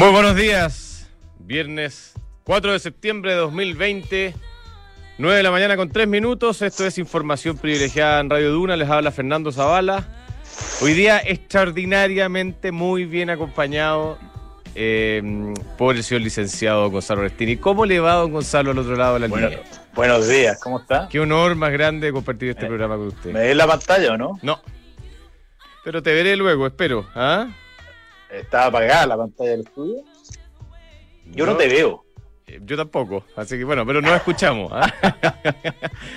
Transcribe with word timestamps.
Muy 0.00 0.12
buenos 0.12 0.34
días. 0.34 1.10
Viernes 1.40 2.14
4 2.44 2.72
de 2.72 2.78
septiembre 2.78 3.32
de 3.32 3.36
2020, 3.36 4.34
9 5.18 5.36
de 5.36 5.42
la 5.42 5.50
mañana 5.50 5.76
con 5.76 5.90
3 5.90 6.08
minutos. 6.08 6.62
Esto 6.62 6.86
es 6.86 6.96
información 6.96 7.58
privilegiada 7.58 8.18
en 8.20 8.30
Radio 8.30 8.50
Duna. 8.50 8.76
Les 8.78 8.88
habla 8.88 9.10
Fernando 9.12 9.52
Zavala. 9.52 10.08
Hoy 10.80 10.94
día 10.94 11.18
extraordinariamente 11.18 12.72
muy 12.72 13.04
bien 13.04 13.28
acompañado 13.28 14.16
eh, 14.74 15.52
por 15.76 15.96
el 15.96 16.02
señor 16.02 16.22
licenciado 16.22 16.88
Gonzalo 16.90 17.20
Restini. 17.20 17.58
¿Cómo 17.58 17.84
le 17.84 18.00
va, 18.00 18.14
don 18.14 18.32
Gonzalo, 18.32 18.70
al 18.70 18.78
otro 18.78 18.96
lado 18.96 19.12
de 19.14 19.20
la 19.20 19.28
Bueno, 19.28 19.48
línea? 19.50 19.62
buenos 19.94 20.26
días, 20.26 20.58
¿cómo 20.62 20.80
está? 20.80 21.10
Qué 21.10 21.20
honor 21.20 21.56
más 21.56 21.72
grande 21.72 22.10
compartir 22.10 22.48
este 22.48 22.64
Eh, 22.64 22.68
programa 22.68 22.96
con 22.96 23.08
usted. 23.08 23.32
¿Me 23.34 23.40
ves 23.40 23.54
la 23.54 23.66
pantalla 23.66 24.12
o 24.14 24.16
no? 24.16 24.38
No. 24.40 24.62
Pero 25.84 26.02
te 26.02 26.14
veré 26.14 26.36
luego, 26.36 26.66
espero. 26.66 27.06
¿Ah? 27.14 27.48
¿Está 28.32 28.66
apagada 28.66 29.06
la 29.06 29.16
pantalla 29.16 29.50
del 29.50 29.60
estudio? 29.60 30.02
Yo 31.32 31.46
no, 31.46 31.56
te 31.56 31.68
veo. 31.68 32.04
eh, 32.46 32.60
Yo 32.64 32.76
tampoco, 32.76 33.24
así 33.36 33.56
que 33.58 33.64
bueno, 33.64 33.84
pero 33.86 34.00
nos 34.00 34.12
escuchamos. 34.12 34.70
¿ah? 34.74 34.92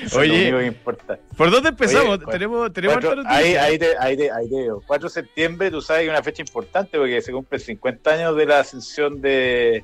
Eso 0.03 0.21
es 0.21 0.27
lo 0.27 0.33
Oye, 0.33 0.41
único 0.43 0.57
que 0.59 0.65
importa. 0.65 1.19
¿por 1.37 1.51
dónde 1.51 1.69
empezamos? 1.69 2.17
Oye, 2.17 2.25
tenemos 2.31 2.73
tenemos 2.73 2.97
Cuatro- 2.99 3.23
ahí, 3.27 3.55
ahí, 3.55 3.77
te, 3.77 3.97
ahí, 3.99 4.17
te, 4.17 4.31
ahí 4.31 4.49
te 4.49 4.55
veo. 4.55 4.81
4 4.85 5.07
de 5.09 5.13
septiembre, 5.13 5.71
tú 5.71 5.81
sabes 5.81 6.01
que 6.01 6.05
es 6.07 6.11
una 6.11 6.23
fecha 6.23 6.41
importante 6.41 6.97
porque 6.97 7.21
se 7.21 7.31
cumple 7.31 7.59
50 7.59 8.09
años 8.11 8.35
de 8.35 8.45
la 8.45 8.59
ascensión 8.59 9.21
de 9.21 9.83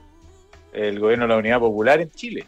el 0.74 1.00
gobierno 1.00 1.26
de 1.26 1.30
la 1.30 1.38
Unidad 1.38 1.60
Popular 1.60 2.00
en 2.02 2.12
Chile. 2.12 2.46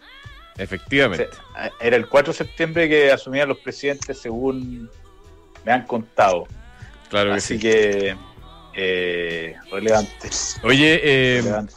Efectivamente. 0.57 1.27
O 1.27 1.53
sea, 1.53 1.71
Era 1.79 1.95
el 1.95 2.07
4 2.07 2.33
de 2.33 2.37
septiembre 2.37 2.87
que 2.89 3.11
asumían 3.11 3.47
los 3.49 3.57
presidentes 3.59 4.17
según 4.19 4.89
me 5.65 5.71
han 5.71 5.85
contado. 5.85 6.45
claro 7.09 7.31
que 7.31 7.35
Así 7.37 7.55
sí. 7.55 7.59
que 7.59 8.15
eh, 8.73 9.55
relevante. 9.71 10.29
Oye, 10.63 10.99
eh, 11.03 11.41
relevante. 11.41 11.73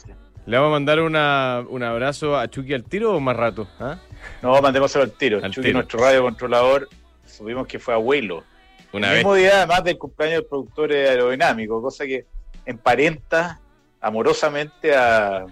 ¿le 0.46 0.56
vamos 0.56 0.68
a 0.68 0.72
mandar 0.72 1.00
una, 1.00 1.64
un 1.68 1.82
abrazo 1.82 2.36
a 2.36 2.48
Chucky 2.48 2.74
al 2.74 2.84
tiro 2.84 3.14
o 3.14 3.20
más 3.20 3.36
rato? 3.36 3.66
¿Ah? 3.80 3.98
No, 4.42 4.60
mandémoselo 4.60 5.04
al 5.04 5.12
tiro. 5.12 5.38
Al 5.42 5.50
Chucky, 5.50 5.68
tiro. 5.68 5.78
nuestro 5.78 6.00
radio 6.00 6.22
controlador, 6.22 6.88
supimos 7.26 7.66
que 7.66 7.78
fue 7.78 7.94
abuelo. 7.94 8.44
Una 8.92 9.08
el 9.08 9.12
vez. 9.14 9.18
mismo 9.20 9.34
día, 9.34 9.58
además 9.58 9.84
del 9.84 9.98
cumpleaños 9.98 10.40
del 10.40 10.46
productor 10.46 10.92
aerodinámico, 10.92 11.82
cosa 11.82 12.04
que 12.06 12.26
emparenta 12.64 13.60
amorosamente 14.00 14.94
a, 14.94 15.46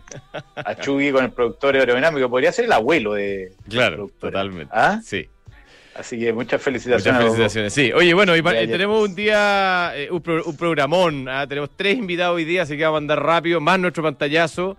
a 0.54 0.74
Chucky 0.80 1.10
con 1.10 1.24
el 1.24 1.32
productor 1.32 1.74
aerodinámico. 1.74 2.28
Podría 2.28 2.52
ser 2.52 2.66
el 2.66 2.72
abuelo 2.72 3.14
de. 3.14 3.52
Claro, 3.68 4.10
totalmente. 4.20 4.70
¿Ah? 4.72 5.00
Sí, 5.02 5.28
Así 5.94 6.18
que 6.18 6.32
muchas 6.32 6.34
muchas 6.34 6.62
felicitaciones. 6.62 7.20
dos. 7.20 7.30
felicitaciones. 7.36 7.72
Sí, 7.74 7.92
oye, 7.92 8.14
bueno, 8.14 8.34
y 8.36 8.42
tenemos 8.42 9.08
un 9.08 9.14
día, 9.14 9.92
eh, 9.94 10.08
un, 10.10 10.22
pro- 10.22 10.42
un 10.44 10.56
programón. 10.56 11.28
¿ah? 11.28 11.46
Tenemos 11.46 11.70
tres 11.76 11.98
invitados 11.98 12.36
hoy 12.36 12.44
día, 12.44 12.62
así 12.62 12.76
que 12.76 12.84
vamos 12.84 12.96
a 12.96 13.02
andar 13.02 13.22
rápido, 13.22 13.60
más 13.60 13.78
nuestro 13.78 14.02
pantallazo. 14.02 14.76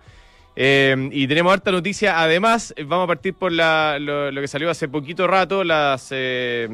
Eh, 0.56 1.08
y 1.12 1.26
tenemos 1.28 1.52
harta 1.52 1.70
noticia. 1.72 2.20
Además, 2.20 2.74
eh, 2.76 2.84
vamos 2.84 3.04
a 3.04 3.06
partir 3.08 3.34
por 3.34 3.52
la, 3.52 3.98
lo, 4.00 4.30
lo 4.30 4.40
que 4.40 4.48
salió 4.48 4.68
hace 4.70 4.88
poquito 4.88 5.26
rato, 5.26 5.62
las 5.64 6.08
eh, 6.10 6.68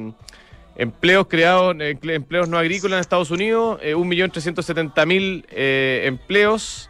empleos 0.77 1.27
creados, 1.28 1.75
emple- 1.77 2.14
empleos 2.14 2.48
no 2.48 2.56
agrícolas 2.58 2.97
en 2.97 3.00
Estados 3.00 3.30
Unidos, 3.30 3.78
eh, 3.82 3.94
1.370.000 3.94 5.44
eh, 5.50 6.02
empleos. 6.06 6.88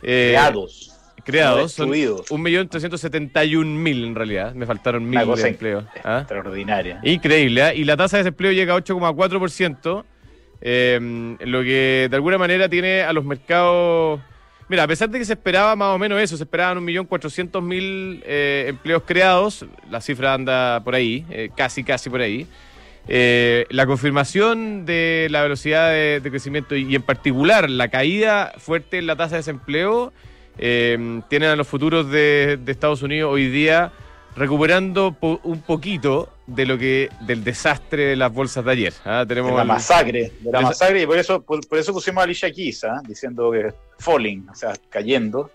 Creados. 0.00 0.91
Creados, 1.24 1.62
no 1.62 1.68
son 1.68 1.90
destruidos. 1.90 2.30
1.371.000 2.30 4.06
en 4.06 4.14
realidad, 4.14 4.54
me 4.54 4.66
faltaron 4.66 5.08
mil 5.08 5.20
de 5.20 5.48
empleos. 5.48 5.84
¿ah? 6.04 6.18
Extraordinaria. 6.20 7.00
Increíble, 7.02 7.62
¿ah? 7.62 7.74
y 7.74 7.84
la 7.84 7.96
tasa 7.96 8.16
de 8.16 8.24
desempleo 8.24 8.52
llega 8.52 8.74
a 8.74 8.78
8,4%, 8.78 10.04
eh, 10.60 11.36
lo 11.40 11.62
que 11.62 12.08
de 12.10 12.16
alguna 12.16 12.38
manera 12.38 12.68
tiene 12.68 13.02
a 13.02 13.12
los 13.12 13.24
mercados... 13.24 14.20
Mira, 14.68 14.84
a 14.84 14.88
pesar 14.88 15.10
de 15.10 15.18
que 15.18 15.24
se 15.24 15.34
esperaba 15.34 15.76
más 15.76 15.94
o 15.94 15.98
menos 15.98 16.18
eso, 16.20 16.36
se 16.36 16.44
esperaban 16.44 16.78
1.400.000 16.86 18.22
eh, 18.24 18.66
empleos 18.68 19.02
creados, 19.04 19.66
la 19.90 20.00
cifra 20.00 20.32
anda 20.32 20.80
por 20.82 20.94
ahí, 20.94 21.26
eh, 21.30 21.50
casi, 21.54 21.84
casi 21.84 22.08
por 22.08 22.20
ahí. 22.22 22.46
Eh, 23.08 23.66
la 23.70 23.84
confirmación 23.86 24.86
de 24.86 25.26
la 25.30 25.42
velocidad 25.42 25.90
de, 25.90 26.20
de 26.20 26.30
crecimiento 26.30 26.76
y 26.76 26.94
en 26.94 27.02
particular 27.02 27.68
la 27.68 27.88
caída 27.88 28.52
fuerte 28.58 28.98
en 28.98 29.06
la 29.06 29.16
tasa 29.16 29.32
de 29.32 29.38
desempleo 29.38 30.12
eh, 30.58 31.20
tienen 31.28 31.50
a 31.50 31.56
los 31.56 31.66
futuros 31.68 32.10
de, 32.10 32.58
de 32.62 32.72
Estados 32.72 33.02
Unidos 33.02 33.32
hoy 33.32 33.48
día 33.48 33.92
recuperando 34.34 35.12
po- 35.12 35.40
un 35.44 35.60
poquito 35.60 36.28
de 36.46 36.64
lo 36.66 36.78
que 36.78 37.08
del 37.20 37.44
desastre 37.44 38.06
de 38.06 38.16
las 38.16 38.32
bolsas 38.32 38.64
de 38.64 38.72
ayer. 38.72 38.94
¿ah? 39.04 39.24
Tenemos 39.28 39.50
De 39.50 39.56
la 39.58 39.64
masacre, 39.64 40.32
de 40.40 40.50
la 40.52 40.60
masacre, 40.62 41.02
y 41.02 41.06
por 41.06 41.18
eso, 41.18 41.42
por, 41.42 41.66
por 41.68 41.78
eso 41.78 41.92
pusimos 41.92 42.20
a 42.22 42.24
Alicia 42.24 42.50
Keys, 42.50 42.84
¿ah? 42.84 43.00
diciendo 43.06 43.50
que 43.52 43.72
falling, 43.98 44.48
o 44.48 44.54
sea, 44.54 44.72
cayendo. 44.88 45.50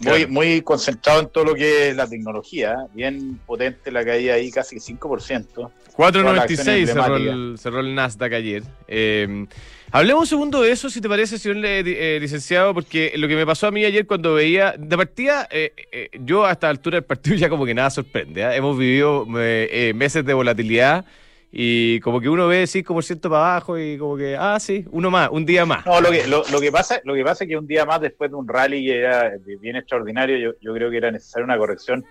Muy, 0.00 0.12
Claro. 0.18 0.28
muy 0.32 0.62
concentrado 0.62 1.20
en 1.20 1.28
todo 1.28 1.44
lo 1.44 1.54
que 1.54 1.90
es 1.90 1.96
la 1.96 2.08
tecnología, 2.08 2.74
bien 2.94 3.38
potente 3.46 3.92
la 3.92 4.04
caída 4.04 4.34
ahí, 4.34 4.50
casi 4.50 4.76
5%. 4.80 5.70
4.96 5.96 6.86
cerró 6.86 7.16
el, 7.16 7.58
cerró 7.58 7.80
el 7.80 7.94
Nasdaq 7.94 8.32
ayer. 8.32 8.62
Eh, 8.88 9.46
hablemos 9.90 10.22
un 10.22 10.26
segundo 10.26 10.62
de 10.62 10.72
eso, 10.72 10.88
si 10.88 11.02
te 11.02 11.08
parece, 11.08 11.38
señor 11.38 11.62
eh, 11.66 11.82
eh, 11.84 12.18
licenciado, 12.18 12.72
porque 12.72 13.12
lo 13.16 13.28
que 13.28 13.36
me 13.36 13.44
pasó 13.44 13.66
a 13.66 13.70
mí 13.70 13.84
ayer 13.84 14.06
cuando 14.06 14.32
veía, 14.34 14.74
de 14.78 14.96
partida, 14.96 15.46
eh, 15.50 15.72
eh, 15.92 16.08
yo 16.24 16.46
a 16.46 16.52
esta 16.52 16.70
altura 16.70 16.96
del 16.96 17.04
partido 17.04 17.36
ya 17.36 17.50
como 17.50 17.66
que 17.66 17.74
nada 17.74 17.90
sorprende. 17.90 18.42
¿ah? 18.44 18.56
Hemos 18.56 18.78
vivido 18.78 19.26
eh, 19.38 19.68
eh, 19.70 19.92
meses 19.94 20.24
de 20.24 20.32
volatilidad 20.32 21.04
y 21.52 21.98
como 22.00 22.20
que 22.20 22.28
uno 22.28 22.46
ve 22.46 22.64
5% 22.64 23.22
para 23.22 23.36
abajo 23.52 23.78
y 23.78 23.98
como 23.98 24.16
que, 24.16 24.36
ah, 24.38 24.58
sí, 24.60 24.84
uno 24.90 25.10
más, 25.10 25.28
un 25.32 25.44
día 25.44 25.66
más. 25.66 25.84
No, 25.84 26.00
lo 26.00 26.10
que, 26.10 26.26
lo, 26.26 26.44
lo 26.52 26.60
que 26.60 26.70
pasa, 26.70 27.00
lo 27.04 27.14
que 27.14 27.24
pasa 27.24 27.44
es 27.44 27.48
que 27.50 27.56
un 27.56 27.66
día 27.66 27.84
más 27.84 28.00
después 28.00 28.30
de 28.30 28.36
un 28.36 28.46
rally 28.46 28.84
que 28.84 28.98
era 29.00 29.32
bien 29.60 29.76
extraordinario, 29.76 30.36
yo, 30.38 30.52
yo 30.60 30.72
creo 30.74 30.90
que 30.90 30.96
era 30.98 31.10
necesaria 31.10 31.44
una 31.44 31.58
corrección 31.58 32.04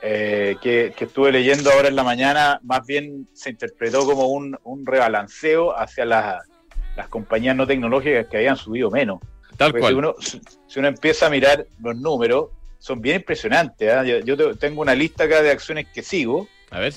eh, 0.00 0.56
que, 0.62 0.92
que 0.96 1.06
estuve 1.06 1.32
leyendo 1.32 1.72
ahora 1.72 1.88
en 1.88 1.96
la 1.96 2.04
mañana, 2.04 2.60
más 2.62 2.86
bien 2.86 3.26
se 3.32 3.50
interpretó 3.50 4.04
como 4.06 4.28
un, 4.28 4.56
un 4.62 4.86
rebalanceo 4.86 5.76
hacia 5.76 6.04
las, 6.04 6.44
las 6.96 7.08
compañías 7.08 7.56
no 7.56 7.66
tecnológicas 7.66 8.26
que 8.26 8.36
habían 8.36 8.56
subido 8.56 8.90
menos. 8.92 9.18
Tal 9.56 9.72
Porque 9.72 9.80
cual. 9.80 9.92
Si, 9.94 9.98
uno, 9.98 10.14
si- 10.68 10.78
uno 10.78 10.86
empieza 10.88 11.26
a 11.26 11.30
mirar 11.30 11.66
los 11.82 11.96
números, 11.96 12.50
son 12.78 13.00
bien 13.00 13.16
impresionantes. 13.16 13.92
¿ah? 13.92 14.04
Yo, 14.04 14.20
yo 14.20 14.36
te- 14.36 14.54
tengo 14.54 14.82
una 14.82 14.94
lista 14.94 15.24
acá 15.24 15.42
de 15.42 15.50
acciones 15.50 15.88
que 15.92 16.02
sigo 16.02 16.46
A 16.70 16.78
ver. 16.78 16.94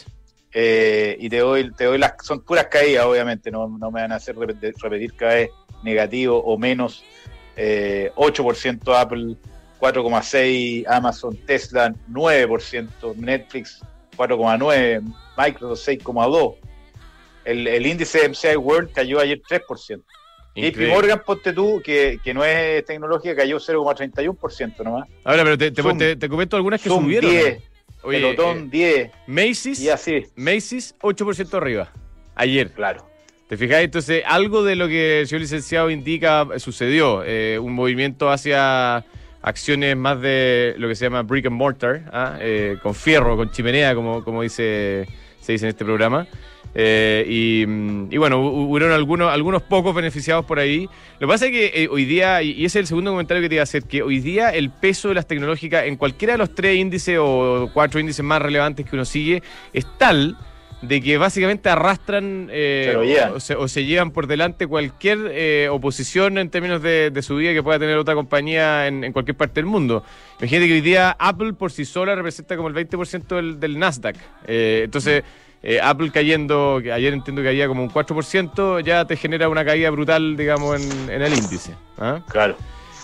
Eh, 0.54 1.16
y 1.20 1.30
te 1.30 1.38
doy, 1.40 1.72
te 1.74 1.86
doy 1.86 1.98
las, 1.98 2.14
son 2.24 2.42
puras 2.42 2.68
caídas, 2.68 3.06
obviamente, 3.06 3.52
no, 3.52 3.68
no 3.68 3.92
me 3.92 4.02
van 4.02 4.12
a 4.12 4.16
hacer 4.16 4.36
repetir, 4.38 4.74
repetir 4.82 5.14
cada 5.16 5.36
vez 5.36 5.50
negativo 5.84 6.38
o 6.44 6.58
menos. 6.58 7.04
Eh, 7.56 8.12
8% 8.16 8.96
Apple, 8.98 9.36
4,6% 9.80 10.86
Amazon, 10.88 11.38
Tesla, 11.46 11.94
9%, 12.10 13.16
Netflix, 13.16 13.82
4,9%, 14.18 15.02
Microsoft, 15.38 15.88
6,2%. 15.88 16.56
El, 17.44 17.68
el 17.68 17.86
índice 17.88 18.28
MCI 18.30 18.56
World 18.56 18.92
cayó 18.92 19.20
ayer 19.20 19.42
3%. 19.42 19.64
JP 20.54 20.66
Increíble. 20.68 20.94
Morgan, 20.94 21.22
ponte 21.26 21.54
tú, 21.54 21.82
que, 21.84 22.20
que 22.24 22.34
no 22.34 22.44
es 22.44 22.84
tecnológica, 22.86 23.36
cayó 23.36 23.58
0,31% 23.58 24.84
nomás. 24.84 25.08
Ahora, 25.24 25.44
pero 25.44 25.58
te, 25.58 25.72
te, 25.72 25.82
Zoom. 25.82 25.98
te- 25.98 26.16
te 26.18 26.30
comento 26.30 26.56
algunas 26.58 26.82
que 26.82 26.90
Zoom 26.90 27.04
subieron. 27.06 27.32
10, 27.32 27.64
Oye, 28.04 28.20
Pelotón 28.20 28.70
eh, 28.72 29.10
10, 29.10 29.12
Macy's, 29.28 29.80
y 29.80 29.90
así, 29.90 30.26
Macy's 30.36 30.96
8% 31.00 31.54
arriba. 31.54 31.92
Ayer. 32.36 32.72
claro. 32.72 33.12
¿Te 33.52 33.58
fijáis? 33.58 33.84
Entonces, 33.84 34.24
algo 34.26 34.64
de 34.64 34.78
lo 34.78 34.88
que 34.88 35.20
el 35.20 35.28
señor 35.28 35.42
licenciado 35.42 35.90
indica 35.90 36.48
eh, 36.56 36.60
sucedió. 36.62 37.22
Eh, 37.26 37.60
un 37.60 37.74
movimiento 37.74 38.32
hacia 38.32 39.04
acciones 39.42 39.98
más 39.98 40.22
de 40.22 40.74
lo 40.78 40.88
que 40.88 40.96
se 40.96 41.04
llama 41.04 41.24
brick 41.24 41.48
and 41.48 41.58
mortar, 41.58 42.10
¿ah? 42.14 42.38
Eh, 42.40 42.78
con 42.82 42.96
fierro, 42.96 43.36
con 43.36 43.52
chimenea, 43.52 43.94
como, 43.94 44.24
como 44.24 44.42
dice, 44.42 45.06
se 45.42 45.52
dice 45.52 45.66
en 45.66 45.70
este 45.72 45.84
programa. 45.84 46.28
Eh, 46.74 47.26
y, 47.28 47.62
y 48.14 48.18
bueno, 48.18 48.42
hu- 48.42 48.70
hubieron 48.70 48.92
algunos, 48.94 49.32
algunos 49.32 49.62
pocos 49.62 49.94
beneficiados 49.94 50.46
por 50.46 50.60
ahí. 50.60 50.88
Lo 51.20 51.28
que 51.28 51.32
pasa 51.32 51.46
es 51.48 51.52
que 51.52 51.84
eh, 51.84 51.88
hoy 51.92 52.06
día, 52.06 52.42
y 52.42 52.52
ese 52.64 52.80
es 52.80 52.84
el 52.84 52.88
segundo 52.88 53.12
comentario 53.12 53.42
que 53.44 53.50
te 53.50 53.56
iba 53.56 53.62
a 53.62 53.64
hacer, 53.64 53.84
que 53.84 54.02
hoy 54.04 54.20
día 54.20 54.50
el 54.52 54.70
peso 54.70 55.10
de 55.10 55.16
las 55.16 55.28
tecnológicas 55.28 55.86
en 55.86 55.98
cualquiera 55.98 56.34
de 56.34 56.38
los 56.38 56.56
tres 56.56 56.78
índices 56.78 57.18
o 57.20 57.70
cuatro 57.74 58.00
índices 58.00 58.24
más 58.24 58.42
relevantes 58.42 58.86
que 58.90 58.96
uno 58.96 59.04
sigue 59.06 59.44
es 59.74 59.86
tal 59.98 60.38
de 60.82 61.00
que 61.00 61.18
básicamente 61.20 61.70
arrastran 61.70 62.48
eh, 62.52 62.94
o, 63.36 63.40
se, 63.40 63.56
o 63.56 63.68
se 63.68 63.86
llevan 63.86 64.10
por 64.10 64.26
delante 64.26 64.66
cualquier 64.66 65.70
oposición 65.70 66.40
en 66.40 66.50
términos 66.50 66.82
de, 66.82 67.12
de 67.12 67.22
subida 67.22 67.54
que 67.54 67.62
pueda 67.62 67.78
tener 67.78 67.98
otra 67.98 68.16
compañía 68.16 68.88
en, 68.88 69.04
en 69.04 69.14
cualquier 69.14 69.38
parte 69.38 69.56
del 69.56 69.68
mundo. 69.68 70.04
Imagínate 70.40 70.68
que 70.68 70.74
hoy 70.74 70.82
día 70.82 71.16
Apple 71.20 71.54
por 71.54 71.72
sí 71.72 71.86
sola 71.86 72.16
representa 72.16 72.56
como 72.58 72.68
el 72.70 72.74
20% 72.74 73.28
del, 73.36 73.60
del 73.60 73.78
Nasdaq. 73.78 74.16
Entonces, 74.48 75.24
eh, 75.64 75.80
Apple 75.82 76.12
cayendo, 76.12 76.80
que 76.82 76.92
ayer 76.92 77.14
entiendo 77.14 77.42
que 77.42 77.50
caía 77.50 77.68
como 77.68 77.84
un 77.84 77.90
4%, 77.92 78.82
ya 78.84 79.06
te 79.06 79.16
genera 79.16 79.48
una 79.50 79.64
caída 79.64 79.90
brutal, 79.90 80.36
digamos, 80.36 80.82
en, 80.82 81.10
en 81.10 81.22
el 81.22 81.34
índice. 81.34 81.76
¿ah? 82.00 82.20
Claro. 82.30 82.56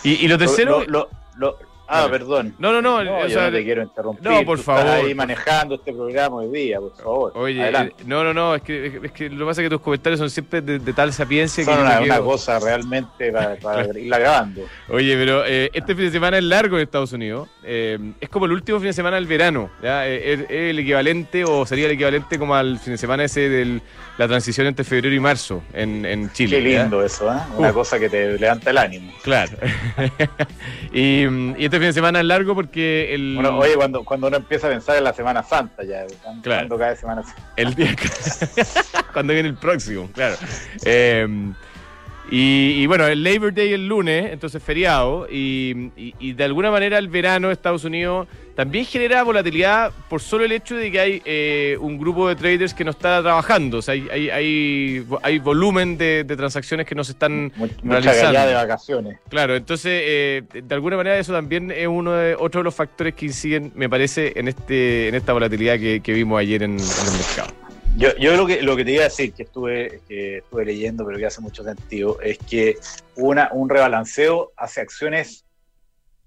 Y, 0.03 0.13
y 0.25 0.27
lo 0.27 0.37
tercero, 0.37 0.83
Lo, 0.87 1.07
lo- 1.07 1.09
lo- 1.37 1.66
Ah, 1.87 2.07
perdón. 2.11 2.53
No, 2.59 2.71
no, 2.71 2.81
no. 2.81 3.03
No, 3.03 3.17
o 3.19 3.27
yo 3.27 3.29
sea, 3.39 3.45
no 3.49 3.51
te 3.57 3.63
quiero 3.63 3.81
interrumpir. 3.83 4.23
no, 4.23 4.43
por 4.43 4.57
Tú 4.57 4.61
estás 4.61 4.83
favor. 4.83 5.05
ahí 5.05 5.15
manejando 5.15 5.75
este 5.75 5.93
programa 5.93 6.35
hoy 6.37 6.49
día, 6.49 6.79
por 6.79 6.95
favor. 6.95 7.31
Oye, 7.35 7.61
Adelante. 7.61 7.95
eh, 7.99 8.03
no, 8.05 8.23
no, 8.23 8.33
no, 8.33 8.55
es 8.55 8.61
que, 8.61 8.99
es 9.03 9.11
que 9.11 9.29
lo 9.29 9.39
que 9.39 9.45
pasa 9.45 9.61
es 9.61 9.65
que 9.65 9.69
tus 9.69 9.81
comentarios 9.81 10.19
son 10.19 10.29
siempre 10.29 10.61
de, 10.61 10.79
de 10.79 10.93
tal 10.93 11.13
sapiencia 11.13 11.63
que 11.63 11.71
Son 11.71 11.79
me 11.81 11.87
una, 11.89 12.01
una 12.01 12.19
cosa 12.19 12.59
realmente 12.59 13.31
para, 13.31 13.55
para 13.61 13.97
irla 13.97 14.19
grabando. 14.19 14.61
Oye, 14.89 15.15
pero 15.15 15.43
eh, 15.45 15.69
este 15.73 15.95
fin 15.95 16.05
de 16.05 16.11
semana 16.11 16.37
es 16.37 16.43
largo 16.43 16.75
en 16.77 16.83
Estados 16.83 17.13
Unidos. 17.13 17.47
Eh, 17.63 17.97
es 18.19 18.29
como 18.29 18.45
el 18.45 18.51
último 18.51 18.79
fin 18.79 18.87
de 18.87 18.93
semana 18.93 19.15
del 19.15 19.25
verano. 19.27 19.69
¿ya? 19.81 20.07
Es, 20.07 20.39
es 20.41 20.49
el 20.51 20.79
equivalente, 20.79 21.43
o 21.45 21.65
sería 21.65 21.85
el 21.85 21.91
equivalente 21.93 22.37
como 22.39 22.55
al 22.55 22.79
fin 22.79 22.93
de 22.93 22.97
semana 22.97 23.23
ese 23.23 23.47
de 23.49 23.81
la 24.17 24.27
transición 24.27 24.67
entre 24.67 24.83
febrero 24.83 25.13
y 25.15 25.19
marzo 25.19 25.61
en, 25.73 26.05
en 26.05 26.31
Chile. 26.33 26.61
Qué 26.61 26.71
¿ya? 26.73 26.81
lindo 26.81 27.03
eso, 27.03 27.31
¿eh? 27.31 27.37
Una 27.55 27.69
Uh. 27.69 27.73
cosa 27.73 27.99
que 27.99 28.09
te 28.09 28.37
levanta 28.37 28.71
el 28.71 28.77
ánimo. 28.77 29.11
Claro. 29.23 29.51
y, 30.93 31.23
y 31.25 31.65
este 31.65 31.76
fin 31.79 31.87
de 31.87 31.93
semana 31.93 32.19
es 32.19 32.25
largo 32.25 32.53
porque 32.55 33.13
el, 33.13 33.35
Bueno, 33.35 33.57
oye, 33.59 33.75
cuando, 33.75 34.03
cuando 34.03 34.27
uno 34.27 34.37
empieza 34.37 34.67
a 34.67 34.69
pensar 34.71 34.97
en 34.97 35.03
la 35.03 35.13
Semana 35.13 35.43
Santa 35.43 35.83
ya, 35.83 36.05
cuando 36.23 36.41
Claro. 36.41 36.67
cuando 36.67 36.77
cae 36.77 36.95
Semana 36.95 37.23
Santa. 37.23 37.41
el 37.55 37.73
día 37.75 37.95
cuando 39.13 39.33
viene 39.33 39.49
el 39.49 39.55
próximo, 39.55 40.09
claro. 40.13 40.35
Eh, 40.85 41.27
y, 42.29 42.81
y 42.81 42.85
bueno, 42.87 43.07
el 43.07 43.23
Labor 43.23 43.53
Day 43.53 43.71
el 43.71 43.87
lunes, 43.87 44.31
entonces 44.33 44.61
feriado, 44.61 45.27
y, 45.31 45.91
y- 45.95 46.13
y 46.19 46.33
de 46.33 46.43
alguna 46.43 46.71
manera 46.71 46.97
el 46.97 47.07
verano 47.07 47.51
Estados 47.51 47.85
Unidos 47.85 48.27
también 48.57 48.83
genera 48.85 49.23
volatilidad 49.23 49.91
por 50.09 50.19
solo 50.19 50.43
el 50.43 50.51
hecho 50.51 50.75
de 50.75 50.91
que 50.91 50.99
hay 50.99 51.21
eh, 51.23 51.77
un 51.79 51.97
grupo 51.97 52.27
de 52.27 52.35
traders 52.35 52.73
que 52.73 52.83
no 52.83 52.91
está 52.91 53.21
trabajando, 53.21 53.77
o 53.77 53.81
sea, 53.81 53.93
hay, 53.93 54.09
hay, 54.11 54.29
hay, 54.31 55.05
hay 55.21 55.39
volumen 55.39 55.97
de, 55.97 56.23
de 56.25 56.35
transacciones 56.35 56.85
que 56.85 56.95
no 56.95 57.03
se 57.05 57.13
están 57.13 57.51
Much- 57.53 57.81
Mucha 57.83 57.99
realizando. 58.01 58.47
de 58.47 58.53
vacaciones. 58.55 59.19
Claro, 59.29 59.55
entonces 59.55 60.01
eh, 60.03 60.41
de 60.51 60.75
alguna 60.75 60.97
manera 60.97 61.17
eso 61.19 61.31
también 61.31 61.71
es 61.71 61.87
uno 61.87 62.11
de 62.13 62.35
otro 62.35 62.59
de 62.61 62.63
los 62.65 62.75
factores 62.75 63.13
que 63.13 63.27
inciden, 63.27 63.71
me 63.75 63.87
parece, 63.87 64.33
en 64.35 64.47
este 64.49 65.07
en 65.07 65.15
esta 65.15 65.31
volatilidad 65.33 65.77
que, 65.79 66.01
que 66.01 66.11
vimos 66.13 66.39
ayer 66.39 66.63
en, 66.63 66.71
en 66.71 66.77
el 66.79 67.17
mercado. 67.17 67.53
Yo, 67.95 68.09
yo 68.17 68.35
lo 68.35 68.45
que 68.45 68.61
lo 68.61 68.75
que 68.75 68.83
te 68.85 68.91
iba 68.91 69.01
a 69.01 69.05
decir, 69.05 69.33
que 69.33 69.43
estuve, 69.43 70.01
que 70.07 70.37
estuve 70.39 70.65
leyendo, 70.65 71.05
pero 71.05 71.17
que 71.17 71.25
hace 71.25 71.41
mucho 71.41 71.63
sentido, 71.63 72.19
es 72.21 72.37
que 72.39 72.77
hubo 73.15 73.29
una, 73.29 73.49
un 73.53 73.69
rebalanceo 73.69 74.51
hacia 74.57 74.83
acciones, 74.83 75.45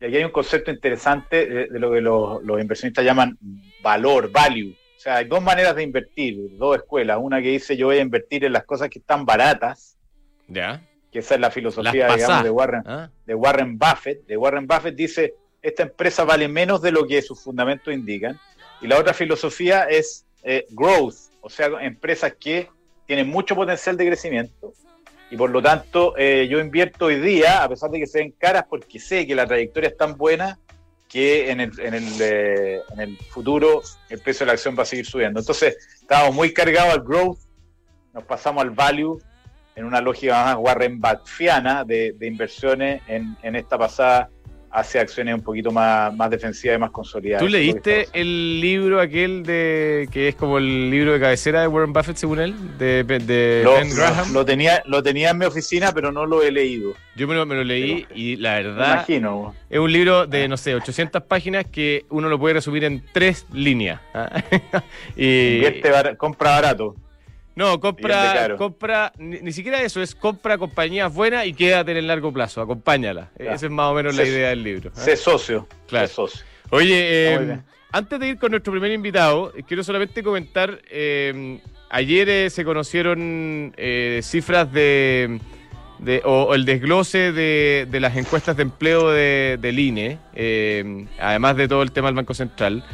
y 0.00 0.06
aquí 0.06 0.16
hay 0.16 0.24
un 0.24 0.30
concepto 0.30 0.70
interesante 0.70 1.46
de, 1.46 1.66
de 1.66 1.78
lo 1.78 1.92
que 1.92 2.00
los, 2.00 2.42
los 2.42 2.60
inversionistas 2.60 3.04
llaman 3.04 3.38
valor, 3.82 4.30
value. 4.30 4.74
O 4.96 5.00
sea, 5.00 5.16
hay 5.16 5.26
dos 5.26 5.42
maneras 5.42 5.76
de 5.76 5.82
invertir, 5.82 6.56
dos 6.58 6.76
escuelas. 6.76 7.18
Una 7.20 7.40
que 7.40 7.48
dice 7.48 7.76
yo 7.76 7.86
voy 7.86 7.98
a 7.98 8.02
invertir 8.02 8.44
en 8.44 8.52
las 8.52 8.64
cosas 8.64 8.88
que 8.88 8.98
están 8.98 9.24
baratas, 9.24 9.96
¿Ya? 10.48 10.82
que 11.12 11.20
esa 11.20 11.34
es 11.34 11.40
la 11.40 11.50
filosofía, 11.50 12.14
digamos, 12.14 12.44
de 12.44 12.50
Warren, 12.50 12.82
¿Ah? 12.86 13.10
de 13.26 13.34
Warren 13.34 13.78
Buffett. 13.78 14.26
De 14.26 14.36
Warren 14.36 14.66
Buffett 14.66 14.94
dice, 14.94 15.34
esta 15.62 15.82
empresa 15.82 16.24
vale 16.24 16.48
menos 16.48 16.80
de 16.80 16.92
lo 16.92 17.06
que 17.06 17.20
sus 17.22 17.42
fundamentos 17.42 17.92
indican. 17.92 18.38
Y 18.80 18.86
la 18.86 18.98
otra 18.98 19.12
filosofía 19.12 19.84
es 19.84 20.26
eh, 20.42 20.66
growth, 20.70 21.16
o 21.42 21.50
sea, 21.50 21.68
empresas 21.80 22.34
que 22.38 22.68
tienen 23.06 23.28
mucho 23.28 23.54
potencial 23.54 23.96
de 23.96 24.06
crecimiento. 24.06 24.72
Y 25.30 25.36
por 25.36 25.50
lo 25.50 25.62
tanto, 25.62 26.14
eh, 26.16 26.48
yo 26.50 26.58
invierto 26.58 27.06
hoy 27.06 27.20
día, 27.20 27.62
a 27.62 27.68
pesar 27.68 27.90
de 27.90 28.00
que 28.00 28.06
se 28.06 28.18
ven 28.18 28.32
caras, 28.32 28.64
porque 28.68 28.98
sé 28.98 29.26
que 29.26 29.34
la 29.34 29.46
trayectoria 29.46 29.90
es 29.90 29.96
tan 29.96 30.16
buena 30.16 30.58
que 31.08 31.50
en 31.50 31.60
el, 31.60 31.80
en 31.80 31.94
el, 31.94 32.04
eh, 32.20 32.80
en 32.92 33.00
el 33.00 33.16
futuro 33.16 33.82
el 34.08 34.20
precio 34.20 34.40
de 34.40 34.46
la 34.46 34.52
acción 34.54 34.76
va 34.76 34.82
a 34.82 34.86
seguir 34.86 35.06
subiendo. 35.06 35.40
Entonces, 35.40 35.76
estábamos 36.00 36.34
muy 36.34 36.52
cargados 36.52 36.94
al 36.94 37.02
growth, 37.02 37.38
nos 38.12 38.24
pasamos 38.24 38.62
al 38.62 38.70
value 38.70 39.20
en 39.76 39.84
una 39.84 40.00
lógica 40.00 40.44
más 40.44 40.56
Warren 40.58 41.00
Buffettiana 41.00 41.84
de, 41.84 42.14
inversiones 42.20 43.02
en, 43.06 43.36
en 43.42 43.56
esta 43.56 43.78
pasada 43.78 44.30
hacia 44.72 45.00
acciones 45.00 45.34
un 45.34 45.42
poquito 45.42 45.70
más, 45.72 46.14
más 46.14 46.30
defensivas 46.30 46.76
y 46.76 46.80
más 46.80 46.90
consolidadas. 46.90 47.42
¿Tú 47.44 47.48
leíste 47.50 48.08
el 48.12 48.60
libro 48.60 49.00
aquel 49.00 49.42
de 49.42 50.08
que 50.12 50.28
es 50.28 50.34
como 50.36 50.58
el 50.58 50.90
libro 50.90 51.12
de 51.12 51.20
cabecera 51.20 51.60
de 51.62 51.66
Warren 51.68 51.92
Buffett, 51.92 52.16
según 52.16 52.38
él, 52.40 52.54
de, 52.78 53.02
de 53.04 53.62
Lo, 53.64 53.74
Ben 53.74 53.90
Graham? 53.94 54.32
lo 54.32 54.44
tenía, 54.44 54.82
lo 54.86 55.02
tenía 55.02 55.30
en 55.30 55.38
mi 55.38 55.44
oficina, 55.46 55.92
pero 55.92 56.12
no 56.12 56.24
lo 56.26 56.42
he 56.42 56.52
leído. 56.52 56.92
Yo 57.16 57.26
me 57.26 57.34
lo, 57.34 57.44
me 57.46 57.54
lo 57.56 57.64
leí 57.64 58.06
Pero- 58.08 58.20
y 58.20 58.36
la 58.36 58.56
Me 58.56 58.62
verdad 58.62 58.92
imagino. 58.94 59.54
es 59.68 59.78
un 59.78 59.92
libro 59.92 60.26
de, 60.26 60.46
no 60.48 60.56
sé, 60.56 60.74
800 60.74 61.22
páginas 61.24 61.66
que 61.66 62.04
uno 62.08 62.28
lo 62.28 62.38
puede 62.38 62.54
resumir 62.54 62.84
en 62.84 63.02
tres 63.12 63.46
líneas. 63.52 64.00
¿ah? 64.14 64.30
y, 65.16 65.54
Invierte 65.56 65.90
bar- 65.90 66.16
compra 66.16 66.50
barato. 66.50 66.94
No, 67.60 67.78
compra, 67.80 68.56
compra 68.56 69.12
ni, 69.18 69.40
ni 69.40 69.52
siquiera 69.52 69.82
eso, 69.82 70.00
es 70.02 70.14
compra 70.14 70.58
compañías 70.58 71.12
buenas 71.14 71.46
y 71.46 71.52
quédate 71.52 71.92
en 71.92 71.98
el 71.98 72.06
largo 72.06 72.32
plazo, 72.32 72.60
acompáñalas. 72.60 73.28
Ya. 73.38 73.52
Esa 73.54 73.66
es 73.66 73.72
más 73.72 73.86
o 73.90 73.94
menos 73.94 74.16
la 74.16 74.24
idea 74.24 74.48
del 74.48 74.62
libro. 74.62 74.90
¿ah? 74.94 74.98
Sé 75.00 75.16
socio. 75.16 75.68
Claro. 75.86 76.08
sé 76.08 76.14
socio. 76.14 76.42
Oye, 76.70 77.34
eh, 77.34 77.58
antes 77.92 78.18
de 78.20 78.28
ir 78.28 78.38
con 78.38 78.50
nuestro 78.52 78.72
primer 78.72 78.90
invitado, 78.92 79.52
eh, 79.56 79.62
quiero 79.66 79.82
solamente 79.84 80.22
comentar, 80.22 80.80
eh, 80.90 81.60
ayer 81.90 82.28
eh, 82.28 82.50
se 82.50 82.64
conocieron 82.64 83.72
eh, 83.76 84.20
cifras 84.22 84.72
de, 84.72 85.40
de- 85.98 86.22
o, 86.24 86.44
o 86.44 86.54
el 86.54 86.64
desglose 86.64 87.32
de, 87.32 87.86
de 87.90 88.00
las 88.00 88.16
encuestas 88.16 88.56
de 88.56 88.62
empleo 88.62 89.10
de, 89.10 89.58
del 89.60 89.78
INE, 89.78 90.18
eh, 90.34 91.06
además 91.18 91.56
de 91.56 91.66
todo 91.68 91.82
el 91.82 91.90
tema 91.92 92.08
del 92.08 92.14
Banco 92.14 92.34
Central. 92.34 92.84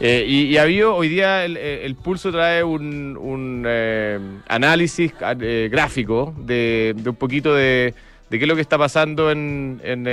Eh, 0.00 0.24
y, 0.28 0.42
y 0.44 0.56
había 0.58 0.88
hoy 0.90 1.08
día 1.08 1.44
el, 1.44 1.56
eh, 1.58 1.92
Pulso 2.02 2.30
trae 2.30 2.62
un, 2.62 3.64
eh, 3.66 4.18
análisis 4.46 5.12
eh, 5.40 5.68
gráfico 5.70 6.34
de, 6.38 6.94
un 7.04 7.16
poquito 7.16 7.52
de, 7.54 7.94
qué 8.30 8.36
es 8.36 8.46
lo 8.46 8.54
que 8.54 8.60
está 8.60 8.78
pasando 8.78 9.30
en, 9.32 9.80
en, 9.82 10.06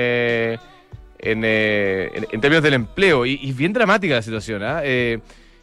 en, 1.19 2.41
términos 2.41 2.63
del 2.63 2.73
empleo. 2.73 3.25
Y, 3.25 3.39
y 3.41 3.51
bien 3.53 3.73
dramática 3.73 4.15
la 4.15 4.21
situación. 4.21 4.63
¿ah? 4.63 4.81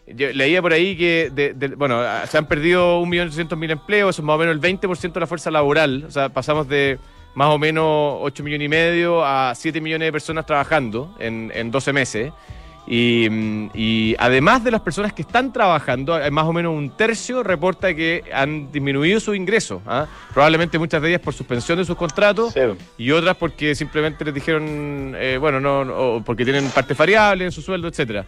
Yo 0.06 0.32
leía 0.32 0.60
por 0.60 0.72
ahí 0.72 0.96
que 0.96 1.30
de- 1.32 1.68
bueno, 1.76 2.00
ah, 2.00 2.24
se 2.26 2.36
han 2.38 2.46
perdido 2.46 3.00
1.800.000 3.02 3.70
empleos, 3.70 4.14
eso 4.14 4.22
es 4.22 4.26
más 4.26 4.34
o 4.34 4.38
menos 4.38 4.54
el 4.54 4.60
20% 4.60 5.12
de 5.12 5.20
la 5.20 5.26
fuerza 5.26 5.50
laboral. 5.50 6.04
O 6.06 6.10
sea, 6.10 6.28
pasamos 6.28 6.68
de 6.68 6.98
más 7.34 7.48
o 7.48 7.58
menos 7.58 8.18
8 8.20 8.42
millones 8.42 8.66
y 8.66 8.68
medio 8.68 9.24
a 9.24 9.54
7 9.54 9.80
millones 9.80 10.06
de 10.06 10.12
personas 10.12 10.44
trabajando 10.44 11.14
en, 11.18 11.50
en 11.54 11.70
12 11.70 11.92
meses. 11.92 12.32
Y, 12.86 13.28
mm, 13.30 13.70
y 13.74 14.16
además 14.18 14.64
de 14.64 14.70
las 14.72 14.80
personas 14.80 15.12
que 15.12 15.22
están 15.22 15.52
trabajando, 15.52 16.18
más 16.30 16.44
o 16.46 16.52
menos 16.52 16.74
un 16.76 16.90
tercio 16.90 17.42
reporta 17.42 17.94
que 17.94 18.24
han 18.34 18.72
disminuido 18.72 19.20
sus 19.20 19.36
ingresos. 19.36 19.80
¿ah? 19.86 20.06
Probablemente 20.34 20.78
muchas 20.78 21.00
de 21.00 21.10
ellas 21.10 21.20
por 21.20 21.32
suspensión 21.32 21.78
de 21.78 21.84
sus 21.84 21.96
contratos 21.96 22.52
Sí. 22.54 22.60
y 22.98 23.10
otras 23.12 23.36
porque 23.36 23.74
simplemente 23.74 24.24
les 24.24 24.34
dijeron, 24.34 25.14
eh, 25.16 25.38
bueno, 25.40 25.60
no, 25.60 26.22
porque 26.24 26.44
tienen 26.44 26.68
partes 26.70 26.96
variables 26.96 27.46
en 27.46 27.52
su 27.52 27.62
sueldo, 27.62 27.88
etcétera. 27.88 28.24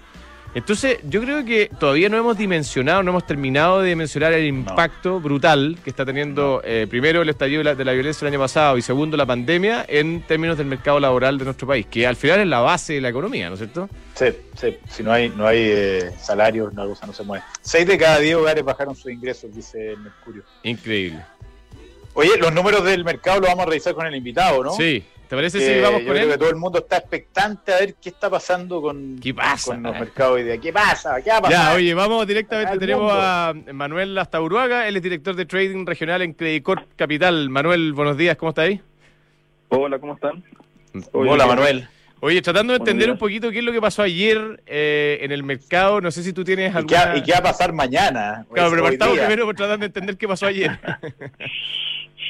Entonces, 0.55 0.99
yo 1.09 1.21
creo 1.21 1.45
que 1.45 1.69
todavía 1.81 2.09
no 2.09 2.17
hemos 2.17 2.39
dimensionado, 2.39 3.03
no 3.03 3.11
hemos 3.11 3.27
terminado 3.27 3.81
de 3.81 3.89
dimensionar 3.89 4.33
el 4.33 4.47
impacto 4.47 5.21
brutal 5.21 5.77
que 5.83 5.91
está 5.91 6.07
teniendo, 6.07 6.63
eh, 6.65 6.87
primero, 6.89 7.23
el 7.23 7.29
estallido 7.29 7.59
de 7.59 7.65
la, 7.65 7.75
de 7.75 7.85
la 7.85 7.93
violencia 7.93 8.25
el 8.27 8.33
año 8.33 8.41
pasado 8.41 8.79
y 8.79 8.83
segundo, 8.83 9.17
la 9.17 9.27
pandemia 9.27 9.85
en 9.89 10.23
términos 10.23 10.57
del 10.57 10.69
mercado 10.69 11.01
laboral 11.01 11.39
de 11.39 11.45
nuestro 11.45 11.67
país, 11.67 11.87
que 11.87 12.07
al 12.07 12.15
final 12.15 12.41
es 12.41 12.47
la 12.47 12.61
base 12.61 12.95
de 12.95 13.01
la 13.01 13.09
economía, 13.09 13.49
¿no 13.49 13.55
es 13.55 13.61
cierto? 13.61 13.89
Sí, 14.15 14.27
sí. 14.57 14.77
Si 14.89 15.03
no 15.03 15.13
hay, 15.13 15.29
no 15.31 15.45
hay 15.47 15.59
eh, 15.61 16.11
salarios, 16.21 16.73
la 16.75 16.85
cosa 16.85 17.07
no 17.07 17.13
se 17.13 17.25
mueve. 17.25 17.45
Seis 17.61 17.85
de 17.87 17.99
cada 17.99 18.21
diez 18.21 18.37
hogares 18.37 18.65
bajaron 18.65 18.95
sus 18.95 19.11
ingresos, 19.11 19.53
dice 19.53 19.93
el 19.93 19.99
Mercurio. 19.99 20.45
Increíble. 20.63 21.21
Oye, 22.17 22.31
los 22.39 22.53
números 22.53 22.85
del 22.85 23.05
mercado 23.05 23.41
los 23.41 23.49
vamos 23.49 23.67
a 23.67 23.71
revisar 23.71 23.93
con 23.93 24.07
el 24.07 24.15
invitado, 24.15 24.63
¿no? 24.63 24.73
Sí, 24.75 25.05
¿te 25.35 25.37
parece 25.37 25.59
Que 25.59 25.75
si 25.75 25.81
vamos 25.81 26.01
yo 26.01 26.07
con 26.07 26.15
creo 26.15 26.25
él? 26.27 26.33
que 26.33 26.39
todo 26.39 26.51
el 26.51 26.57
mundo 26.57 26.79
está 26.79 26.97
expectante 26.99 27.73
a 27.75 27.79
ver 27.81 27.95
qué 28.01 28.09
está 28.11 28.31
pasando 28.31 28.81
con, 28.81 29.19
¿Qué 29.21 29.35
pasa? 29.35 29.73
con 29.75 29.83
los 29.83 29.99
mercados 29.99 30.35
hoy 30.37 30.45
día. 30.45 30.59
¿Qué 30.59 30.73
pasa? 30.73 31.21
¿Qué 31.23 31.31
ha 31.31 31.37
Ya, 31.37 31.41
pasado? 31.43 31.77
oye, 31.77 31.93
vamos 31.95 32.27
directamente. 32.27 32.79
Tenemos 32.79 33.03
mundo. 33.13 33.21
a 33.21 33.55
Manuel 33.73 34.17
Astauruaga, 34.19 34.87
él 34.89 34.97
es 34.97 35.03
director 35.03 35.35
de 35.35 35.45
trading 35.47 35.85
regional 35.85 36.23
en 36.23 36.33
Credicorp 36.35 36.85
Capital. 36.97 37.51
Manuel, 37.51 37.93
buenos 37.93 38.17
días, 38.17 38.37
¿cómo 38.37 38.51
está 38.51 38.63
ahí? 38.63 38.81
Hola, 39.69 39.99
¿cómo 39.99 40.15
están? 40.15 40.45
Oye, 41.13 41.31
Hola. 41.31 41.47
Manuel. 41.47 41.89
Oye, 42.21 42.41
tratando 42.41 42.73
de 42.73 42.79
entender 42.79 43.11
un 43.11 43.19
poquito 43.19 43.51
qué 43.51 43.59
es 43.59 43.65
lo 43.65 43.73
que 43.73 43.81
pasó 43.83 44.01
ayer 44.01 44.63
eh, 44.67 45.19
en 45.21 45.31
el 45.31 45.43
mercado, 45.43 46.01
no 46.01 46.11
sé 46.11 46.23
si 46.23 46.33
tú 46.33 46.43
tienes 46.43 46.71
¿Y 46.71 46.87
qué, 46.87 46.97
alguna... 46.97 47.07
va- 47.13 47.19
y 47.19 47.23
qué 47.23 47.33
va 47.33 47.39
a 47.39 47.43
pasar 47.43 47.73
mañana? 47.75 48.47
Claro, 48.51 48.71
pero 48.71 48.83
partamos 48.83 49.19
primero 49.19 49.45
por 49.45 49.55
tratar 49.55 49.79
de 49.79 49.87
entender 49.87 50.17
qué 50.17 50.27
pasó 50.27 50.47
ayer. 50.47 50.71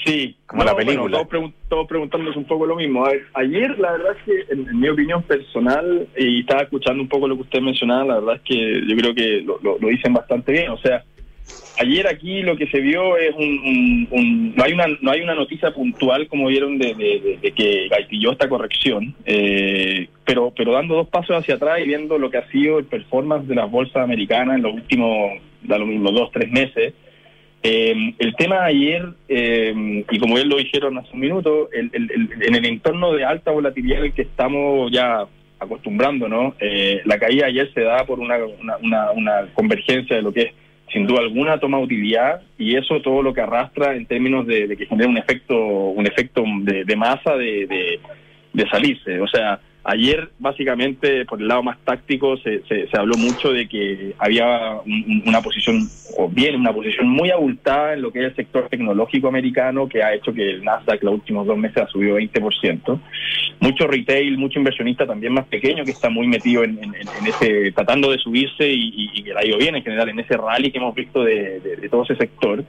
Sí, 0.04 0.36
Como 0.46 0.64
la 0.64 0.74
película. 0.76 1.02
Bueno, 1.02 1.16
todos, 1.16 1.28
pregun- 1.28 1.52
todos 1.68 1.86
preguntándonos 1.86 2.36
un 2.36 2.44
poco 2.44 2.66
lo 2.66 2.76
mismo. 2.76 3.04
A 3.06 3.10
ver, 3.10 3.22
ayer, 3.34 3.78
la 3.78 3.92
verdad 3.92 4.16
es 4.16 4.22
que, 4.24 4.52
en, 4.52 4.68
en 4.68 4.80
mi 4.80 4.88
opinión 4.88 5.22
personal, 5.22 6.06
y 6.18 6.40
estaba 6.40 6.62
escuchando 6.62 7.02
un 7.02 7.08
poco 7.08 7.28
lo 7.28 7.36
que 7.36 7.42
usted 7.42 7.60
mencionaba, 7.60 8.04
la 8.04 8.14
verdad 8.20 8.36
es 8.36 8.42
que 8.42 8.82
yo 8.86 8.96
creo 8.96 9.14
que 9.14 9.40
lo, 9.42 9.58
lo- 9.62 9.78
lo 9.78 9.88
dicen 9.88 10.12
bastante 10.12 10.52
bien. 10.52 10.70
O 10.70 10.78
sea, 10.78 11.04
ayer 11.78 12.06
aquí 12.06 12.42
lo 12.42 12.56
que 12.56 12.66
se 12.68 12.80
vio 12.80 13.16
es 13.16 13.34
un, 13.34 13.42
un- 13.44 14.08
un- 14.10 14.54
no 14.54 14.64
hay 14.64 14.72
una 14.72 14.86
no 15.00 15.10
hay 15.10 15.20
una 15.22 15.34
noticia 15.34 15.72
puntual 15.72 16.28
como 16.28 16.46
vieron 16.48 16.78
de, 16.78 16.94
de- 16.94 17.20
de- 17.20 17.38
de 17.42 17.52
que 17.52 17.88
gaitilló 17.88 18.32
esta 18.32 18.48
corrección, 18.48 19.14
eh, 19.26 20.08
pero 20.24 20.52
pero 20.56 20.72
dando 20.72 20.94
dos 20.96 21.08
pasos 21.08 21.36
hacia 21.36 21.54
atrás 21.56 21.80
y 21.80 21.88
viendo 21.88 22.18
lo 22.18 22.30
que 22.30 22.38
ha 22.38 22.48
sido 22.50 22.78
el 22.78 22.84
performance 22.84 23.46
de 23.48 23.54
las 23.56 23.70
bolsas 23.70 23.96
americanas 24.02 24.56
en 24.56 24.62
los 24.62 24.74
últimos, 24.74 25.40
da 25.62 25.78
lo 25.78 25.86
mismo, 25.86 26.10
dos 26.12 26.30
tres 26.32 26.50
meses. 26.50 26.94
Eh, 27.66 28.14
el 28.18 28.36
tema 28.36 28.62
ayer, 28.64 29.06
eh, 29.26 30.04
y 30.10 30.18
como 30.18 30.34
bien 30.34 30.50
lo 30.50 30.58
dijeron 30.58 30.98
hace 30.98 31.08
un 31.14 31.20
minuto, 31.20 31.70
el- 31.72 31.90
el- 31.94 32.10
el- 32.10 32.42
en 32.46 32.54
el 32.56 32.66
entorno 32.66 33.14
de 33.14 33.24
alta 33.24 33.52
volatilidad 33.52 34.04
en 34.04 34.12
que 34.12 34.20
estamos 34.20 34.92
ya 34.92 35.24
acostumbrándonos, 35.58 36.52
eh, 36.60 37.00
la 37.06 37.18
caída 37.18 37.46
ayer 37.46 37.72
se 37.72 37.80
da 37.80 38.04
por 38.04 38.20
una, 38.20 38.36
una, 38.82 39.12
una, 39.12 39.46
convergencia 39.54 40.16
de 40.16 40.20
lo 40.20 40.30
que 40.30 40.42
es 40.42 40.52
sin 40.92 41.06
duda 41.06 41.22
alguna 41.22 41.58
toma 41.58 41.78
utilidad 41.78 42.42
y 42.58 42.76
eso 42.76 43.00
todo 43.00 43.22
lo 43.22 43.32
que 43.32 43.40
arrastra 43.40 43.96
en 43.96 44.04
términos 44.04 44.46
de, 44.46 44.76
que 44.76 44.84
genera 44.84 45.08
un 45.08 45.16
efecto 45.16 45.56
un 45.56 46.06
efecto 46.06 46.44
de, 46.60 46.96
masa 46.96 47.34
de, 47.34 47.66
de, 47.66 47.98
de 48.52 48.68
salirse. 48.68 49.20
O 49.20 49.26
sea, 49.26 49.58
Ayer, 49.86 50.30
básicamente, 50.38 51.26
por 51.26 51.42
el 51.42 51.46
lado 51.46 51.62
más 51.62 51.78
táctico, 51.84 52.38
se, 52.38 52.62
se, 52.64 52.88
habló 52.96 53.18
mucho 53.18 53.52
de 53.52 53.68
que 53.68 54.14
había 54.18 54.80
una 55.26 55.42
posición, 55.42 55.86
o 56.16 56.26
bien 56.26 56.56
una 56.56 56.72
posición 56.72 57.06
muy 57.06 57.30
abultada 57.30 57.92
en 57.92 58.00
lo 58.00 58.10
que 58.10 58.20
es 58.20 58.24
el 58.30 58.36
sector 58.36 58.70
tecnológico 58.70 59.28
americano, 59.28 59.86
que 59.86 60.02
ha 60.02 60.14
hecho 60.14 60.32
que 60.32 60.52
el 60.52 60.64
Nasdaq 60.64 61.02
los 61.02 61.14
últimos 61.14 61.46
dos 61.46 61.58
meses 61.58 61.82
ha 61.82 61.86
subido 61.88 62.18
20%. 62.18 62.98
Mucho 63.60 63.86
retail, 63.86 64.38
mucho 64.38 64.58
inversionista 64.58 65.06
también 65.06 65.34
más 65.34 65.46
pequeño 65.48 65.84
que 65.84 65.90
está 65.90 66.08
muy 66.08 66.28
metido 66.28 66.64
en, 66.64 66.78
ese, 67.26 67.72
tratando 67.72 68.10
de 68.10 68.18
subirse 68.18 68.66
y, 68.66 69.22
que 69.22 69.34
la 69.34 69.40
ha 69.40 69.46
ido 69.46 69.58
bien 69.58 69.76
en 69.76 69.82
general, 69.82 70.08
en 70.08 70.18
ese 70.18 70.34
rally 70.38 70.72
que 70.72 70.78
hemos 70.78 70.94
visto 70.94 71.22
de, 71.22 71.60
de 71.60 71.88
todo 71.90 72.04
ese 72.04 72.16
sector. 72.16 72.64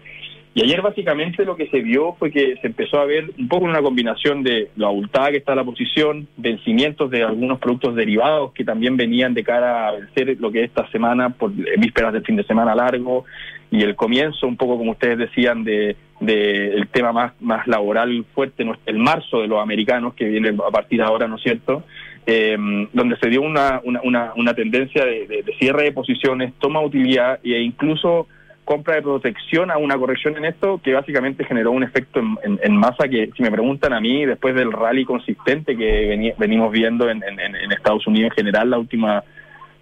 Y 0.56 0.64
ayer 0.64 0.82
básicamente 0.82 1.44
lo 1.44 1.58
que 1.58 1.68
se 1.68 1.82
vio 1.82 2.14
fue 2.14 2.32
que 2.32 2.56
se 2.62 2.68
empezó 2.68 2.98
a 2.98 3.06
ver 3.06 3.30
un 3.38 3.50
poco 3.50 3.66
una 3.66 3.82
combinación 3.82 4.42
de 4.42 4.70
lo 4.78 4.88
abultada 4.88 5.32
que 5.32 5.38
está 5.38 5.54
la 5.54 5.66
posición, 5.66 6.30
vencimientos 6.38 7.12
de 7.12 7.24
algunos 7.24 7.60
productos 7.60 7.94
derivados 7.94 8.54
que 8.54 8.64
también 8.64 8.96
venían 8.96 9.34
de 9.34 9.44
cara 9.44 9.90
a 9.90 9.92
vencer 9.92 10.38
lo 10.40 10.54
que 10.54 10.64
esta 10.64 10.90
semana 10.92 11.32
por 11.32 11.52
vísperas 11.52 12.14
del 12.14 12.24
fin 12.24 12.38
de 12.38 12.46
semana 12.46 12.74
largo 12.74 13.26
y 13.70 13.84
el 13.84 13.98
comienzo 13.98 14.48
un 14.48 14.56
poco 14.56 14.78
como 14.78 14.92
ustedes 14.92 15.18
decían 15.18 15.66
de, 15.66 15.98
el 16.22 16.88
tema 16.88 17.12
más, 17.12 17.34
más 17.42 17.68
laboral 17.68 18.24
fuerte, 18.34 18.66
el 18.86 18.98
marzo 18.98 19.42
de 19.42 19.50
los 19.50 19.62
americanos 19.62 20.14
que 20.14 20.24
viene 20.24 20.56
a 20.66 20.72
partir 20.72 21.00
de 21.00 21.06
ahora, 21.06 21.28
¿no 21.28 21.36
es 21.36 21.44
cierto? 21.44 21.84
Eh, 22.26 22.56
donde 22.94 23.18
se 23.18 23.28
dio 23.28 23.42
una, 23.42 23.82
una, 23.84 24.32
una, 24.36 24.54
tendencia 24.54 25.04
de, 25.04 25.28
de, 25.28 25.54
cierre 25.60 25.84
de 25.84 25.92
posiciones, 25.92 26.54
toma 26.60 26.80
utilidad 26.80 27.40
e 27.44 27.60
incluso 27.60 28.28
compra 28.66 28.96
de 28.96 29.04
protección 29.04 29.70
a 29.72 29.78
una 29.78 29.98
corrección 29.98 30.36
en 30.38 30.46
esto 30.46 30.82
que 30.84 30.94
básicamente 30.94 31.46
generó 31.46 31.72
un 31.72 31.84
efecto 31.84 32.20
en, 32.44 32.76
masa 32.76 33.08
que, 33.08 33.30
si 33.38 33.44
me 33.44 33.52
preguntan 33.52 33.94
a 33.94 34.02
mí, 34.02 34.26
después 34.26 34.56
del 34.56 34.72
rally 34.72 35.06
consistente 35.06 35.78
que 35.78 36.34
venimos 36.38 36.72
viendo 36.72 37.10
en, 37.10 37.24
Estados 37.72 38.06
Unidos 38.08 38.32
en 38.32 38.36
general, 38.36 38.72
las 38.72 38.80
últimas 38.80 39.24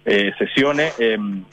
eh, 0.04 0.32
sesiones, 0.38 0.94
em, 1.00 1.44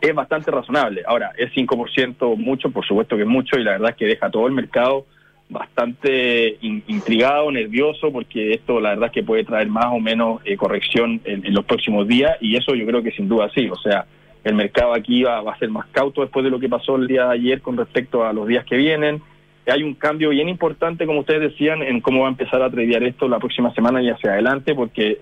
es 0.00 0.14
bastante 0.14 0.50
razonable. 0.50 1.02
Ahora, 1.06 1.30
es 1.38 1.52
5% 1.52 2.36
mucho, 2.36 2.70
por 2.70 2.84
supuesto 2.84 3.16
que 3.16 3.22
es 3.22 3.28
mucho, 3.28 3.56
y 3.56 3.62
la 3.62 3.72
verdad 3.72 3.90
es 3.90 3.96
que 3.96 4.06
deja 4.06 4.28
todo 4.28 4.48
el 4.48 4.52
mercado 4.52 5.06
bastante 5.48 6.58
intrigado, 6.60 7.52
nervioso, 7.52 8.10
porque 8.10 8.54
esto 8.54 8.80
la 8.80 8.90
verdad 8.90 9.06
es 9.06 9.12
que 9.12 9.22
puede 9.22 9.44
traer 9.44 9.68
más 9.68 9.86
o 9.86 10.00
menos 10.00 10.40
eh, 10.44 10.56
corrección 10.56 11.20
en, 11.24 11.46
en 11.46 11.54
los 11.54 11.64
próximos 11.64 12.08
días, 12.08 12.36
y 12.40 12.56
eso 12.56 12.74
yo 12.74 12.84
creo 12.84 13.02
que 13.02 13.12
sin 13.12 13.28
duda 13.28 13.48
sí. 13.54 13.68
O 13.70 13.76
sea, 13.76 14.06
el 14.44 14.54
mercado 14.54 14.94
aquí 14.94 15.22
va, 15.22 15.38
a 15.38 15.58
ser 15.58 15.70
más 15.70 15.86
cauto 15.86 16.20
después 16.20 16.44
de 16.44 16.50
lo 16.50 16.60
que 16.60 16.68
pasó 16.68 16.96
el 16.96 17.06
día 17.06 17.26
de 17.26 17.34
ayer 17.34 17.62
con 17.62 17.76
respecto 17.76 18.24
a 18.24 18.32
los 18.32 18.46
días 18.46 18.64
que 18.64 18.76
vienen. 18.76 19.22
Hay 19.66 19.82
un 19.82 19.94
cambio 19.94 20.28
bien 20.28 20.50
importante, 20.50 21.06
como 21.06 21.20
ustedes 21.20 21.52
decían, 21.52 21.82
en 21.82 22.02
cómo 22.02 22.20
va 22.20 22.26
a 22.26 22.30
empezar 22.30 22.60
a 22.62 22.68
tradear 22.68 23.02
esto 23.02 23.26
la 23.26 23.38
próxima 23.38 23.72
semana 23.72 24.02
y 24.02 24.10
hacia 24.10 24.32
adelante, 24.32 24.74
porque 24.74 25.16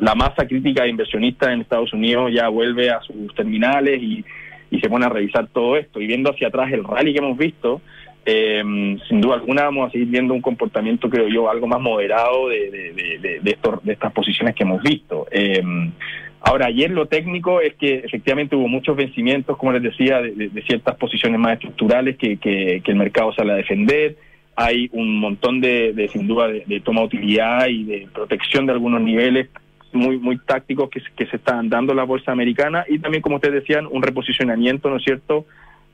la 0.00 0.14
masa 0.16 0.48
crítica 0.48 0.82
de 0.82 0.88
inversionistas 0.88 1.50
en 1.50 1.60
Estados 1.60 1.92
Unidos 1.92 2.32
ya 2.34 2.48
vuelve 2.48 2.90
a 2.90 3.00
sus 3.02 3.32
terminales 3.36 4.02
y, 4.02 4.24
se 4.80 4.88
pone 4.88 5.04
a 5.04 5.08
revisar 5.08 5.48
todo 5.48 5.76
esto. 5.76 6.00
Y 6.00 6.06
viendo 6.06 6.30
hacia 6.30 6.48
atrás 6.48 6.72
el 6.72 6.84
rally 6.84 7.12
que 7.12 7.18
hemos 7.18 7.36
visto, 7.36 7.80
eh, 8.24 8.62
sin 9.08 9.20
duda 9.20 9.34
alguna 9.34 9.64
vamos 9.64 9.88
a 9.88 9.90
seguir 9.90 10.08
viendo 10.08 10.32
un 10.32 10.40
comportamiento, 10.40 11.10
creo 11.10 11.28
yo, 11.28 11.50
algo 11.50 11.66
más 11.66 11.80
moderado 11.80 12.48
de, 12.48 12.70
de, 12.70 13.40
de, 13.40 13.92
estas 13.92 14.12
posiciones 14.12 14.54
que 14.54 14.62
hemos 14.62 14.82
visto. 14.82 15.26
Eh, 15.30 15.62
Ahora, 16.42 16.66
ayer 16.66 16.90
lo 16.90 17.06
técnico 17.06 17.60
es 17.60 17.74
que 17.74 17.96
efectivamente 17.96 18.56
hubo 18.56 18.66
muchos 18.66 18.96
vencimientos, 18.96 19.56
como 19.58 19.72
les 19.72 19.82
decía, 19.82 20.22
de, 20.22 20.50
ciertas 20.66 20.96
posiciones 20.96 21.38
más 21.38 21.54
estructurales 21.54 22.16
que, 22.16 22.38
que, 22.38 22.82
el 22.84 22.96
mercado 22.96 23.32
sale 23.34 23.52
a 23.52 23.56
defender. 23.56 24.16
Hay 24.56 24.88
un 24.92 25.18
montón 25.18 25.60
de, 25.60 26.08
sin 26.12 26.26
duda, 26.26 26.48
de, 26.48 26.80
toma 26.80 27.00
de 27.00 27.06
utilidad 27.06 27.68
y 27.68 27.84
de 27.84 28.08
protección 28.12 28.66
de 28.66 28.72
algunos 28.72 29.02
niveles 29.02 29.48
muy 29.92 30.18
muy 30.18 30.38
tácticos 30.38 30.88
que, 30.88 31.02
que 31.16 31.26
se 31.26 31.36
están 31.36 31.68
dando 31.68 31.94
la 31.94 32.04
bolsa 32.04 32.30
americana 32.30 32.84
y 32.88 33.00
también, 33.00 33.22
como 33.22 33.36
ustedes 33.36 33.62
decían, 33.62 33.88
un 33.90 34.02
reposicionamiento, 34.02 34.88
¿no 34.88 34.96
es 34.96 35.04
cierto?, 35.04 35.46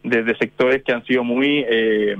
desde 0.02 0.36
sectores 0.36 0.82
que 0.82 0.92
han 0.92 1.04
sido 1.04 1.24
muy... 1.24 1.64
Eh, 1.68 2.16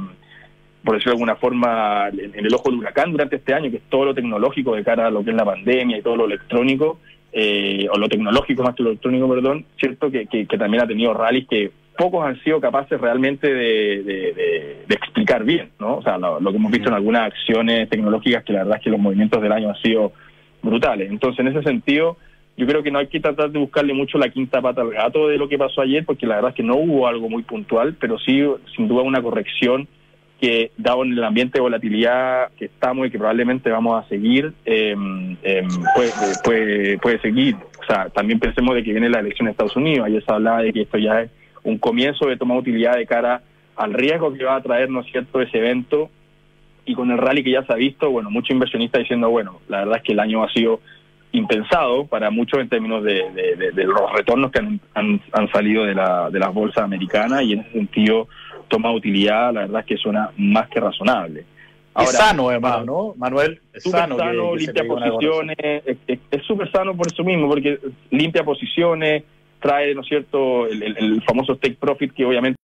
por 0.83 0.95
decirlo 0.95 1.13
de 1.13 1.17
alguna 1.17 1.37
forma, 1.37 2.09
en, 2.09 2.47
el 2.47 2.55
ojo 2.55 2.71
del 2.71 2.79
huracán 2.79 3.11
durante 3.11 3.37
este 3.37 3.53
año, 3.53 3.71
que 3.73 3.79
es 3.79 3.83
todo 3.89 4.05
lo 4.05 4.15
tecnológico 4.15 4.77
de 4.77 4.85
cara 4.85 5.09
a 5.09 5.11
lo 5.11 5.25
que 5.25 5.31
es 5.31 5.37
la 5.37 5.45
pandemia 5.45 5.99
y 5.99 6.03
todo 6.03 6.15
lo 6.15 6.27
electrónico, 6.27 7.01
eh, 7.33 7.87
o 7.93 7.99
lo 7.99 8.09
tecnológico 8.09 8.63
más 8.63 8.75
que 8.75 8.83
lo 8.83 8.91
electrónico, 8.91 9.29
perdón, 9.29 9.67
cierto 9.79 10.11
que, 10.11 10.27
que, 10.27 10.47
también 10.47 10.83
ha 10.83 10.87
tenido 10.87 11.13
rallies 11.13 11.47
que 11.49 11.71
pocos 11.97 12.25
han 12.25 12.41
sido 12.43 12.61
capaces 12.61 13.01
realmente 13.01 13.53
de, 13.53 14.03
de, 14.03 14.95
explicar 14.95 15.45
bien, 15.45 15.71
¿no? 15.79 15.97
O 15.97 16.03
sea, 16.03 16.19
lo, 16.19 16.39
que 16.51 16.57
hemos 16.57 16.71
visto 16.71 16.89
en 16.89 16.95
algunas 16.95 17.27
acciones 17.27 17.89
tecnológicas 17.89 18.45
que 18.45 18.53
la 18.53 18.61
verdad 18.61 18.79
es 18.79 18.85
que 18.85 18.91
los 18.91 19.01
movimientos 19.01 19.43
del 19.43 19.53
año 19.53 19.71
han 19.71 19.83
sido 19.83 20.13
brutales. 20.63 21.11
Entonces, 21.11 21.41
en 21.41 21.49
ese 21.49 21.63
sentido, 21.63 22.17
yo 22.57 22.67
creo 22.67 22.83
que 22.83 22.91
no 22.91 22.99
hay 22.99 23.07
que 23.07 23.21
tratar 23.21 23.51
de 23.51 23.59
buscarle 23.59 23.95
mucho 23.95 24.19
la 24.19 24.29
quinta 24.29 24.61
pata 24.61 24.83
al 24.83 24.91
gato 24.91 25.29
de 25.29 25.39
lo 25.39 25.49
que 25.49 25.59
pasó 25.59 25.81
ayer, 25.83 26.05
porque 26.05 26.27
la 26.27 26.37
verdad 26.37 26.51
es 26.51 26.57
que 26.57 26.63
no 26.63 26.77
hubo 26.77 27.07
algo 27.07 27.29
muy 27.29 27.43
puntual, 27.43 27.97
pero 27.99 28.19
sí, 28.19 28.43
sin 28.75 28.89
duda, 28.89 29.03
una 29.03 29.23
corrección 29.23 29.89
que 30.41 30.71
dado 30.77 31.03
en 31.05 31.13
el 31.13 31.25
ambiente 31.25 31.59
de 31.59 31.63
volatilidad 31.63 32.51
que 32.59 32.67
estamos 32.67 33.07
y 33.07 33.11
que 33.11 33.19
probablemente 33.19 33.71
vamos 33.71 34.05
a 34.05 34.09
seguir, 34.09 34.53
em, 34.65 35.37
em, 35.43 35.69
puede, 35.95 36.13
puede, 36.45 36.99
puede 36.99 37.21
seguir. 37.21 37.57
O 37.81 37.85
sea, 37.87 38.11
también 38.11 38.39
pensemos 38.39 38.75
de 38.75 38.83
que 38.83 38.93
viene 38.93 39.09
la 39.09 39.21
elección 39.21 39.47
de 39.47 39.53
Estados 39.53 39.77
Unidos. 39.77 40.07
Ayer 40.07 40.23
se 40.23 40.33
hablaba 40.33 40.63
de 40.63 40.73
que 40.73 40.83
esto 40.83 40.99
ya 40.99 41.23
es 41.23 41.31
un 41.63 41.79
comienzo 41.79 42.27
de 42.27 42.37
tomar 42.37 42.59
utilidad 42.59 42.97
de 42.97 43.07
cara 43.07 43.43
al 43.77 43.95
riesgo 43.95 44.33
que 44.33 44.45
va 44.45 44.57
a 44.57 44.63
traer, 44.63 44.91
¿no 44.91 45.01
es 45.01 45.07
cierto?, 45.11 45.41
ese 45.41 45.59
evento. 45.59 46.11
Y 46.85 46.95
con 46.95 47.11
el 47.11 47.19
rally 47.19 47.43
que 47.43 47.51
ya 47.51 47.65
se 47.65 47.73
ha 47.73 47.77
visto, 47.77 48.11
bueno, 48.11 48.31
muchos 48.31 48.51
inversionistas 48.51 49.01
diciendo, 49.01 49.31
bueno, 49.31 49.61
la 49.69 49.79
verdad 49.79 49.97
es 49.97 50.03
que 50.03 50.13
el 50.13 50.21
año 50.21 50.45
ha 50.45 50.53
sido 50.53 50.81
impensado 51.33 52.07
para 52.07 52.31
muchos 52.31 52.61
en 52.61 52.69
términos 52.69 53.03
de, 53.03 53.25
de, 53.75 53.85
los 53.85 54.13
retornos 54.13 54.51
que 54.51 54.61
han, 54.61 54.81
han, 54.95 55.21
han, 55.33 55.51
salido 55.51 55.85
de, 55.85 55.95
la, 55.95 56.31
de 56.31 56.39
las 56.39 56.55
bolsas 56.55 56.85
americanas 56.85 57.43
y 57.43 57.55
en 57.55 57.61
ese 57.61 57.73
sentido 57.73 58.29
toma 58.69 58.93
utilidad, 58.93 59.53
la 59.53 59.63
verdad 59.63 59.81
es 59.81 59.87
que 59.87 59.97
suena 59.97 60.31
más 60.37 60.69
que 60.69 60.81
razonable. 60.81 61.45
es 61.99 62.11
sano, 62.11 62.51
además, 62.51 62.85
¿no? 62.85 63.15
Manuel, 63.17 63.61
es 63.73 63.83
sano, 63.85 64.17
limpia 64.55 64.85
posiciones, 64.87 65.57
es 66.07 66.43
súper 66.47 66.71
sano 66.71 66.97
por 66.97 67.07
eso 67.07 67.25
mismo, 67.25 67.49
porque 67.49 67.79
limpia 68.11 68.45
posiciones, 68.45 69.25
trae, 69.61 69.95
¿no 69.95 70.03
es 70.03 70.09
cierto?, 70.09 70.67
el, 70.67 71.23
famoso 71.27 71.57
take 71.57 71.77
profit 71.81 72.13
que 72.13 72.25
obviamente 72.25 72.57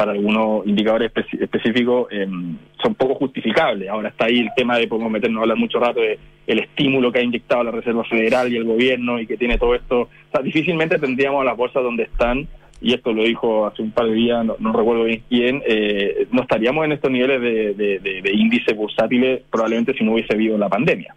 para 0.00 0.12
algunos 0.12 0.66
indicadores 0.66 1.12
específicos 1.38 2.08
em, 2.10 2.56
son 2.82 2.94
poco 2.94 3.16
justificables. 3.16 3.86
Ahora 3.90 4.08
está 4.08 4.26
ahí 4.26 4.38
el 4.38 4.48
tema 4.56 4.78
de, 4.78 4.88
podemos 4.88 5.12
meternos 5.12 5.40
a 5.40 5.42
hablar 5.42 5.58
mucho 5.58 5.78
rato 5.78 6.00
de 6.00 6.18
el 6.46 6.58
estímulo 6.58 7.12
que 7.12 7.18
ha 7.18 7.22
inyectado 7.22 7.62
la 7.64 7.70
Reserva 7.70 8.02
Federal 8.04 8.50
y 8.50 8.56
el 8.56 8.64
gobierno 8.64 9.20
y 9.20 9.26
que 9.26 9.36
tiene 9.36 9.58
todo 9.58 9.74
esto. 9.74 10.00
O 10.00 10.08
sea, 10.32 10.42
difícilmente 10.42 10.98
tendríamos 10.98 11.42
a 11.42 11.44
las 11.44 11.56
bolsas 11.56 11.82
donde 11.82 12.04
están 12.04 12.48
y 12.80 12.94
esto 12.94 13.12
lo 13.12 13.24
dijo 13.24 13.66
hace 13.66 13.82
un 13.82 13.90
par 13.90 14.06
de 14.06 14.14
días, 14.14 14.44
no, 14.44 14.72
recuerdo 14.72 15.04
bien 15.04 15.22
quién, 15.28 15.62
eh, 15.66 16.26
no 16.30 16.42
estaríamos 16.42 16.84
en 16.84 16.92
estos 16.92 17.10
niveles 17.10 17.40
de, 17.40 18.00
de, 18.00 18.32
índice 18.32 18.72
bursátiles 18.72 19.42
probablemente 19.50 19.92
si 19.92 20.02
no 20.04 20.14
hubiese 20.14 20.34
habido 20.34 20.56
la 20.56 20.68
pandemia. 20.68 21.14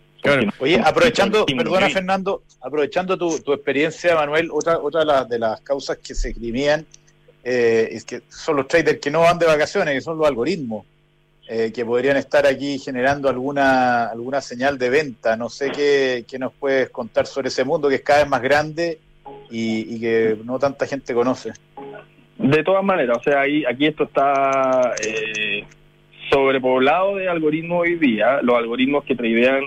Oye, 0.60 0.80
aprovechando, 0.80 1.46
perdona 1.46 1.90
Fernando, 1.90 2.44
aprovechando 2.62 3.18
tu, 3.18 3.40
tu, 3.40 3.52
experiencia, 3.54 4.16
Manuel, 4.16 4.50
otra, 4.52 4.80
otra 4.80 5.02
de, 5.02 5.06
las, 5.06 5.30
de 5.30 5.40
las 5.40 5.62
causas 5.62 5.98
que 5.98 6.16
se 6.16 6.30
escribían 6.30 6.86
eh, 7.44 7.90
es 7.92 8.06
que 8.06 8.22
son 8.30 8.56
los 8.56 8.68
traders 8.68 9.00
que 9.00 9.12
no 9.12 9.22
van 9.22 9.38
de 9.38 9.46
vacaciones, 9.46 9.94
que 9.94 10.02
son 10.02 10.18
los 10.18 10.26
algoritmos, 10.26 10.86
eh, 11.48 11.74
que 11.74 11.86
podrían 11.86 12.16
estar 12.16 12.48
aquí 12.48 12.80
generando 12.80 13.28
alguna, 13.28 14.06
alguna 14.06 14.40
señal 14.40 14.78
de 14.78 14.90
venta. 14.90 15.36
No 15.36 15.50
sé 15.50 15.72
qué, 15.72 16.24
qué 16.26 16.40
nos 16.40 16.54
puedes 16.54 16.90
contar 16.90 17.28
sobre 17.28 17.50
ese 17.50 17.66
mundo 17.66 17.90
que 17.90 17.96
es 17.96 18.02
cada 18.02 18.20
vez 18.20 18.30
más 18.30 18.42
grande 18.42 19.00
y, 19.50 20.00
que 20.00 20.38
no 20.44 20.60
tanta 20.60 20.86
gente 20.88 21.14
conoce. 21.14 21.52
De 22.38 22.64
todas 22.64 22.84
maneras, 22.84 23.18
o 23.20 23.24
sea, 23.24 23.42
ahí, 23.42 23.64
aquí 23.66 23.86
esto 23.86 24.06
está 24.06 24.94
eh, 25.06 25.64
sobrepoblado 26.30 27.16
de 27.16 27.30
algoritmos 27.30 27.82
hoy 27.82 27.96
día, 27.96 28.42
los 28.42 28.56
algoritmos 28.56 29.04
que 29.04 29.16
tradean, 29.16 29.66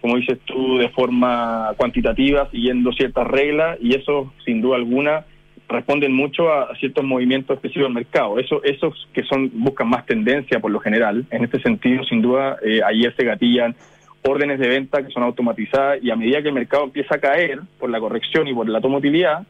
como 0.00 0.16
dices 0.16 0.38
tú, 0.44 0.78
de 0.78 0.88
forma 0.90 1.72
cuantitativa, 1.76 2.50
siguiendo 2.50 2.92
ciertas 2.92 3.26
reglas, 3.26 3.78
y 3.80 3.94
eso, 3.94 4.32
sin 4.44 4.60
duda 4.60 4.76
alguna, 4.76 5.24
responden 5.68 6.12
mucho 6.12 6.52
a, 6.52 6.74
ciertos 6.76 7.04
movimientos 7.04 7.56
específicos 7.56 7.88
del 7.88 7.94
mercado. 7.94 8.38
Eso, 8.38 8.62
esos 8.62 9.08
que 9.12 9.22
son 9.24 9.50
buscan 9.54 9.88
más 9.88 10.06
tendencia 10.06 10.60
por 10.60 10.70
lo 10.70 10.80
general. 10.80 11.24
En 11.30 11.44
este 11.44 11.60
sentido, 11.60 12.04
sin 12.04 12.22
duda, 12.22 12.58
eh, 12.64 12.80
ayer 12.84 13.14
se 13.16 13.24
gatillan 13.24 13.74
órdenes 14.22 14.58
de 14.58 14.68
venta 14.68 15.04
que 15.04 15.12
son 15.12 15.22
automatizadas 15.22 15.98
y 16.02 16.10
a 16.10 16.16
medida 16.16 16.42
que 16.42 16.48
el 16.48 16.54
mercado 16.54 16.84
empieza 16.84 17.16
a 17.16 17.20
caer 17.20 17.60
por 17.78 17.90
la 17.90 18.00
corrección 18.00 18.46
y 18.48 18.54
por 18.54 18.68
la 18.68 18.80
tomotilidad, 18.80 19.44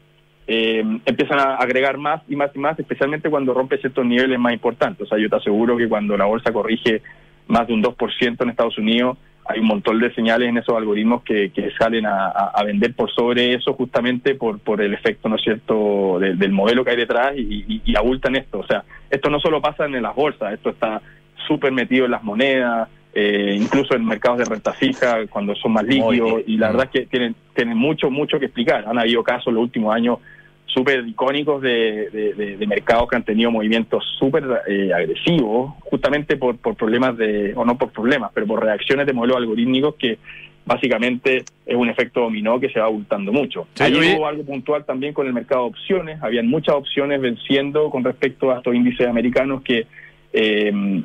eh, 0.47 0.83
empiezan 1.05 1.39
a 1.39 1.55
agregar 1.55 1.97
más 1.97 2.21
y 2.27 2.35
más 2.35 2.51
y 2.53 2.59
más, 2.59 2.77
especialmente 2.77 3.29
cuando 3.29 3.53
rompe 3.53 3.77
ciertos 3.77 4.05
niveles 4.05 4.39
más 4.39 4.53
importantes. 4.53 5.05
O 5.05 5.09
sea, 5.09 5.17
yo 5.17 5.29
te 5.29 5.35
aseguro 5.37 5.77
que 5.77 5.87
cuando 5.87 6.17
la 6.17 6.25
bolsa 6.25 6.51
corrige 6.51 7.01
más 7.47 7.67
de 7.67 7.73
un 7.73 7.83
2% 7.83 8.41
en 8.41 8.49
Estados 8.49 8.77
Unidos, 8.77 9.17
hay 9.45 9.59
un 9.59 9.67
montón 9.67 9.99
de 9.99 10.13
señales 10.13 10.49
en 10.49 10.57
esos 10.57 10.75
algoritmos 10.75 11.23
que, 11.23 11.51
que 11.51 11.71
salen 11.77 12.05
a, 12.05 12.27
a, 12.29 12.63
vender 12.63 12.93
por 12.93 13.11
sobre 13.11 13.53
eso 13.53 13.73
justamente 13.73 14.35
por, 14.35 14.59
por 14.59 14.81
el 14.81 14.93
efecto, 14.93 15.27
¿no 15.27 15.35
es 15.35 15.43
cierto?, 15.43 16.17
del 16.19 16.51
modelo 16.51 16.85
que 16.85 16.91
hay 16.91 16.97
detrás 16.97 17.33
y, 17.35 17.81
y, 17.83 17.95
abultan 17.95 18.37
esto. 18.37 18.59
O 18.59 18.65
sea, 18.65 18.83
esto 19.09 19.29
no 19.29 19.39
solo 19.39 19.61
pasa 19.61 19.85
en 19.85 20.01
las 20.01 20.15
bolsas, 20.15 20.53
esto 20.53 20.69
está 20.69 21.01
súper 21.45 21.73
metido 21.73 22.05
en 22.05 22.11
las 22.11 22.23
monedas, 22.23 22.87
eh, 23.13 23.57
incluso 23.59 23.95
en 23.95 24.05
mercados 24.05 24.39
de 24.39 24.45
renta 24.45 24.73
fija, 24.73 25.27
cuando 25.27 25.55
son 25.55 25.73
más 25.73 25.83
líquidos, 25.83 26.41
y 26.47 26.57
la 26.57 26.67
verdad 26.67 26.89
es 26.91 27.01
que 27.01 27.05
tienen, 27.07 27.35
tienen 27.55 27.77
mucho, 27.77 28.09
mucho 28.09 28.39
que 28.39 28.45
explicar. 28.45 28.85
Han 28.87 28.97
habido 28.97 29.23
casos 29.23 29.47
en 29.47 29.55
los 29.55 29.63
últimos 29.63 29.93
años 29.93 30.19
súper 30.65 31.07
icónicos 31.07 31.61
de, 31.61 32.09
de, 32.57 32.67
mercados 32.67 33.07
que 33.07 33.15
han 33.15 33.23
tenido 33.23 33.51
movimientos 33.51 34.03
súper 34.17 34.43
eh, 34.67 34.91
agresivos, 34.91 35.73
justamente 35.81 36.37
por, 36.37 36.57
por 36.57 36.75
problemas 36.75 37.15
de, 37.17 37.53
o 37.55 37.63
no 37.63 37.77
por 37.77 37.91
problemas, 37.91 38.31
pero 38.33 38.47
por 38.47 38.63
reacciones 38.63 39.05
de 39.05 39.13
modelos 39.13 39.37
algorítmicos 39.37 39.93
que 39.95 40.17
básicamente 40.65 41.43
es 41.65 41.75
un 41.75 41.89
efecto 41.89 42.21
dominó 42.21 42.59
que 42.59 42.69
se 42.69 42.79
va 42.79 42.85
abultando 42.85 43.31
mucho. 43.31 43.67
Ahí 43.79 43.93
hubo 44.15 44.25
algo 44.25 44.43
puntual 44.43 44.85
también 44.85 45.13
con 45.13 45.27
el 45.27 45.33
mercado 45.33 45.65
de 45.65 45.69
opciones, 45.69 46.23
habían 46.23 46.47
muchas 46.47 46.73
opciones 46.73 47.21
venciendo 47.21 47.91
con 47.91 48.03
respecto 48.03 48.51
a 48.51 48.57
estos 48.57 48.73
índices 48.73 49.07
americanos 49.07 49.61
que 49.61 49.85
eh, 50.31 51.03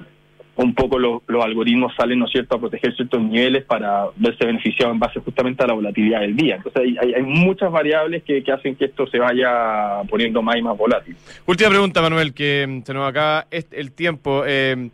un 0.59 0.75
poco 0.75 0.99
los, 0.99 1.23
algoritmos 1.29 1.95
salen, 1.97 2.19
¿no 2.19 2.27
es 2.27 2.33
cierto?, 2.33 2.57
a 2.57 2.61
proteger 2.61 2.95
ciertos 2.95 3.23
niveles 3.23 3.65
para 3.65 4.07
verse 4.17 4.45
beneficiado 4.45 4.93
en 4.93 4.99
base 4.99 5.21
justamente 5.21 5.63
a 5.63 5.69
la 5.69 5.75
volatilidad 5.75 6.21
del 6.21 6.35
día. 6.35 6.57
Entonces 6.57 6.83
hay, 7.01 7.15
hay, 7.15 7.23
muchas 7.23 7.71
variables 7.71 8.25
que, 8.25 8.43
que, 8.43 8.51
hacen 8.51 8.75
que 8.75 8.87
esto 8.87 9.07
se 9.07 9.19
vaya 9.19 10.03
poniendo 10.11 10.43
más 10.43 10.57
y 10.57 10.63
más 10.63 10.77
volátil. 10.77 11.17
Última 11.47 11.71
pregunta, 11.71 12.03
Manuel, 12.03 12.35
que 12.35 12.83
se 12.85 12.93
nos 12.93 13.09
acaba 13.09 13.47
el 13.51 13.93
tiempo. 13.93 14.43
Eh, 14.47 14.91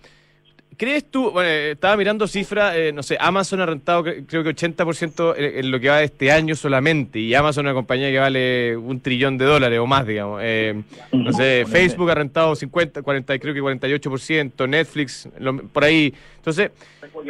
¿Crees 0.76 1.10
tú, 1.10 1.30
bueno, 1.30 1.48
eh, 1.48 1.72
estaba 1.72 1.96
mirando 1.96 2.26
cifras, 2.26 2.74
eh, 2.76 2.92
no 2.92 3.02
sé, 3.02 3.16
Amazon 3.20 3.60
ha 3.60 3.66
rentado 3.66 4.04
creo 4.04 4.42
que 4.42 4.50
80% 4.50 5.34
en, 5.36 5.70
lo 5.70 5.78
que 5.78 5.88
va 5.88 5.98
de 5.98 6.04
este 6.04 6.32
año 6.32 6.54
solamente, 6.54 7.18
y 7.18 7.34
Amazon 7.34 7.66
es 7.66 7.70
una 7.70 7.74
compañía 7.74 8.10
que 8.10 8.18
vale 8.18 8.76
un 8.76 9.00
trillón 9.00 9.38
de 9.38 9.44
dólares 9.44 9.78
o 9.78 9.86
más, 9.86 10.06
digamos. 10.06 10.40
Eh, 10.42 10.82
no 11.12 11.32
sé, 11.32 11.64
Facebook 11.68 12.10
ha 12.10 12.14
rentado 12.14 12.54
50, 12.54 13.02
40, 13.02 13.38
creo 13.38 13.54
que 13.54 13.62
48%, 13.62 14.68
Netflix, 14.68 15.28
por 15.72 15.84
ahí. 15.84 16.14
Entonces, 16.44 16.72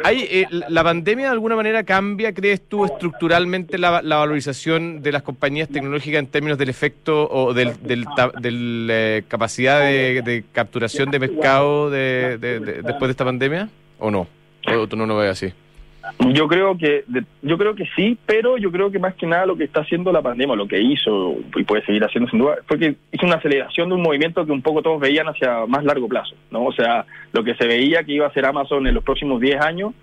¿hay, 0.03 0.27
eh, 0.29 0.45
¿la 0.67 0.83
pandemia 0.83 1.27
de 1.27 1.31
alguna 1.31 1.55
manera 1.55 1.85
cambia, 1.85 2.33
crees 2.33 2.67
tú, 2.67 2.83
estructuralmente 2.83 3.77
la, 3.77 4.01
valorización 4.01 5.01
de 5.01 5.13
las 5.13 5.23
compañías 5.23 5.69
tecnológicas 5.69 6.19
en 6.19 6.27
términos 6.27 6.57
del 6.57 6.67
efecto 6.67 7.25
o 7.31 7.53
del, 7.53 7.81
del, 7.81 8.05
del, 8.41 9.23
capacidad 9.29 9.79
de, 9.79 10.43
capturación 10.51 11.11
de 11.11 11.19
mercado 11.19 11.89
de, 11.89 12.37
después 12.37 13.07
de 13.07 13.11
esta 13.11 13.23
pandemia? 13.23 13.69
¿O 13.99 14.11
no? 14.11 14.27
¿O 14.67 14.85
tú 14.85 14.97
no 14.97 15.05
lo 15.05 15.15
ves 15.15 15.31
así? 15.31 15.53
Yo 16.33 16.47
creo 16.47 16.77
que 16.77 17.03
yo 17.41 17.57
creo 17.57 17.75
que 17.75 17.85
sí, 17.95 18.17
pero 18.25 18.57
yo 18.57 18.71
creo 18.71 18.91
que 18.91 18.99
más 18.99 19.15
que 19.15 19.25
nada 19.25 19.45
lo 19.45 19.57
que 19.57 19.63
está 19.63 19.81
haciendo 19.81 20.11
la 20.11 20.21
pandemia, 20.21 20.55
lo 20.55 20.67
que 20.67 20.79
hizo 20.79 21.35
y 21.55 21.63
puede 21.63 21.85
seguir 21.85 22.03
haciendo 22.03 22.29
sin 22.29 22.39
duda, 22.39 22.57
fue 22.67 22.77
que 22.77 22.95
hizo 23.11 23.25
una 23.25 23.35
aceleración 23.35 23.89
de 23.89 23.95
un 23.95 24.01
movimiento 24.01 24.45
que 24.45 24.51
un 24.51 24.61
poco 24.61 24.81
todos 24.81 24.99
veían 24.99 25.27
hacia 25.27 25.65
más 25.65 25.83
largo 25.83 26.07
plazo, 26.07 26.35
¿no? 26.51 26.65
O 26.65 26.71
sea, 26.73 27.05
lo 27.33 27.43
que 27.43 27.55
se 27.55 27.67
veía 27.67 28.03
que 28.03 28.13
iba 28.13 28.27
a 28.27 28.33
ser 28.33 28.45
Amazon 28.45 28.87
en 28.87 28.93
los 28.93 29.03
próximos 29.03 29.41
10 29.41 29.61
años 29.61 29.93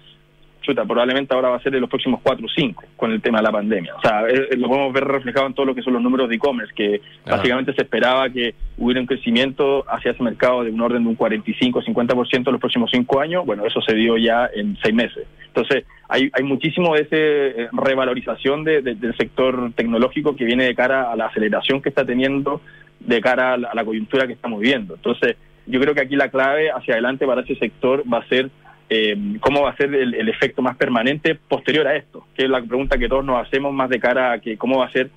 chuta, 0.62 0.84
probablemente 0.84 1.34
ahora 1.34 1.50
va 1.50 1.56
a 1.56 1.62
ser 1.62 1.74
en 1.74 1.80
los 1.80 1.90
próximos 1.90 2.20
4 2.22 2.46
o 2.46 2.48
5 2.48 2.84
con 2.96 3.12
el 3.12 3.20
tema 3.20 3.38
de 3.38 3.44
la 3.44 3.52
pandemia. 3.52 3.94
O 3.96 4.00
sea, 4.00 4.22
eh, 4.28 4.48
eh, 4.50 4.56
lo 4.56 4.68
podemos 4.68 4.92
ver 4.92 5.04
reflejado 5.04 5.46
en 5.46 5.54
todo 5.54 5.66
lo 5.66 5.74
que 5.74 5.82
son 5.82 5.92
los 5.92 6.02
números 6.02 6.28
de 6.28 6.36
e-commerce, 6.36 6.72
que 6.74 7.00
básicamente 7.26 7.74
se 7.74 7.82
esperaba 7.82 8.30
que 8.30 8.54
hubiera 8.78 9.00
un 9.00 9.06
crecimiento 9.06 9.84
hacia 9.88 10.12
ese 10.12 10.22
mercado 10.22 10.64
de 10.64 10.70
un 10.70 10.80
orden 10.80 11.02
de 11.02 11.10
un 11.10 11.18
45-50% 11.18 12.46
en 12.46 12.52
los 12.52 12.60
próximos 12.60 12.90
5 12.90 13.20
años. 13.20 13.44
Bueno, 13.44 13.66
eso 13.66 13.80
se 13.82 13.94
dio 13.94 14.16
ya 14.16 14.48
en 14.54 14.78
6 14.82 14.94
meses. 14.94 15.26
Entonces, 15.48 15.84
hay, 16.08 16.30
hay 16.32 16.44
muchísimo 16.44 16.94
de 16.94 17.02
esa 17.02 17.16
eh, 17.16 17.68
revalorización 17.72 18.64
del 18.64 19.16
sector 19.16 19.72
tecnológico 19.74 20.34
que 20.36 20.44
viene 20.44 20.64
de 20.64 20.74
cara 20.74 21.12
a 21.12 21.16
la 21.16 21.26
aceleración 21.26 21.82
que 21.82 21.90
está 21.90 22.04
teniendo 22.04 22.60
de 23.00 23.20
cara 23.20 23.54
a 23.54 23.56
la, 23.56 23.68
a 23.68 23.74
la 23.74 23.84
coyuntura 23.84 24.26
que 24.26 24.32
estamos 24.32 24.60
viviendo. 24.60 24.94
Entonces, 24.94 25.36
yo 25.66 25.80
creo 25.80 25.94
que 25.94 26.00
aquí 26.00 26.16
la 26.16 26.28
clave 26.28 26.70
hacia 26.70 26.94
adelante 26.94 27.26
para 27.26 27.42
ese 27.42 27.54
sector 27.56 28.02
va 28.12 28.18
a 28.18 28.28
ser 28.28 28.50
eh, 28.94 29.16
cómo 29.40 29.62
va 29.62 29.70
a 29.70 29.76
ser 29.76 29.94
el, 29.94 30.28
efecto 30.28 30.60
más 30.60 30.76
permanente 30.76 31.34
posterior 31.34 31.86
a 31.86 31.96
esto, 31.96 32.26
que 32.34 32.44
es 32.44 32.50
la 32.50 32.60
pregunta 32.60 32.98
que 32.98 33.08
todos 33.08 33.24
nos 33.24 33.40
hacemos 33.40 33.72
más 33.72 33.88
de 33.88 33.98
cara 33.98 34.32
a 34.32 34.38
que 34.38 34.58
cómo 34.58 34.80
va 34.80 34.86
a 34.86 34.92
ser 34.92 35.08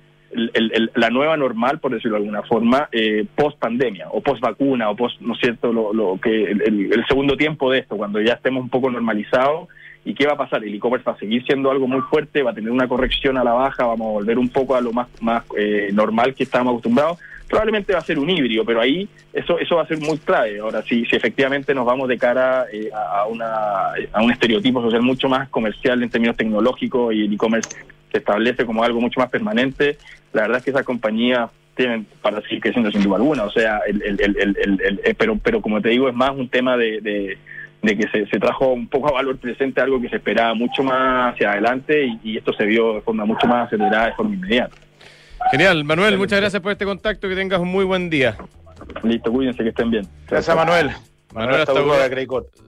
la 0.94 1.10
nueva 1.10 1.36
normal, 1.36 1.78
por 1.78 1.92
decirlo 1.92 2.16
de 2.16 2.22
alguna 2.22 2.42
forma, 2.42 2.88
eh, 2.90 3.26
post 3.34 3.58
pandemia 3.58 4.08
o 4.10 4.22
post 4.22 4.40
vacuna 4.40 4.88
o 4.88 4.96
post, 4.96 5.20
¿no 5.20 5.34
cierto?, 5.34 5.72
lo, 5.72 6.18
que 6.22 6.44
el, 6.44 7.04
segundo 7.06 7.36
tiempo 7.36 7.70
de 7.70 7.80
esto, 7.80 7.98
cuando 7.98 8.18
ya 8.22 8.32
estemos 8.32 8.62
un 8.62 8.70
poco 8.70 8.90
normalizados. 8.90 9.68
¿Y 10.06 10.14
qué 10.14 10.24
va 10.24 10.34
a 10.34 10.36
pasar? 10.36 10.62
El 10.62 10.72
e-commerce 10.72 11.04
va 11.04 11.14
a 11.14 11.18
seguir 11.18 11.44
siendo 11.44 11.68
algo 11.70 11.88
muy 11.88 12.00
fuerte, 12.02 12.42
va 12.42 12.52
a 12.52 12.54
tener 12.54 12.70
una 12.70 12.86
corrección 12.86 13.36
a 13.36 13.44
la 13.44 13.52
baja, 13.52 13.86
vamos 13.86 14.06
a 14.06 14.12
volver 14.12 14.38
un 14.38 14.48
poco 14.48 14.76
a 14.76 14.80
lo 14.80 14.92
más, 14.92 15.08
más 15.20 15.42
eh, 15.58 15.90
normal 15.92 16.32
que 16.34 16.44
estábamos 16.44 16.74
acostumbrados 16.74 17.18
probablemente 17.48 17.92
va 17.92 18.00
a 18.00 18.02
ser 18.02 18.18
un 18.18 18.28
híbrido, 18.28 18.64
pero 18.64 18.80
ahí 18.80 19.08
eso 19.32 19.58
eso 19.58 19.76
va 19.76 19.82
a 19.82 19.86
ser 19.86 19.98
muy 19.98 20.18
clave. 20.18 20.58
Ahora, 20.58 20.82
si, 20.82 21.04
si 21.06 21.16
efectivamente 21.16 21.74
nos 21.74 21.86
vamos 21.86 22.08
de 22.08 22.18
cara 22.18 22.66
eh, 22.72 22.90
a, 22.92 23.26
una, 23.26 23.92
a 24.12 24.22
un 24.22 24.30
estereotipo 24.30 24.82
social 24.82 25.02
mucho 25.02 25.28
más 25.28 25.48
comercial 25.48 26.02
en 26.02 26.10
términos 26.10 26.36
tecnológicos 26.36 27.14
y 27.14 27.24
el 27.24 27.32
e-commerce 27.32 27.70
se 28.10 28.18
establece 28.18 28.64
como 28.64 28.82
algo 28.82 29.00
mucho 29.00 29.20
más 29.20 29.30
permanente, 29.30 29.98
la 30.32 30.42
verdad 30.42 30.58
es 30.58 30.64
que 30.64 30.70
esas 30.70 30.84
compañías 30.84 31.50
tienen 31.74 32.06
para 32.22 32.40
seguir 32.42 32.60
creciendo 32.60 32.90
sin 32.90 33.02
duda 33.02 33.16
alguna. 33.16 33.44
O 33.44 33.50
sea, 33.50 33.80
el, 33.86 34.02
el, 34.02 34.20
el, 34.20 35.00
eh, 35.04 35.14
pero, 35.16 35.38
pero 35.42 35.60
como 35.60 35.80
te 35.80 35.90
digo, 35.90 36.08
es 36.08 36.14
más 36.14 36.30
un 36.30 36.48
tema 36.48 36.76
de, 36.76 37.00
de, 37.00 37.96
que 37.96 38.08
se, 38.08 38.26
se, 38.26 38.40
trajo 38.40 38.72
un 38.72 38.88
poco 38.88 39.08
a 39.08 39.12
valor 39.12 39.36
presente 39.38 39.80
algo 39.80 40.00
que 40.00 40.08
se 40.08 40.16
esperaba 40.16 40.54
mucho 40.54 40.82
más 40.82 41.34
hacia 41.34 41.52
adelante 41.52 42.04
y, 42.04 42.18
y 42.24 42.36
esto 42.38 42.52
se 42.54 42.64
vio 42.64 42.94
de 42.94 43.00
forma 43.02 43.24
mucho 43.24 43.46
más 43.46 43.66
acelerada, 43.66 44.06
de 44.06 44.14
forma 44.14 44.34
inmediata. 44.34 44.76
Genial, 45.50 45.84
Manuel, 45.84 46.18
muchas 46.18 46.40
gracias 46.40 46.60
por 46.60 46.72
este 46.72 46.84
contacto, 46.84 47.28
que 47.28 47.34
tengas 47.34 47.60
un 47.60 47.68
muy 47.68 47.84
buen 47.84 48.10
día. 48.10 48.36
Listo, 49.02 49.32
cuídense, 49.32 49.62
que 49.62 49.70
estén 49.70 49.90
bien. 49.90 50.06
Gracias, 50.28 50.54
Manuel. 50.56 50.90
Manuel 51.32 51.60
Astaburoga, 51.60 52.08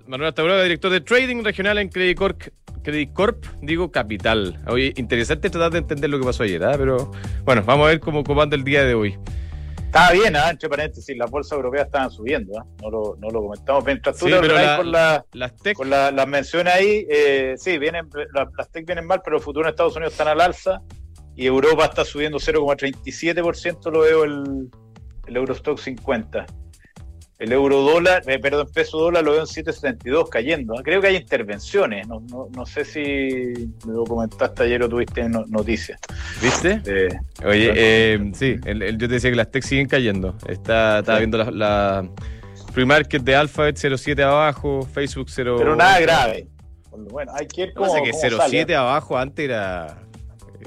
Manuel 0.07 0.29
Astaburoga, 0.29 0.63
director 0.63 0.91
de 0.91 1.01
Trading 1.01 1.43
Regional 1.43 1.79
en 1.79 1.89
Credit 1.89 2.19
Corp, 2.19 2.43
Credit 2.83 3.13
Corp, 3.13 3.45
digo 3.63 3.91
Capital. 3.91 4.59
Oye, 4.67 4.93
interesante 4.97 5.49
tratar 5.49 5.73
de 5.73 5.79
entender 5.79 6.11
lo 6.11 6.19
que 6.19 6.27
pasó 6.27 6.43
ayer, 6.43 6.63
¿ah? 6.65 6.75
pero 6.77 7.11
bueno, 7.45 7.63
vamos 7.65 7.87
a 7.87 7.89
ver 7.89 8.01
cómo 8.01 8.25
comanda 8.25 8.57
el 8.57 8.65
día 8.65 8.85
de 8.85 8.95
hoy. 8.95 9.19
Estaba 9.87 10.13
bien, 10.13 10.37
¿eh? 10.37 10.41
entre 10.51 10.69
paréntesis, 10.69 11.17
las 11.17 11.31
bolsas 11.31 11.53
europeas 11.53 11.87
estaban 11.87 12.11
subiendo, 12.11 12.59
¿eh? 12.59 12.63
no, 12.83 12.91
lo, 12.91 13.17
no 13.19 13.31
lo 13.31 13.41
comentamos. 13.41 13.85
Mientras 13.87 14.19
tú 14.19 14.27
sí, 14.27 14.35
pero 14.39 14.55
con, 14.77 14.93
la, 14.93 15.25
las 15.33 15.57
tech... 15.57 15.75
con 15.75 15.89
la, 15.89 16.11
las 16.11 16.29
menciones 16.29 16.75
ahí, 16.75 17.07
eh, 17.09 17.55
sí, 17.57 17.79
vienen, 17.79 18.07
las 18.57 18.71
tech 18.71 18.85
vienen 18.85 19.07
mal, 19.07 19.23
pero 19.25 19.39
el 19.39 19.43
futuro 19.43 19.67
en 19.67 19.71
Estados 19.71 19.97
Unidos 19.97 20.13
están 20.13 20.29
al 20.29 20.43
alza 20.43 20.83
y 21.39 21.47
Europa 21.47 21.85
está 21.85 22.05
subiendo 22.05 22.39
0,37%, 22.39 23.93
lo 23.93 24.01
veo 24.01 24.25
el, 24.25 24.69
el 25.29 25.37
Eurostock 25.37 25.79
50. 25.79 26.47
El 27.39 27.53
euro 27.53 27.83
dólar, 27.83 28.25
eh, 28.27 28.41
perdón, 28.41 28.67
peso 28.75 28.99
dólar 28.99 29.23
lo 29.23 29.31
veo 29.31 29.43
en 29.43 29.47
7,72 29.47 30.29
cayendo. 30.29 30.75
Creo 30.83 31.01
que 31.01 31.07
hay 31.07 31.15
intervenciones, 31.15 32.09
no, 32.09 32.19
no, 32.29 32.49
no, 32.53 32.67
sé 32.67 32.85
si 32.85 33.71
lo 33.87 34.03
comentaste 34.03 34.65
ayer 34.65 34.83
o 34.83 34.89
tuviste 34.89 35.29
noticias. 35.29 36.01
¿Viste? 36.43 36.83
Oye, 37.47 37.73
eh, 37.77 38.33
sí, 38.35 38.57
el, 38.65 38.99
yo 38.99 39.07
te 39.07 39.15
decía 39.15 39.31
que 39.31 39.37
las 39.37 39.53
tech 39.53 39.63
siguen 39.63 39.87
cayendo. 39.87 40.37
Está, 40.49 40.99
estaba 40.99 41.19
viendo 41.19 41.39
la, 41.39 41.53
la 41.53 42.11
free 42.73 42.85
market 42.85 43.23
de 43.23 43.37
Alphabet 43.37 43.77
0,7 43.77 44.21
abajo, 44.25 44.83
Facebook 44.93 45.29
0. 45.31 45.55
Pero 45.57 45.77
nada 45.77 46.01
grave. 46.01 46.49
Bueno, 47.13 47.31
hay 47.33 47.47
que 47.47 47.63
ir 47.63 47.75
como, 47.75 47.95
que 48.03 48.11
0,7 48.11 48.75
abajo 48.75 49.17
antes 49.17 49.45
era 49.45 49.99
eh, 50.03 50.08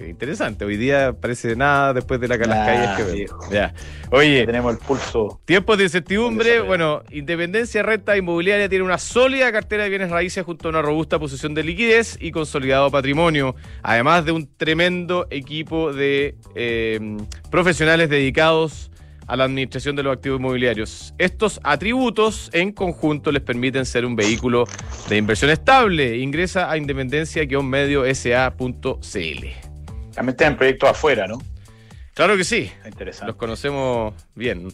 interesante. 0.08 0.66
Hoy 0.66 0.78
día 0.78 1.14
parece 1.14 1.56
nada 1.56 1.94
después 1.94 2.20
de 2.20 2.28
la, 2.28 2.38
las 2.38 2.68
calles 2.68 2.90
que 2.98 3.04
veo. 3.04 3.40
Ya. 3.52 3.74
Oye, 4.10 4.46
tenemos 4.46 4.74
el 4.74 4.80
pulso. 4.80 5.40
Tiempos 5.46 5.78
de 5.78 5.86
incertidumbre. 5.86 6.62
Bueno, 6.62 7.04
Independencia 7.12 7.84
Renta 7.84 8.18
Inmobiliaria 8.18 8.70
tiene 8.70 8.84
una 8.84 8.98
sólida 8.98 9.52
cartera 9.52 9.84
de 9.84 9.90
bienes 9.90 10.10
raíces 10.10 10.44
junto 10.44 10.68
a 10.68 10.72
una 10.72 10.82
robusta 10.82 11.20
posición 11.20 11.54
de 11.54 11.64
liquidez 11.64 12.18
y 12.20 12.32
consolidado 12.32 12.90
patrimonio, 12.92 13.56
además 13.84 14.26
de 14.26 14.32
un 14.32 14.50
tremendo 14.58 15.28
equipo 15.30 15.94
de 15.94 16.36
eh, 16.56 17.18
profesionales 17.50 18.10
dedicados 18.10 18.92
a 19.32 19.38
la 19.38 19.46
administración 19.46 19.96
de 19.96 20.04
los 20.04 20.14
activos 20.14 20.40
inmobiliarios. 20.40 21.16
Estos 21.18 21.62
atributos 21.64 22.50
en 22.52 22.74
conjunto 22.74 23.32
les 23.32 23.42
permiten 23.42 23.86
ser 23.86 24.06
un 24.06 24.16
vehículo 24.16 24.66
de 25.08 25.16
inversión 25.16 25.50
estable. 25.52 26.18
Ingresa 26.18 26.70
a 26.70 26.78
independencia-sa.cl. 26.78 29.71
También 30.14 30.36
tienen 30.36 30.58
proyectos 30.58 30.90
afuera, 30.90 31.28
¿no? 31.28 31.42
Claro 32.14 32.36
que 32.36 32.44
sí. 32.44 32.72
Interesante. 32.86 33.28
Los 33.28 33.36
conocemos 33.38 34.14
bien. 34.36 34.68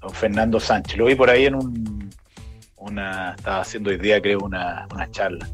Don 0.00 0.10
Fernando 0.10 0.60
Sánchez. 0.60 0.96
Lo 0.96 1.06
vi 1.06 1.14
por 1.14 1.30
ahí 1.30 1.46
en 1.46 1.54
un. 1.54 2.08
Una, 2.76 3.34
estaba 3.36 3.60
haciendo 3.60 3.90
hoy 3.90 3.98
día, 3.98 4.22
creo, 4.22 4.38
una, 4.38 4.86
una 4.94 5.10
charla. 5.10 5.48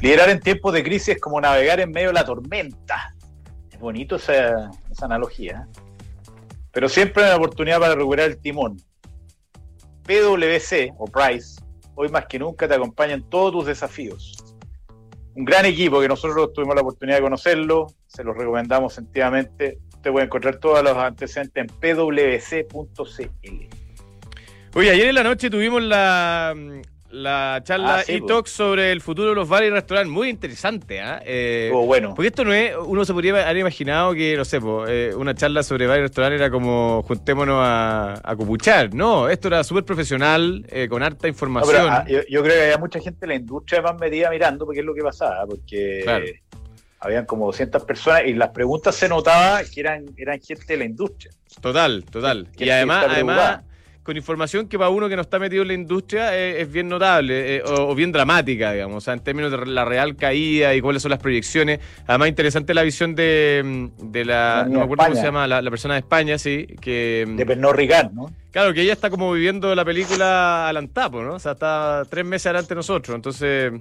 Liderar 0.00 0.30
en 0.30 0.40
tiempos 0.40 0.72
de 0.72 0.82
crisis 0.82 1.16
es 1.16 1.20
como 1.20 1.38
navegar 1.38 1.78
en 1.78 1.90
medio 1.90 2.08
de 2.08 2.14
la 2.14 2.24
tormenta. 2.24 3.14
Es 3.70 3.78
bonito 3.78 4.16
esa, 4.16 4.70
esa 4.90 5.04
analogía. 5.04 5.66
¿eh? 5.68 5.80
Pero 6.72 6.88
siempre 6.88 7.22
hay 7.22 7.28
una 7.28 7.36
oportunidad 7.36 7.80
para 7.80 7.94
recuperar 7.94 8.30
el 8.30 8.38
timón. 8.38 8.78
PwC 10.04 10.94
o 10.96 11.04
Price, 11.04 11.60
hoy 11.94 12.08
más 12.08 12.24
que 12.26 12.38
nunca 12.38 12.66
te 12.66 12.74
acompañan 12.74 13.28
todos 13.28 13.52
tus 13.52 13.66
desafíos 13.66 14.49
un 15.34 15.44
gran 15.44 15.64
equipo 15.66 16.00
que 16.00 16.08
nosotros 16.08 16.52
tuvimos 16.52 16.74
la 16.74 16.82
oportunidad 16.82 17.18
de 17.18 17.22
conocerlo, 17.22 17.86
se 18.06 18.24
los 18.24 18.36
recomendamos 18.36 18.94
sentidamente. 18.94 19.78
Usted 19.94 20.10
puede 20.10 20.26
encontrar 20.26 20.56
todos 20.56 20.82
los 20.82 20.96
antecedentes 20.96 21.62
en 21.62 21.66
pwc.cl. 21.68 23.66
Oye, 24.74 24.90
ayer 24.90 25.08
en 25.08 25.14
la 25.14 25.24
noche 25.24 25.50
tuvimos 25.50 25.82
la, 25.82 26.54
la 27.10 27.60
charla 27.64 27.96
Ah, 27.96 28.02
sí, 28.04 28.12
e-talk 28.14 28.46
sobre 28.46 28.92
el 28.92 29.00
futuro 29.00 29.30
de 29.30 29.34
los 29.34 29.48
bares 29.48 29.68
y 29.68 29.72
restaurantes. 29.72 30.12
Muy 30.12 30.28
interesante, 30.28 31.00
¿ah? 31.00 31.20
Eh, 31.24 31.64
Estuvo 31.66 31.86
bueno. 31.86 32.14
Porque 32.14 32.28
esto 32.28 32.44
no 32.44 32.52
es, 32.52 32.72
uno 32.86 33.04
se 33.04 33.12
podría 33.12 33.42
haber 33.44 33.56
imaginado 33.58 34.14
que, 34.14 34.36
no 34.36 34.44
sé, 34.44 34.60
eh, 34.88 35.12
una 35.16 35.34
charla 35.34 35.62
sobre 35.62 35.86
bares 35.86 36.00
y 36.00 36.02
restaurantes 36.04 36.40
era 36.40 36.50
como 36.50 37.02
juntémonos 37.02 37.56
a, 37.60 38.20
a 38.22 38.36
copuchar. 38.36 38.94
No, 38.94 39.28
esto 39.28 39.48
era 39.48 39.64
súper 39.64 39.84
profesional, 39.84 40.64
eh, 40.68 40.88
con 40.88 41.02
harta 41.02 41.26
No, 41.26 41.28
información. 41.28 41.72
pero, 41.76 41.88
ah, 41.90 42.04
yo, 42.08 42.20
yo 42.28 42.42
creo 42.42 42.54
que 42.54 42.62
había 42.62 42.78
mucha 42.78 43.00
gente 43.00 43.24
en 43.24 43.28
la 43.30 43.34
industria 43.34 43.82
más 43.82 43.98
medida 43.98 44.30
mirando 44.30 44.64
porque 44.64 44.80
es 44.80 44.86
lo 44.86 44.94
que 44.94 45.02
pasaba, 45.02 45.44
porque 45.46 46.00
Claro. 46.04 46.26
habían 47.00 47.26
como 47.26 47.46
200 47.46 47.84
personas 47.84 48.22
y 48.26 48.34
las 48.34 48.50
preguntas 48.50 48.94
se 48.94 49.08
notaba 49.08 49.62
que 49.64 49.80
eran, 49.80 50.04
eran 50.16 50.40
gente 50.40 50.64
de 50.68 50.76
la 50.76 50.84
industria. 50.84 51.32
Total, 51.60 52.04
total. 52.04 52.46
Que- 52.56 52.66
Y 52.66 52.70
además 52.70 53.06
con 54.10 54.16
información 54.16 54.66
que 54.66 54.76
para 54.76 54.90
uno 54.90 55.08
que 55.08 55.14
no 55.14 55.22
está 55.22 55.38
metido 55.38 55.62
en 55.62 55.68
la 55.68 55.74
industria 55.74 56.36
eh, 56.36 56.62
es 56.62 56.72
bien 56.72 56.88
notable 56.88 57.56
eh, 57.58 57.62
o, 57.64 57.90
o 57.90 57.94
bien 57.94 58.10
dramática, 58.10 58.72
digamos, 58.72 58.96
o 58.96 59.00
sea, 59.00 59.14
en 59.14 59.20
términos 59.20 59.52
de 59.52 59.64
la 59.66 59.84
real 59.84 60.16
caída 60.16 60.74
y 60.74 60.80
cuáles 60.80 61.00
son 61.02 61.10
las 61.10 61.20
proyecciones. 61.20 61.78
Además, 62.08 62.28
interesante 62.28 62.74
la 62.74 62.82
visión 62.82 63.14
de, 63.14 63.62
mm, 63.64 64.10
de 64.10 64.24
la, 64.24 64.62
La 64.62 64.64
no 64.64 64.78
me 64.80 64.84
acuerdo 64.84 65.04
cómo 65.04 65.14
se 65.14 65.22
llama, 65.22 65.46
la, 65.46 65.62
la 65.62 65.70
persona 65.70 65.94
de 65.94 66.00
España, 66.00 66.38
sí, 66.38 66.66
que... 66.80 67.24
mm, 67.28 67.36
De 67.36 67.46
Pernod 67.46 67.74
Ricard, 67.74 68.10
¿no? 68.10 68.32
Claro, 68.50 68.74
que 68.74 68.82
ella 68.82 68.94
está 68.94 69.10
como 69.10 69.32
viviendo 69.32 69.72
la 69.76 69.84
película 69.84 70.68
al 70.68 70.76
antapo, 70.76 71.22
¿no? 71.22 71.34
O 71.34 71.38
sea, 71.38 71.52
está 71.52 72.02
tres 72.10 72.24
meses 72.24 72.46
adelante 72.46 72.70
de 72.70 72.74
nosotros. 72.74 73.14
Entonces, 73.14 73.72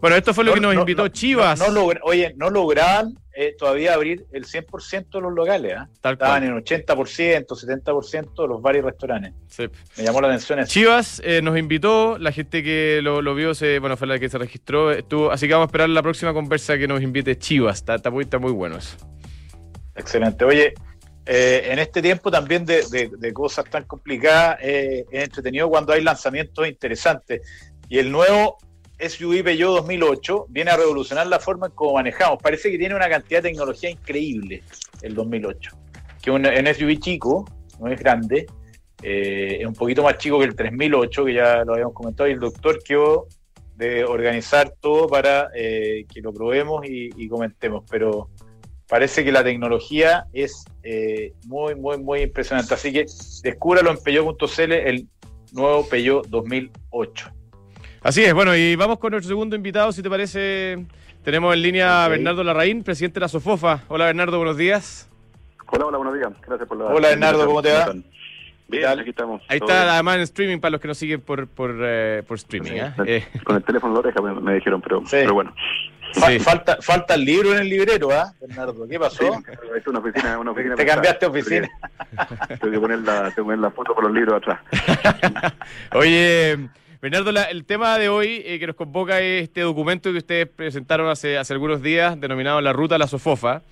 bueno, 0.00 0.16
esto 0.16 0.34
fue 0.34 0.42
lo 0.42 0.52
que 0.52 0.60
nos 0.60 0.70
No, 0.70 0.74
no, 0.74 0.80
invitó 0.80 1.06
Chivas. 1.06 1.60
no 1.72 1.88
oye, 2.02 2.34
no 2.36 2.50
lograban 2.50 3.14
eh, 3.36 3.54
todavía 3.58 3.92
abrir 3.94 4.24
el 4.32 4.46
100% 4.46 5.10
de 5.10 5.20
los 5.20 5.32
locales. 5.32 5.74
¿ah? 5.76 5.88
Tal 6.00 6.14
Estaban 6.14 6.42
en 6.44 6.54
80%, 6.54 7.46
70% 7.46 8.42
de 8.42 8.48
los 8.48 8.62
bares 8.62 8.82
y 8.82 8.86
restaurantes. 8.86 9.32
Sí. 9.48 9.68
Me 9.98 10.04
llamó 10.04 10.20
la 10.20 10.28
atención 10.28 10.58
eso. 10.58 10.70
Chivas 10.72 11.20
eh, 11.24 11.42
nos 11.42 11.58
invitó, 11.58 12.18
la 12.18 12.32
gente 12.32 12.62
que 12.62 13.00
lo, 13.02 13.20
lo 13.22 13.34
vio, 13.34 13.54
se, 13.54 13.78
bueno, 13.78 13.96
fue 13.96 14.06
la 14.06 14.18
que 14.18 14.28
se 14.28 14.38
registró, 14.38 14.90
estuvo, 14.90 15.30
así 15.30 15.46
que 15.46 15.52
vamos 15.54 15.66
a 15.66 15.68
esperar 15.68 15.88
la 15.90 16.02
próxima 16.02 16.32
conversa 16.32 16.78
que 16.78 16.88
nos 16.88 17.02
invite 17.02 17.38
Chivas. 17.38 17.76
Está, 17.78 17.96
está 17.96 18.10
muy, 18.10 18.24
está 18.24 18.38
muy 18.38 18.52
bueno 18.52 18.78
eso. 18.78 18.96
Excelente. 19.94 20.44
Oye, 20.44 20.74
eh, 21.24 21.68
en 21.70 21.78
este 21.78 22.02
tiempo 22.02 22.30
también 22.30 22.64
de, 22.64 22.82
de- 22.90 23.10
de 23.18 23.32
cosas 23.32 23.64
tan 23.70 23.84
complicadas, 23.84 24.58
eh, 24.62 25.04
es 25.10 25.24
entretenido 25.24 25.68
cuando 25.68 25.92
hay 25.92 26.02
lanzamientos 26.02 26.66
interesantes. 26.68 27.40
Y 27.88 27.98
el 27.98 28.10
nuevo 28.10 28.58
SUV 28.98 29.44
Peugeot 29.44 29.76
2008 29.76 30.46
viene 30.48 30.70
a 30.70 30.76
revolucionar 30.76 31.26
la 31.26 31.38
forma 31.38 31.66
en 31.66 31.72
cómo 31.72 31.94
manejamos. 31.94 32.38
Parece 32.42 32.70
que 32.70 32.78
tiene 32.78 32.94
una 32.94 33.08
cantidad 33.08 33.42
de 33.42 33.50
tecnología 33.50 33.90
increíble 33.90 34.62
el 35.02 35.14
2008. 35.14 35.76
Que 36.22 36.30
un, 36.30 36.46
un 36.46 36.74
SUV 36.74 36.98
chico, 36.98 37.44
no 37.78 37.88
es 37.88 37.98
grande, 38.00 38.46
eh, 39.02 39.58
es 39.60 39.66
un 39.66 39.74
poquito 39.74 40.02
más 40.02 40.16
chico 40.18 40.38
que 40.38 40.46
el 40.46 40.56
3008, 40.56 41.24
que 41.24 41.34
ya 41.34 41.64
lo 41.64 41.74
habíamos 41.74 41.94
comentado, 41.94 42.28
y 42.28 42.32
el 42.32 42.40
doctor 42.40 42.82
quedó 42.82 43.26
de 43.76 44.04
organizar 44.04 44.72
todo 44.80 45.06
para 45.06 45.50
eh, 45.54 46.06
que 46.12 46.22
lo 46.22 46.32
probemos 46.32 46.84
y, 46.86 47.28
comentemos. 47.28 47.84
Pero 47.90 48.30
parece 48.88 49.22
que 49.22 49.32
la 49.32 49.44
tecnología 49.44 50.26
es 50.32 50.64
eh, 50.82 51.34
muy, 51.46 51.74
muy, 51.74 51.98
muy 51.98 52.22
impresionante. 52.22 52.72
Así 52.72 52.92
que 52.92 53.06
descúbralo 53.42 53.90
en 53.90 53.98
Peugeot.cl, 53.98 54.72
el 54.72 55.08
nuevo 55.52 55.86
Peugeot 55.86 56.26
2008. 56.28 57.35
Así 58.06 58.22
es, 58.22 58.32
bueno, 58.34 58.54
y 58.54 58.76
vamos 58.76 59.00
con 59.00 59.10
nuestro 59.10 59.28
segundo 59.28 59.56
invitado, 59.56 59.90
si 59.90 60.00
te 60.00 60.08
parece. 60.08 60.86
Tenemos 61.24 61.52
en 61.52 61.60
línea 61.62 62.04
a. 62.04 62.08
Bernardo 62.08 62.44
Larraín, 62.44 62.84
presidente 62.84 63.14
de 63.14 63.22
la 63.22 63.28
SOFOFA. 63.28 63.80
Hola 63.88 64.04
Bernardo, 64.04 64.36
buenos 64.38 64.56
días. 64.56 65.08
Hola, 65.66 65.86
hola, 65.86 65.96
buenos 65.98 66.14
días. 66.14 66.28
Gracias 66.46 66.68
por 66.68 66.78
la. 66.78 66.84
Hola, 66.84 67.08
Bernardo, 67.08 67.44
¿cómo 67.46 67.60
te 67.62 67.72
va? 67.72 67.92
Bien, 68.68 68.84
tal? 68.84 69.00
aquí 69.00 69.10
estamos. 69.10 69.42
Ahí 69.48 69.58
está 69.58 69.74
bien. 69.82 69.88
además 69.88 70.14
en 70.16 70.20
streaming 70.22 70.58
para 70.60 70.70
los 70.70 70.80
que 70.80 70.86
nos 70.86 70.98
siguen 70.98 71.20
por, 71.20 71.48
por, 71.48 71.74
eh, 71.80 72.22
por 72.28 72.36
streaming. 72.36 72.70
Sí, 72.70 72.78
¿ah? 72.78 72.94
con- 72.96 73.08
Eh, 73.08 73.26
Con 73.42 73.56
el 73.56 73.64
teléfono 73.64 73.90
en 73.90 73.94
la 73.94 73.98
oreja 74.08 74.22
me, 74.22 74.40
me 74.40 74.54
dijeron, 74.54 74.80
pero, 74.80 75.00
Sí. 75.00 75.06
pero 75.10 75.34
bueno. 75.34 75.52
Sí. 76.12 76.38
falta, 76.38 76.78
falta 76.80 77.14
el 77.14 77.24
libro 77.24 77.52
en 77.54 77.58
el 77.62 77.68
librero, 77.68 78.10
¿ah, 78.12 78.32
Bernardo? 78.40 78.86
¿Qué 78.88 79.00
pasó? 79.00 79.18
Sí, 79.18 79.28
es 79.76 79.86
una 79.88 79.98
oficina, 79.98 80.38
una 80.38 80.52
oficina 80.52 80.76
Te 80.76 80.84
pesada. 80.84 81.02
cambiaste 81.02 81.26
de 81.26 81.30
oficina. 81.30 81.68
Tengo 82.16 82.46
que, 82.46 82.56
tengo 82.56 82.72
que 82.72 82.80
poner 82.80 82.98
la, 83.00 83.14
tengo 83.22 83.34
que 83.34 83.42
poner 83.42 83.58
la 83.58 83.70
foto 83.72 83.94
por 83.96 84.04
los 84.04 84.12
libros 84.12 84.36
atrás. 84.36 84.60
Oye, 85.92 86.68
Bernardo, 87.08 87.30
el 87.48 87.64
tema 87.64 87.98
de 87.98 88.08
hoy 88.08 88.42
eh, 88.44 88.58
que 88.58 88.66
nos 88.66 88.74
convoca 88.74 89.20
es 89.20 89.44
este 89.44 89.60
documento 89.60 90.10
que 90.10 90.18
ustedes 90.18 90.48
presentaron 90.48 91.08
hace, 91.08 91.38
hace 91.38 91.52
algunos 91.52 91.80
días, 91.80 92.20
denominado 92.20 92.60
La 92.60 92.72
Ruta 92.72 92.96
a 92.96 92.98
la 92.98 93.06
Sofofa, 93.06 93.62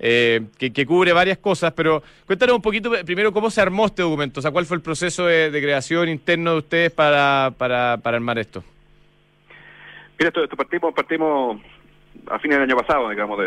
eh, 0.00 0.40
que, 0.58 0.72
que 0.72 0.86
cubre 0.86 1.12
varias 1.12 1.38
cosas, 1.38 1.72
pero 1.72 2.02
cuéntanos 2.26 2.56
un 2.56 2.62
poquito 2.62 2.92
eh, 2.96 3.04
primero 3.04 3.32
cómo 3.32 3.48
se 3.48 3.60
armó 3.60 3.86
este 3.86 4.02
documento, 4.02 4.40
o 4.40 4.42
sea, 4.42 4.50
cuál 4.50 4.66
fue 4.66 4.76
el 4.76 4.82
proceso 4.82 5.26
de, 5.26 5.50
creación 5.52 6.08
interno 6.08 6.50
de 6.50 6.58
ustedes 6.58 6.90
para, 6.90 7.52
para, 7.56 7.98
para 7.98 8.16
armar 8.16 8.40
esto. 8.40 8.64
Mira, 10.18 10.30
esto, 10.30 10.42
esto 10.42 10.56
partimos, 10.56 10.92
partimos 10.92 11.60
a 12.26 12.40
fines 12.40 12.58
del 12.58 12.68
año 12.68 12.76
pasado, 12.76 13.08
digamos, 13.10 13.38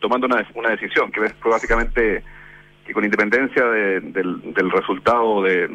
tomando 0.00 0.26
una, 0.26 0.48
una 0.54 0.70
decisión 0.70 1.12
que 1.12 1.20
fue 1.34 1.50
básicamente 1.50 2.24
que 2.86 2.94
con 2.94 3.04
independencia 3.04 3.62
de- 3.62 4.00
del, 4.00 4.54
del 4.54 4.70
resultado 4.70 5.42
de, 5.42 5.68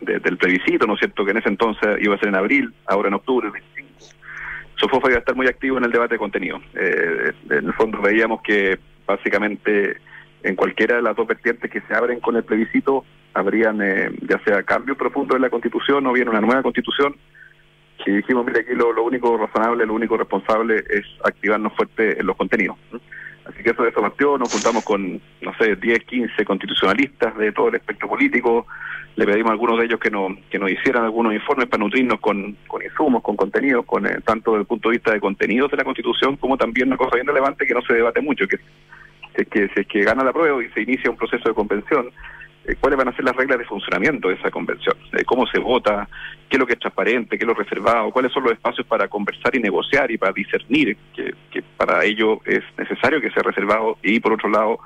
de- 0.00 0.18
del 0.20 0.36
plebiscito, 0.36 0.86
¿no 0.86 0.94
es 0.94 1.00
cierto?, 1.00 1.24
que 1.24 1.30
en 1.32 1.38
ese 1.38 1.48
entonces 1.48 1.96
iba 2.00 2.14
a 2.14 2.18
ser 2.18 2.28
en 2.28 2.36
abril, 2.36 2.72
ahora 2.86 3.08
en 3.08 3.14
octubre, 3.14 3.46
el 3.46 3.52
25, 3.52 3.90
Sofofa 4.76 5.08
iba 5.08 5.16
a 5.16 5.20
estar 5.20 5.34
muy 5.36 5.46
activo 5.46 5.78
en 5.78 5.84
el 5.84 5.92
debate 5.92 6.14
de 6.14 6.18
contenido. 6.18 6.60
Eh, 6.74 7.32
en 7.50 7.66
el 7.66 7.72
fondo 7.74 8.00
veíamos 8.02 8.42
que 8.42 8.78
básicamente 9.06 9.96
en 10.42 10.56
cualquiera 10.56 10.96
de 10.96 11.02
las 11.02 11.16
dos 11.16 11.26
vertientes 11.26 11.70
que 11.70 11.80
se 11.82 11.94
abren 11.94 12.20
con 12.20 12.36
el 12.36 12.42
plebiscito 12.44 13.04
habrían 13.32 13.80
eh, 13.82 14.10
ya 14.28 14.38
sea 14.44 14.62
cambios 14.62 14.96
profundos 14.98 15.36
en 15.36 15.42
la 15.42 15.50
constitución 15.50 16.06
o 16.06 16.12
bien 16.12 16.28
una 16.28 16.40
nueva 16.40 16.62
constitución 16.62 17.16
y 18.06 18.10
dijimos, 18.10 18.44
mire, 18.44 18.60
aquí 18.60 18.74
lo, 18.74 18.92
lo 18.92 19.04
único 19.04 19.36
razonable, 19.38 19.86
lo 19.86 19.94
único 19.94 20.16
responsable 20.18 20.84
es 20.90 21.04
activarnos 21.24 21.72
fuerte 21.74 22.20
en 22.20 22.26
los 22.26 22.36
contenidos. 22.36 22.76
¿No? 23.44 23.50
Así 23.50 23.62
que 23.62 23.70
eso, 23.70 23.86
eso 23.86 24.00
partió, 24.00 24.38
nos 24.38 24.52
juntamos 24.52 24.84
con, 24.84 25.20
no 25.40 25.54
sé, 25.58 25.76
10, 25.76 26.04
15 26.04 26.44
constitucionalistas 26.44 27.36
de 27.36 27.52
todo 27.52 27.68
el 27.68 27.76
espectro 27.76 28.08
político, 28.08 28.66
le 29.16 29.26
pedimos 29.26 29.50
a 29.50 29.52
algunos 29.52 29.78
de 29.78 29.84
ellos 29.84 30.00
que, 30.00 30.10
nos 30.10 30.32
que 30.50 30.58
nos 30.58 30.70
hicieran 30.70 31.04
algunos 31.04 31.34
informes 31.34 31.68
para 31.68 31.82
nutrirnos 31.82 32.20
con, 32.20 32.56
con 32.66 32.82
insumos, 32.82 33.22
con 33.22 33.36
contenidos, 33.36 33.84
con 33.86 34.06
eh, 34.06 34.18
tanto 34.24 34.52
desde 34.52 34.62
el 34.62 34.66
punto 34.66 34.88
de 34.88 34.96
vista 34.96 35.12
de 35.12 35.20
contenidos 35.20 35.70
de 35.70 35.76
la 35.76 35.84
Constitución 35.84 36.36
como 36.36 36.56
también 36.56 36.88
una 36.88 36.96
cosa 36.96 37.14
bien 37.14 37.26
relevante 37.26 37.66
que 37.66 37.74
no 37.74 37.82
se 37.82 37.94
debate 37.94 38.20
mucho, 38.20 38.48
que 38.48 38.56
es 39.34 39.48
que, 39.48 39.68
si 39.68 39.80
es 39.80 39.86
que 39.86 40.02
gana 40.02 40.24
la 40.24 40.32
prueba 40.32 40.62
y 40.62 40.68
se 40.70 40.82
inicia 40.82 41.10
un 41.10 41.16
proceso 41.16 41.48
de 41.48 41.54
convención, 41.54 42.10
eh, 42.64 42.76
cuáles 42.80 42.98
van 42.98 43.08
a 43.08 43.16
ser 43.16 43.24
las 43.24 43.36
reglas 43.36 43.58
de 43.58 43.64
funcionamiento 43.64 44.28
de 44.28 44.34
esa 44.34 44.50
convención, 44.50 44.96
cómo 45.26 45.46
se 45.46 45.58
vota, 45.58 46.08
qué 46.48 46.56
es 46.56 46.58
lo 46.58 46.66
que 46.66 46.74
es 46.74 46.78
transparente, 46.78 47.36
qué 47.36 47.44
es 47.44 47.48
lo 47.48 47.54
reservado, 47.54 48.10
cuáles 48.10 48.32
son 48.32 48.44
los 48.44 48.52
espacios 48.52 48.86
para 48.86 49.08
conversar 49.08 49.54
y 49.54 49.60
negociar 49.60 50.10
y 50.10 50.18
para 50.18 50.32
discernir, 50.32 50.96
que, 51.14 51.34
que 51.50 51.62
para 51.76 52.04
ello 52.04 52.40
es 52.44 52.62
necesario 52.78 53.20
que 53.20 53.30
sea 53.30 53.42
reservado 53.42 53.98
y 54.02 54.20
por 54.20 54.32
otro 54.32 54.48
lado, 54.48 54.78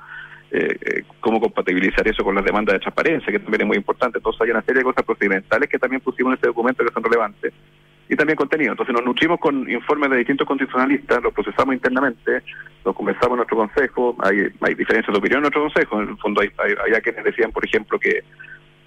eh, 0.51 0.77
eh, 0.81 1.03
cómo 1.19 1.39
compatibilizar 1.39 2.07
eso 2.07 2.23
con 2.23 2.33
las 2.33 2.43
demandas 2.43 2.73
de 2.73 2.79
transparencia, 2.79 3.31
que 3.31 3.39
también 3.39 3.61
es 3.61 3.67
muy 3.67 3.77
importante. 3.77 4.17
Entonces 4.17 4.41
hay 4.41 4.49
una 4.49 4.63
serie 4.63 4.79
de 4.79 4.83
cosas 4.83 5.05
procedimentales 5.05 5.69
que 5.69 5.77
también 5.77 6.01
pusimos 6.01 6.31
en 6.31 6.35
este 6.35 6.47
documento 6.47 6.83
que 6.83 6.91
son 6.91 7.03
relevantes 7.03 7.53
y 8.09 8.15
también 8.15 8.35
contenido. 8.35 8.71
Entonces 8.71 8.93
nos 8.93 9.05
nutrimos 9.05 9.39
con 9.39 9.69
informes 9.69 10.09
de 10.09 10.17
distintos 10.17 10.47
constitucionalistas, 10.47 11.21
los 11.21 11.33
procesamos 11.33 11.75
internamente, 11.75 12.41
los 12.83 12.95
conversamos 12.95 13.31
en 13.31 13.37
nuestro 13.37 13.57
consejo, 13.57 14.15
hay, 14.23 14.47
hay 14.61 14.73
diferencias 14.73 15.13
de 15.13 15.19
opinión 15.19 15.37
en 15.37 15.41
nuestro 15.43 15.61
consejo, 15.61 16.01
en 16.01 16.09
el 16.09 16.17
fondo 16.17 16.41
hay, 16.41 16.49
hay, 16.57 16.93
hay 16.93 17.01
quienes 17.01 17.23
decían, 17.23 17.51
por 17.51 17.63
ejemplo, 17.63 17.99
que, 17.99 18.23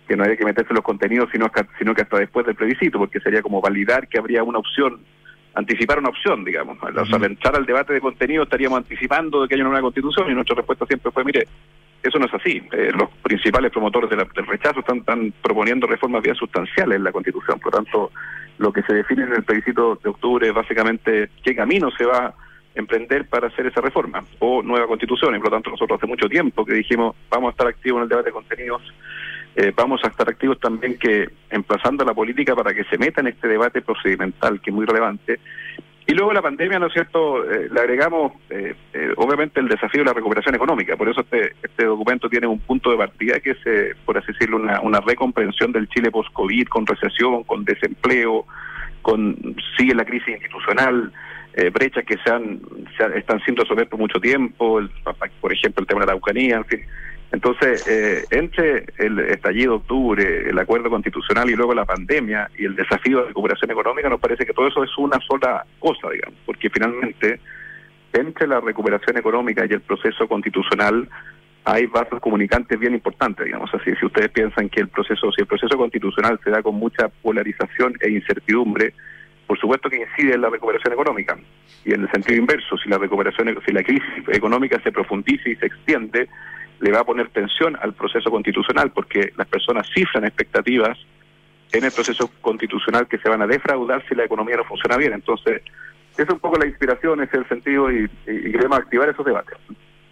que 0.09 0.17
no 0.17 0.25
había 0.25 0.37
que 0.37 0.45
meterse 0.45 0.71
en 0.73 0.77
los 0.77 0.85
contenidos, 0.85 1.29
sino 1.33 1.51
sino 1.79 1.95
que 1.95 2.03
hasta 2.03 2.19
después 2.19 2.45
del 2.47 2.57
plebiscito, 2.57 2.99
porque 2.99 3.21
sería 3.21 3.43
como 3.43 3.61
validar 3.61 4.09
que 4.09 4.19
habría 4.19 4.43
una 4.43 4.59
opción, 4.59 5.01
anticipar 5.55 6.01
una 6.01 6.09
opción, 6.09 6.45
digamos. 6.45 6.79
O 6.83 7.07
sea, 7.07 7.17
al 7.17 7.25
entrar 7.25 7.55
al 7.55 7.65
debate 7.67 7.93
de 7.93 8.01
contenido 8.01 8.43
estaríamos 8.43 8.79
anticipando 8.79 9.43
de 9.43 9.49
que 9.49 9.55
haya 9.55 9.63
una 9.63 9.71
nueva 9.71 9.83
constitución 9.85 10.31
y 10.31 10.35
nuestra 10.35 10.57
respuesta 10.57 10.85
siempre 10.87 11.13
fue, 11.13 11.25
mire, 11.25 11.47
eso 12.03 12.19
no 12.19 12.27
es 12.27 12.35
así. 12.35 12.61
Eh, 12.73 12.91
los 12.99 13.09
principales 13.23 13.71
promotores 13.71 14.11
de 14.11 14.17
la- 14.17 14.27
del 14.35 14.47
rechazo 14.47 14.81
están, 14.81 14.99
están 14.99 15.33
proponiendo 15.41 15.87
reformas 15.87 16.23
bien 16.23 16.35
sustanciales 16.35 16.97
en 16.97 17.05
la 17.05 17.13
Constitución. 17.13 17.61
Por 17.61 17.73
lo 17.73 17.79
tanto, 17.79 18.11
lo 18.63 18.73
que 18.73 18.83
se 18.83 18.95
define 18.95 19.25
en 19.25 19.33
el 19.33 19.43
plebiscito 19.43 19.99
de 20.03 20.09
octubre 20.09 20.47
es 20.47 20.55
básicamente 20.55 21.31
qué 21.43 21.55
camino 21.55 21.91
se 21.91 22.07
va 22.07 22.27
a 22.27 22.35
emprender 22.77 23.29
para 23.29 23.49
hacer 23.49 23.67
esa 23.67 23.81
reforma 23.81 24.25
o 24.39 24.63
nueva 24.63 24.87
Constitución. 24.87 25.35
Y 25.35 25.39
por 25.39 25.49
lo 25.49 25.57
tanto, 25.57 25.71
nosotros 25.71 25.99
hace 25.99 26.07
mucho 26.07 26.29
tiempo 26.29 26.65
que 26.65 26.75
dijimos 26.75 27.17
vamos 27.29 27.49
a 27.49 27.51
estar 27.51 27.67
activos 27.67 27.99
en 27.99 28.03
el 28.05 28.09
debate 28.09 28.29
de 28.29 28.33
contenidos, 28.33 28.83
eh, 29.57 29.73
vamos 29.75 30.01
a 30.05 30.09
estar 30.09 30.29
activos 30.29 30.61
también 30.61 30.97
que 30.97 31.29
emplazando 31.51 32.05
a 32.05 32.07
la 32.07 32.15
política 32.15 32.55
para 32.55 32.73
que 32.73 32.85
se 32.85 32.97
meta 32.99 33.21
en 33.21 33.27
este 33.27 33.49
debate 33.49 33.83
procedimental 33.83 34.61
que 34.61 34.71
es 34.71 34.75
muy 34.75 34.87
relevante. 34.87 35.41
Y 36.07 36.15
luego 36.15 36.33
la 36.33 36.43
pandemia, 36.43 36.79
¿no 36.79 36.87
es 36.87 36.93
cierto?, 36.93 37.45
eh, 37.51 37.69
le 37.73 37.81
agregamos 37.81 38.33
eh, 38.51 38.75
eh, 38.93 39.13
obviamente 39.17 39.61
el 39.61 39.69
desafío 39.69 40.01
de 40.01 40.07
la 40.07 40.15
recuperación 40.15 40.55
económica. 40.55 40.97
Por 40.97 41.09
eso 41.09 41.21
este, 41.21 41.55
este 41.63 41.85
documento 41.85 42.29
tiene 42.29 42.49
un 42.49 42.59
punto 42.59 42.91
de 42.91 42.97
partida 42.97 43.39
que 43.39 43.51
es, 43.51 43.59
eh, 43.67 43.95
por 44.05 44.19
así 44.19 44.33
decirlo, 44.33 44.57
una, 44.57 44.81
una 44.81 45.01
recomprensión 45.01 45.71
del 45.71 45.89
Chile 45.89 46.11
post-COVID, 46.11 46.67
con 46.67 46.87
recesión, 46.87 47.45
con 47.45 47.65
desempleo, 47.65 48.47
con 49.01 49.37
sigue 49.77 49.95
la 49.95 50.05
crisis 50.05 50.29
institucional, 50.29 51.13
brechas 51.73 52.05
que 52.07 52.17
se, 52.17 52.31
han, 52.31 52.61
están 53.15 53.39
sin 53.45 53.55
resolver 53.55 53.87
por 53.87 53.99
mucho 53.99 54.19
tiempo, 54.19 54.81
por 55.41 55.53
ejemplo 55.53 55.83
el 55.83 55.87
tema 55.87 56.01
de 56.01 56.07
la 56.07 56.13
Araucanía, 56.13 56.57
en 56.57 56.65
fin. 56.65 56.81
Entonces, 57.33 57.87
eh, 57.89 58.25
entre 58.31 58.85
el 58.99 59.19
estallido 59.21 59.73
de 59.73 59.77
octubre, 59.79 60.51
el 60.51 60.59
acuerdo 60.59 60.91
constitucional 60.91 61.49
y 61.49 61.57
luego 61.57 61.75
la 61.75 61.87
pandemia 61.87 62.51
y 62.59 62.67
el 62.67 62.77
desafío 62.77 63.21
de 63.21 63.29
recuperación 63.29 63.71
económica, 63.71 64.11
nos 64.11 64.21
parece 64.21 64.45
que 64.45 64.53
todo 64.53 64.69
eso 64.69 64.85
es 64.85 64.91
una 64.99 65.19
sola 65.27 65.65
cosa, 65.79 66.11
digamos, 66.11 66.39
porque 66.45 66.69
finalmente 66.69 67.41
entre 68.13 68.47
la 68.47 68.61
recuperación 68.61 69.17
económica 69.17 69.65
y 69.65 69.73
el 69.73 69.81
proceso 69.81 70.29
constitucional 70.29 71.09
hay 71.65 71.87
vasos 71.87 72.21
comunicantes 72.21 72.79
bien 72.79 72.93
importantes, 72.95 73.47
digamos 73.47 73.73
así. 73.73 73.93
Si 73.99 74.05
ustedes 74.05 74.31
piensan 74.31 74.69
que 74.69 74.81
el 74.81 74.89
proceso, 74.89 75.33
si 75.33 75.41
el 75.41 75.47
proceso 75.47 75.79
constitucional 75.79 76.39
se 76.45 76.51
da 76.51 76.63
con 76.63 76.75
mucha 76.75 77.09
polarización 77.09 77.95
e 78.01 78.11
incertidumbre, 78.11 78.93
por 79.47 79.59
supuesto 79.59 79.89
que 79.89 80.03
incide 80.03 80.35
en 80.35 80.43
la 80.43 80.51
recuperación 80.51 80.93
económica. 80.93 81.39
Y 81.85 81.95
en 81.95 82.03
el 82.03 82.11
sentido 82.11 82.39
inverso, 82.39 82.77
si 82.77 82.91
la 82.91 82.99
recuperación, 82.99 83.57
si 83.65 83.73
la 83.73 83.83
crisis 83.83 84.29
económica 84.29 84.81
se 84.83 84.93
profundiza 84.93 85.49
y 85.49 85.57
se 85.57 85.67
extiende, 85.67 86.29
le 86.83 86.91
va 86.91 87.01
a 87.01 87.05
poner 87.05 87.29
tensión 87.29 87.79
al 87.81 87.95
proceso 87.95 88.29
constitucional, 88.29 88.91
porque 88.91 89.33
las 89.37 89.47
personas 89.47 89.87
cifran 89.95 90.25
expectativas 90.25 90.99
en 91.71 91.85
el 91.85 91.93
proceso 91.93 92.29
constitucional 92.41 93.07
que 93.07 93.19
se 93.19 93.29
van 93.29 93.41
a 93.41 93.47
defraudar 93.47 94.05
si 94.09 94.17
la 94.17 94.25
economía 94.25 94.57
no 94.57 94.65
funciona 94.65 94.97
bien. 94.97 95.13
Entonces, 95.13 95.63
esa 96.13 96.23
es 96.25 96.29
un 96.29 96.41
poco 96.41 96.59
la 96.59 96.67
inspiración, 96.67 97.23
ese 97.23 97.37
es 97.37 97.43
el 97.43 97.49
sentido 97.49 97.91
y, 97.91 98.09
queremos 98.27 98.79
activar 98.79 99.09
esos 99.09 99.25
debates. 99.25 99.57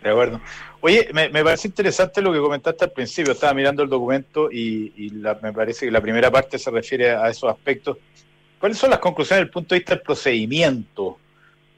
De 0.00 0.10
acuerdo. 0.10 0.40
Oye, 0.80 1.10
me, 1.12 1.28
parece 1.44 1.68
interesante 1.68 2.22
lo 2.22 2.32
que 2.32 2.38
comentaste 2.38 2.84
al 2.84 2.92
principio. 2.92 3.32
Estaba 3.32 3.52
mirando 3.52 3.82
el 3.82 3.88
documento 3.88 4.48
y, 4.50 5.12
me 5.42 5.52
parece 5.52 5.86
que 5.86 5.92
la 5.92 6.00
primera 6.00 6.30
parte 6.30 6.56
se 6.56 6.70
refiere 6.70 7.10
a 7.10 7.28
esos 7.28 7.50
aspectos. 7.50 7.98
¿Cuáles 8.60 8.78
son 8.78 8.90
las 8.90 9.00
conclusiones 9.00 9.40
desde 9.40 9.48
el 9.48 9.52
punto 9.52 9.74
de 9.74 9.80
vista 9.80 9.94
del 9.94 10.02
procedimiento 10.02 11.18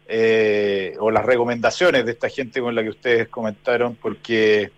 eh, 0.06 0.94
o 0.98 1.10
las 1.10 1.24
recomendaciones 1.24 2.04
de 2.04 2.12
esta 2.12 2.28
gente 2.28 2.60
con 2.60 2.74
la 2.74 2.82
que 2.82 2.90
ustedes 2.90 3.28
comentaron? 3.28 3.96
Porque 3.96 4.70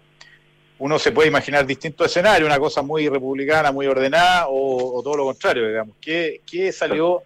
uno 0.84 0.98
se 0.98 1.12
puede 1.12 1.28
imaginar 1.28 1.64
distintos 1.64 2.08
escenarios, 2.08 2.46
una 2.46 2.58
cosa 2.58 2.82
muy 2.82 3.08
republicana, 3.08 3.72
muy 3.72 3.86
ordenada, 3.86 4.48
o, 4.50 5.00
todo 5.02 5.16
lo 5.16 5.24
contrario, 5.24 5.66
digamos. 5.66 5.96
¿Qué, 5.98 6.42
qué 6.46 6.70
salió? 6.72 7.22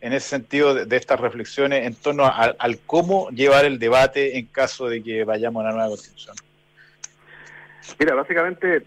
en 0.00 0.14
ese 0.14 0.28
sentido 0.28 0.74
de, 0.74 0.96
estas 0.96 1.20
reflexiones 1.20 1.86
en 1.86 1.94
torno 1.94 2.24
al 2.24 2.78
cómo 2.86 3.28
llevar 3.30 3.66
el 3.66 3.78
debate 3.78 4.38
en 4.38 4.46
caso 4.46 4.88
de 4.88 5.02
que 5.02 5.24
vayamos 5.24 5.60
a 5.60 5.64
una 5.64 5.74
nueva 5.74 5.88
constitución? 5.88 6.36
Mira, 7.98 8.14
básicamente 8.14 8.82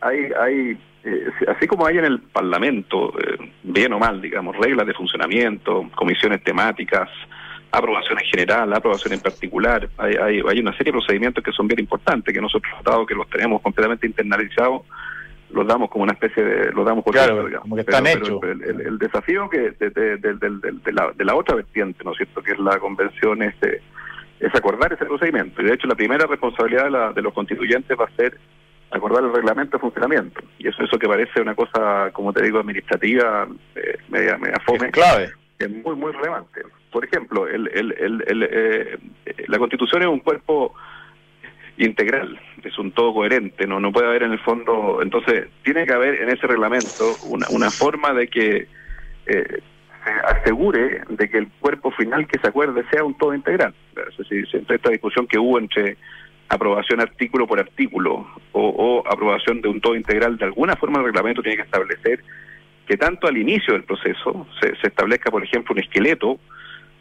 hay, 0.00 0.32
hay 0.40 0.78
eh, 1.04 1.30
así 1.46 1.68
como 1.68 1.86
hay 1.86 1.98
en 1.98 2.06
el 2.06 2.20
Parlamento, 2.20 3.10
eh, 3.20 3.52
bien 3.62 3.92
o 3.92 3.98
mal, 4.00 4.20
digamos, 4.20 4.56
reglas 4.56 4.88
de 4.88 4.94
funcionamiento, 4.94 5.88
comisiones 5.94 6.42
temáticas, 6.42 7.08
aprobación 7.78 8.18
en 8.18 8.24
general, 8.26 8.72
aprobación 8.72 9.14
en 9.14 9.20
particular, 9.20 9.88
hay, 9.98 10.14
hay, 10.14 10.42
hay 10.48 10.60
una 10.60 10.72
serie 10.72 10.92
de 10.92 10.98
procedimientos 10.98 11.44
que 11.44 11.52
son 11.52 11.66
bien 11.68 11.80
importantes, 11.80 12.34
que 12.34 12.40
nosotros, 12.40 12.72
dado 12.84 13.06
que 13.06 13.14
los 13.14 13.28
tenemos 13.28 13.62
completamente 13.62 14.06
internalizados, 14.06 14.82
los 15.50 15.66
damos 15.66 15.90
como 15.90 16.04
una 16.04 16.12
especie 16.12 16.42
de, 16.42 16.72
los 16.72 16.84
damos 16.84 17.04
por 17.04 17.14
claro, 17.14 17.48
como 17.60 17.76
que 17.76 17.82
están 17.82 18.06
hechos. 18.06 18.40
el, 18.42 18.98
desafío 18.98 19.48
que 19.48 19.70
de, 19.78 19.90
de, 19.90 20.92
la, 20.92 21.12
de 21.12 21.24
la 21.24 21.34
otra 21.34 21.54
vertiente, 21.54 22.02
¿no 22.04 22.12
es 22.12 22.16
cierto?, 22.16 22.42
que 22.42 22.52
es 22.52 22.58
la 22.58 22.78
convención, 22.78 23.42
este, 23.42 23.80
es 24.40 24.54
acordar 24.54 24.92
ese 24.92 25.04
procedimiento. 25.04 25.62
Y 25.62 25.66
de 25.66 25.74
hecho 25.74 25.86
la 25.86 25.94
primera 25.94 26.26
responsabilidad 26.26 26.84
de, 26.84 26.90
la, 26.90 27.12
de 27.12 27.22
los 27.22 27.32
constituyentes 27.32 27.96
va 27.98 28.06
a 28.06 28.16
ser 28.16 28.38
acordar 28.90 29.24
el 29.24 29.32
reglamento 29.32 29.76
de 29.76 29.80
funcionamiento. 29.80 30.40
Y 30.58 30.68
eso, 30.68 30.82
eso 30.82 30.98
que 30.98 31.08
parece 31.08 31.40
una 31.40 31.54
cosa, 31.54 32.10
como 32.12 32.32
te 32.32 32.42
digo, 32.42 32.58
administrativa, 32.58 33.46
eh, 33.74 33.98
media, 34.08 34.36
media 34.38 34.60
fome. 34.64 34.86
Es 34.86 34.92
clave. 34.92 35.30
Es 35.58 35.70
muy, 35.70 35.96
muy 35.96 36.12
relevante. 36.12 36.62
Por 36.96 37.04
ejemplo, 37.04 37.46
el, 37.46 37.68
el, 37.74 37.92
el, 38.26 38.48
eh, 38.50 38.96
la 39.48 39.58
constitución 39.58 40.00
es 40.00 40.08
un 40.08 40.20
cuerpo 40.20 40.74
integral, 41.76 42.40
es 42.64 42.78
un 42.78 42.90
todo 42.92 43.12
coherente, 43.12 43.66
no 43.66 43.78
no 43.80 43.92
puede 43.92 44.06
haber 44.06 44.22
en 44.22 44.32
el 44.32 44.38
fondo, 44.38 45.00
entonces 45.02 45.48
tiene 45.62 45.84
que 45.84 45.92
haber 45.92 46.22
en 46.22 46.30
ese 46.30 46.46
reglamento 46.46 47.14
una, 47.24 47.48
una 47.50 47.70
forma 47.70 48.14
de 48.14 48.28
que 48.28 48.66
eh, 49.26 49.60
se 50.04 50.10
asegure 50.10 51.02
de 51.06 51.28
que 51.28 51.36
el 51.36 51.48
cuerpo 51.60 51.90
final 51.90 52.26
que 52.26 52.38
se 52.38 52.48
acuerde 52.48 52.82
sea 52.90 53.04
un 53.04 53.12
todo 53.18 53.34
integral. 53.34 53.74
Es 53.94 54.16
decir, 54.16 54.48
entre 54.54 54.76
esta 54.76 54.88
discusión 54.88 55.26
que 55.26 55.38
hubo 55.38 55.58
entre 55.58 55.98
aprobación 56.48 57.02
artículo 57.02 57.46
por 57.46 57.60
artículo 57.60 58.26
o, 58.52 58.68
o 58.70 59.06
aprobación 59.06 59.60
de 59.60 59.68
un 59.68 59.82
todo 59.82 59.96
integral, 59.96 60.38
de 60.38 60.46
alguna 60.46 60.76
forma 60.76 61.00
el 61.00 61.04
reglamento 61.04 61.42
tiene 61.42 61.58
que 61.58 61.64
establecer 61.64 62.24
que 62.86 62.96
tanto 62.96 63.26
al 63.26 63.36
inicio 63.36 63.74
del 63.74 63.84
proceso 63.84 64.46
se, 64.62 64.74
se 64.76 64.86
establezca, 64.86 65.30
por 65.30 65.44
ejemplo, 65.44 65.74
un 65.74 65.80
esqueleto 65.80 66.40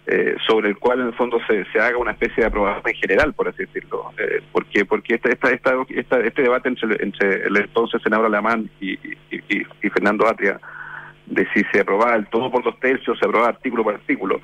eh, 0.07 0.35
sobre 0.45 0.69
el 0.69 0.77
cual 0.77 0.99
en 0.99 1.07
el 1.07 1.13
fondo 1.13 1.39
se, 1.47 1.65
se 1.71 1.79
haga 1.79 1.97
una 1.97 2.11
especie 2.11 2.41
de 2.41 2.47
aprobación 2.47 2.83
en 2.85 2.95
general, 2.95 3.33
por 3.33 3.47
así 3.47 3.65
decirlo. 3.65 4.11
Eh, 4.17 4.41
porque 4.51 4.85
porque 4.85 5.15
esta, 5.15 5.29
esta, 5.29 5.49
esta, 5.89 6.19
este 6.19 6.41
debate 6.43 6.69
entre, 6.69 7.03
entre 7.03 7.47
el 7.47 7.57
entonces 7.57 8.01
senador 8.03 8.27
alemán 8.27 8.69
y, 8.79 8.93
y, 8.93 9.17
y, 9.31 9.89
Fernando 9.89 10.27
Atria, 10.27 10.59
de 11.25 11.47
si 11.53 11.63
se 11.71 11.79
aprobaba 11.79 12.15
el 12.15 12.27
todo 12.27 12.51
por 12.51 12.63
dos 12.63 12.79
tercios, 12.79 13.17
se 13.17 13.25
aprobaba 13.25 13.49
artículo 13.49 13.83
por 13.83 13.95
artículo, 13.95 14.41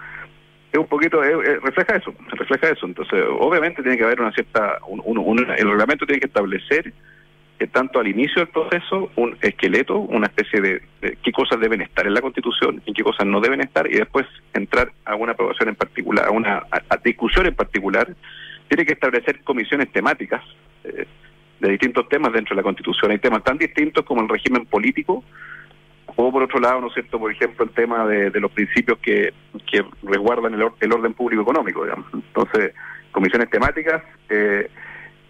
es 0.72 0.80
un 0.80 0.88
poquito, 0.88 1.22
refleja 1.22 1.98
eso, 1.98 2.14
refleja 2.30 2.70
eso. 2.70 2.86
Entonces, 2.86 3.24
obviamente 3.40 3.84
tiene 3.84 3.98
que 3.98 4.06
haber 4.06 4.22
una 4.22 4.32
cierta, 4.32 4.80
un, 4.88 5.40
el 5.40 5.70
reglamento 5.70 6.06
tiene 6.06 6.22
que 6.22 6.28
establecer 6.28 6.94
tanto 7.68 8.00
al 8.00 8.08
inicio 8.08 8.42
del 8.42 8.48
proceso 8.48 9.12
un 9.16 9.38
esqueleto, 9.42 10.00
una 10.00 10.28
especie 10.28 10.62
de, 10.62 10.82
qué 11.22 11.32
cosas 11.32 11.60
deben 11.60 11.82
estar 11.82 12.06
en 12.08 12.14
la 12.14 12.22
Constitución 12.22 12.82
y 12.86 12.94
qué 12.94 13.04
cosas 13.04 13.26
no 13.28 13.40
deben 13.40 13.62
estar, 13.62 13.88
y 13.88 13.98
después 13.98 14.26
entrar 14.54 14.92
a 15.06 15.16
una 15.16 15.34
aprobación 15.34 15.70
en 15.70 15.76
particular, 15.76 16.28
a 16.28 16.32
una 16.32 16.64
discusión 17.04 17.46
en 17.46 17.56
particular, 17.56 18.08
tiene 18.68 18.86
que 18.86 18.94
establecer 18.94 19.44
comisiones 19.44 19.92
temáticas 19.92 20.42
eh, 20.84 21.06
de 21.60 21.70
distintos 21.70 22.08
temas 22.10 22.34
dentro 22.34 22.56
de 22.56 22.62
la 22.62 22.64
Constitución. 22.64 23.12
Hay 23.12 23.20
temas 23.20 23.44
tan 23.44 23.58
distintos 23.58 24.06
como 24.06 24.22
el 24.22 24.30
régimen 24.30 24.66
político, 24.66 25.24
o 26.16 26.32
por 26.32 26.44
otro 26.44 26.60
lado, 26.60 26.82
¿no 26.82 26.88
es 26.88 26.94
cierto?, 26.94 27.20
por 27.20 27.32
ejemplo, 27.32 27.66
el 27.66 27.72
tema 27.72 28.06
de, 28.06 28.32
los 28.40 28.52
principios 28.52 28.98
que, 29.00 29.34
que 29.70 29.84
resguardan 30.04 30.54
el, 30.54 30.68
el 30.80 30.94
orden 30.94 31.14
público 31.14 31.44
económico, 31.44 31.84
digamos. 31.84 32.08
Entonces, 32.14 32.74
comisiones 33.12 33.50
temáticas, 33.50 34.04
eh, 34.30 34.70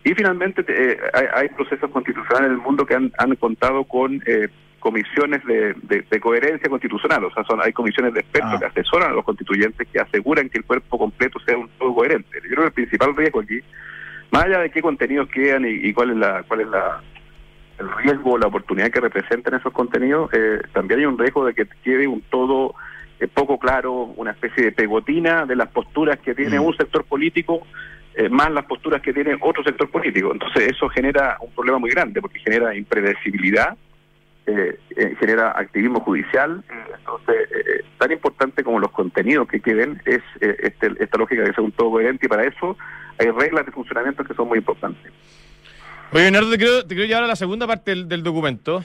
y 0.04 0.14
finalmente 0.16 0.66
eh, 0.68 1.00
hay, 1.34 1.50
procesos 1.50 1.90
constitucionales 1.92 2.48
en 2.48 2.56
el 2.56 2.62
mundo 2.62 2.86
que 2.86 2.96
han, 2.96 3.12
han 3.18 3.36
contado 3.36 3.84
con 3.84 4.22
eh, 4.26 4.50
comisiones 4.80 5.46
de, 5.46 5.76
de, 5.84 6.20
coherencia 6.20 6.68
constitucional, 6.70 7.24
o 7.24 7.32
sea, 7.32 7.44
son 7.44 7.62
hay 7.62 7.72
comisiones 7.72 8.14
de 8.16 8.22
expertos 8.22 8.54
ah. 8.56 8.60
que 8.60 8.66
asesoran 8.66 9.12
a 9.12 9.14
los 9.14 9.24
constituyentes 9.24 9.88
que 9.88 10.00
aseguran 10.00 10.50
que 10.50 10.58
el 10.58 10.66
cuerpo 10.66 10.98
completo 10.98 11.40
sea 11.46 11.56
un 11.56 11.70
todo 11.78 11.94
coherente. 11.94 12.42
Yo 12.44 12.50
creo 12.50 12.62
que 12.64 12.68
el 12.68 12.74
principal 12.74 13.16
riesgo 13.16 13.42
aquí, 13.42 13.60
más 14.32 14.46
allá 14.46 14.60
de 14.60 14.72
qué 14.72 14.82
contenidos 14.82 15.30
quedan 15.30 15.66
y, 15.68 15.94
cuál 15.94 16.12
es 16.12 16.18
la 16.18 16.44
cuál 16.48 16.62
es 16.62 16.68
la 16.68 17.02
el 17.78 17.92
riesgo 17.98 18.32
o 18.32 18.38
la 18.40 18.48
oportunidad 18.48 18.90
que 18.90 19.02
representan 19.02 19.54
esos 19.54 19.72
contenidos, 19.72 20.32
eh, 20.34 20.62
también 20.74 21.02
hay 21.02 21.06
un 21.06 21.18
riesgo 21.18 21.46
de 21.46 21.54
que 21.54 21.68
quede 21.84 22.08
un 22.08 22.22
todo 22.22 22.74
poco 23.28 23.60
claro, 23.60 23.94
una 23.94 24.32
especie 24.32 24.66
de 24.66 24.72
pegotina 24.72 25.46
de 25.46 25.56
las 25.56 25.70
posturas 25.70 26.18
que 26.20 26.34
tiene 26.34 26.60
mm. 26.60 26.64
un 26.64 26.76
sector 26.76 27.04
político 27.04 27.68
eh, 28.14 28.28
más 28.28 28.52
las 28.52 28.66
posturas 28.66 29.02
que 29.02 29.14
tiene 29.14 29.38
otro 29.40 29.64
sector 29.64 29.90
político. 29.90 30.32
Entonces 30.34 30.72
eso 30.72 30.90
genera 30.90 31.38
un 31.40 31.52
problema 31.52 31.80
muy 31.80 31.92
grande 31.92 32.20
porque 32.20 32.40
genera 32.40 32.76
impredecibilidad, 32.76 33.78
eh, 34.46 34.78
eh, 34.98 35.16
genera 35.18 35.52
activismo 35.52 36.02
judicial. 36.02 36.62
Entonces, 36.98 37.48
tan 37.98 38.12
importante 38.12 38.64
como 38.64 38.80
los 38.80 38.92
contenidos 38.92 39.48
que 39.48 39.62
queden 39.62 40.02
es 40.06 40.22
este, 40.42 40.92
esta 41.00 41.18
lógica 41.18 41.44
de 41.44 41.54
ser 41.54 41.62
un 41.62 41.72
todo 41.72 41.92
coherente 41.92 42.26
y 42.26 42.30
para 42.30 42.44
eso 42.44 42.78
hay 43.18 43.30
reglas 43.30 43.66
de 43.66 43.72
funcionamiento 43.72 44.24
que 44.26 44.34
son 44.34 44.50
muy 44.50 44.58
importantes. 44.58 45.12
Oye, 46.12 46.24
Leonardo, 46.24 46.52
te 46.52 46.58
quiero, 46.58 46.82
te 46.82 46.96
quiero 46.96 47.08
llevar 47.08 47.24
a 47.24 47.28
la 47.28 47.36
segunda 47.38 47.66
parte 47.66 47.96
del, 47.96 48.24
documento. 48.24 48.84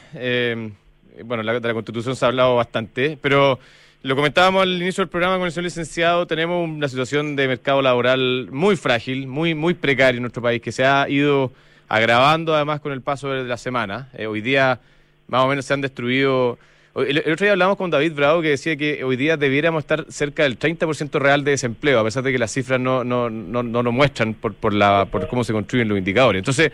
bueno, 1.25 1.43
la, 1.43 1.59
de 1.59 1.69
la 1.69 1.75
Constitución 1.75 2.15
se 2.15 2.25
ha 2.25 2.29
hablado 2.29 2.55
bastante, 2.55 3.19
pero 3.21 3.59
lo 4.03 4.15
comentábamos 4.15 4.63
al 4.63 4.81
inicio 4.81 5.03
del 5.03 5.09
programa 5.09 5.37
con 5.37 5.47
el 5.47 5.53
señor 5.53 5.65
licenciado, 5.65 6.27
tenemos 6.27 6.69
una 6.69 6.89
situación 6.89 7.35
de 7.35 7.49
mercado 7.49 7.83
laboral 7.83 8.49
muy 8.53 8.77
frágil, 8.77 9.27
muy, 9.27 9.55
muy 9.55 9.75
precaria 9.75 10.17
en 10.17 10.23
nuestro 10.23 10.43
país, 10.43 10.63
que 10.63 10.73
se 10.73 10.85
ha 10.85 11.09
ido 11.09 11.53
agravando 11.89 12.55
además 12.55 12.81
con 12.81 12.93
el 12.93 13.01
paso 13.01 13.31
de 13.31 13.45
la 13.45 13.57
semana. 13.57 14.09
Eh, 14.17 14.27
hoy 14.27 14.41
día 14.41 14.81
más 15.29 15.45
o 15.45 15.49
menos 15.49 15.65
se 15.65 15.75
han 15.75 15.81
destruido... 15.81 16.59
El, 16.95 17.19
otro 17.19 17.45
día 17.45 17.53
hablamos 17.53 17.77
con 17.77 17.91
David 17.91 18.15
Bravo 18.15 18.41
que 18.41 18.51
decía 18.51 18.77
que 18.77 19.05
hoy 19.05 19.17
día 19.17 19.37
debiéramos 19.37 19.81
estar 19.81 20.07
cerca 20.09 20.45
del 20.45 20.59
30% 20.59 21.19
real 21.19 21.45
de 21.45 21.51
desempleo, 21.51 22.01
a 22.01 22.05
pesar 22.05 22.23
de 22.23 22.33
que 22.33 22.39
las 22.39 22.53
cifras 22.53 22.81
no, 22.81 23.05
no, 23.05 23.29
no, 23.29 23.63
no 23.63 23.83
lo 23.83 23.93
muestran 23.93 24.33
por, 24.33 24.55
por, 24.55 24.73
la, 24.73 25.07
por 25.11 25.29
cómo 25.29 25.45
se 25.45 25.53
construyen 25.53 25.89
los 25.89 25.99
indicadores. 25.99 26.41
Entonces, 26.41 26.73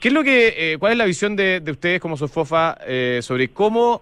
¿qué 0.00 0.08
es 0.08 0.14
lo 0.14 0.24
que, 0.24 0.54
eh, 0.56 0.78
¿cuál 0.78 0.92
es 0.92 0.98
la 0.98 1.04
visión 1.04 1.36
de, 1.36 1.60
de 1.60 1.70
ustedes 1.70 2.00
como 2.00 2.16
Sofofa 2.16 2.78
eh, 2.86 3.20
sobre 3.22 3.48
cómo 3.48 4.00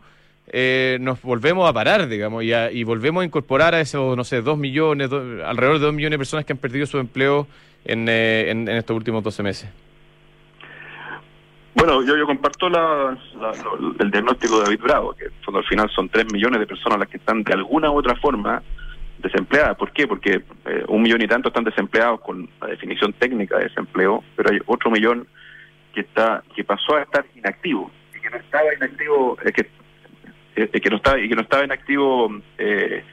eh, 0.48 0.98
nos 1.00 1.20
volvemos 1.22 1.68
a 1.68 1.72
parar, 1.72 2.08
digamos, 2.08 2.44
y, 2.44 2.52
y, 2.52 2.84
volvemos 2.84 3.22
a 3.22 3.24
incorporar 3.24 3.74
a 3.74 3.80
esos, 3.80 4.16
no 4.16 4.24
sé, 4.24 4.42
dos 4.42 4.56
millones, 4.56 5.10
alrededor 5.12 5.78
de 5.78 5.86
dos 5.86 5.94
millones 5.94 6.12
de 6.12 6.18
personas 6.18 6.44
que 6.44 6.52
han 6.52 6.58
perdido 6.58 6.86
su 6.86 6.98
empleo 6.98 7.46
en, 7.84 8.08
eh, 8.08 8.50
en, 8.50 8.68
estos 8.68 8.96
últimos 8.96 9.22
12 9.24 9.42
meses. 9.42 9.70
Bueno, 11.74 12.02
yo, 12.04 12.16
yo 12.16 12.26
comparto 12.26 12.68
la, 12.70 13.16
el 13.98 14.10
diagnóstico 14.10 14.58
de 14.58 14.64
David 14.64 14.80
Bravo, 14.82 15.14
que 15.14 15.26
al 15.26 15.64
final 15.64 15.90
son 15.90 16.08
tres 16.08 16.32
millones 16.32 16.60
de 16.60 16.66
personas 16.66 16.98
las 16.98 17.08
que 17.08 17.18
están 17.18 17.42
de 17.42 17.52
alguna 17.52 17.90
u 17.90 17.98
otra 17.98 18.14
forma 18.16 18.62
desempleadas. 19.18 19.76
¿Por 19.76 19.92
qué? 19.92 20.06
Porque 20.06 20.42
eh, 20.64 20.84
un 20.88 21.02
millón 21.02 21.22
y 21.22 21.28
tanto 21.28 21.48
están 21.48 21.64
desempleados 21.64 22.20
con 22.20 22.48
la 22.60 22.68
definición 22.68 23.12
técnica 23.14 23.58
de 23.58 23.64
desempleo, 23.64 24.24
pero 24.36 24.52
hay 24.52 24.58
otro 24.66 24.90
millón 24.90 25.26
que 25.92 26.00
está 26.00 26.42
que 26.54 26.64
pasó 26.64 26.96
a 26.96 27.02
estar 27.02 27.24
inactivo 27.34 27.90
y 28.14 28.20
que 28.20 28.30
no 28.30 28.36
estaba 28.36 28.74
inactivo, 28.74 29.36
eh, 29.44 29.52
que, 29.52 29.68
que 30.56 30.90
no 30.90 30.96
estaba 30.96 31.18
y 31.18 31.28
que 31.28 31.34
no 31.34 31.42
estaba 31.42 31.64
inactivo 31.64 32.30
eh, 32.58 33.04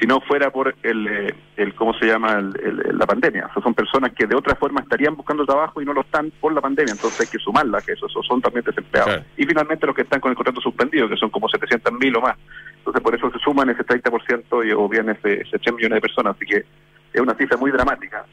si 0.00 0.06
no 0.06 0.20
fuera 0.20 0.50
por 0.50 0.74
el, 0.82 1.06
eh, 1.06 1.34
el 1.56 1.74
¿cómo 1.74 1.94
se 1.94 2.06
llama? 2.06 2.32
El, 2.32 2.52
el- 2.60 2.98
la 2.98 3.06
pandemia. 3.06 3.46
O 3.46 3.52
sea, 3.52 3.62
son 3.62 3.74
personas 3.74 4.12
que 4.14 4.26
de 4.26 4.34
otra 4.34 4.56
forma 4.56 4.80
estarían 4.80 5.14
buscando 5.14 5.44
trabajo 5.46 5.80
y 5.80 5.84
no 5.84 5.92
lo 5.92 6.00
están 6.00 6.32
por 6.40 6.52
la 6.52 6.60
pandemia, 6.60 6.92
entonces 6.92 7.20
hay 7.20 7.26
que 7.28 7.38
sumarlas, 7.38 7.84
que 7.86 7.92
esos, 7.92 8.10
esos 8.10 8.26
son 8.26 8.40
también 8.40 8.64
desempleados. 8.64 9.12
Claro. 9.14 9.28
Y 9.36 9.44
finalmente 9.46 9.86
los 9.86 9.94
que 9.94 10.02
están 10.02 10.18
con 10.20 10.30
el 10.30 10.36
contrato 10.36 10.60
suspendido, 10.60 11.08
que 11.08 11.16
son 11.16 11.30
como 11.30 11.48
700 11.48 11.92
mil 12.00 12.16
o 12.16 12.20
más. 12.20 12.36
Entonces 12.78 13.00
por 13.02 13.14
eso 13.14 13.30
se 13.30 13.38
suman 13.38 13.70
ese 13.70 13.84
30% 13.86 14.66
y, 14.66 14.72
o 14.72 14.88
bien 14.88 15.08
ese, 15.10 15.42
ese 15.42 15.58
3 15.58 15.74
millones 15.76 15.96
de 15.96 16.00
personas, 16.00 16.34
así 16.34 16.46
que 16.46 16.64
es 17.12 17.20
una 17.20 17.34
cifra 17.34 17.56
muy 17.58 17.70
dramática. 17.70 18.24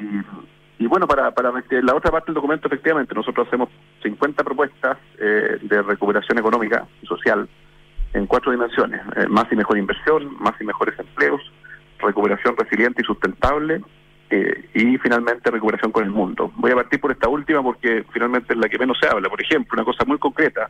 Y, 0.00 0.84
y 0.84 0.86
bueno, 0.86 1.08
para, 1.08 1.32
para 1.32 1.50
que 1.62 1.82
la 1.82 1.94
otra 1.94 2.12
parte 2.12 2.26
del 2.26 2.36
documento, 2.36 2.68
efectivamente, 2.68 3.14
nosotros 3.16 3.48
hacemos 3.48 3.68
50 4.02 4.44
propuestas 4.44 4.96
eh, 5.18 5.58
de 5.60 5.82
recuperación 5.82 6.38
económica 6.38 6.86
y 7.02 7.06
social 7.06 7.48
en 8.12 8.26
cuatro 8.26 8.52
dimensiones. 8.52 9.00
Eh, 9.16 9.26
más 9.28 9.46
y 9.52 9.56
mejor 9.56 9.78
inversión, 9.78 10.36
más 10.40 10.54
y 10.60 10.64
mejores 10.64 10.98
empleos, 10.98 11.40
recuperación 11.98 12.56
resiliente 12.56 13.02
y 13.02 13.04
sustentable 13.04 13.82
eh, 14.30 14.68
y 14.74 14.96
finalmente 14.98 15.50
recuperación 15.50 15.92
con 15.92 16.04
el 16.04 16.10
mundo. 16.10 16.52
Voy 16.56 16.70
a 16.70 16.74
partir 16.76 17.00
por 17.00 17.12
esta 17.12 17.28
última 17.28 17.62
porque 17.62 18.04
finalmente 18.12 18.52
es 18.54 18.58
la 18.58 18.68
que 18.68 18.78
menos 18.78 18.98
se 19.00 19.08
habla. 19.08 19.28
Por 19.28 19.40
ejemplo, 19.42 19.74
una 19.74 19.84
cosa 19.84 20.04
muy 20.04 20.18
concreta. 20.18 20.68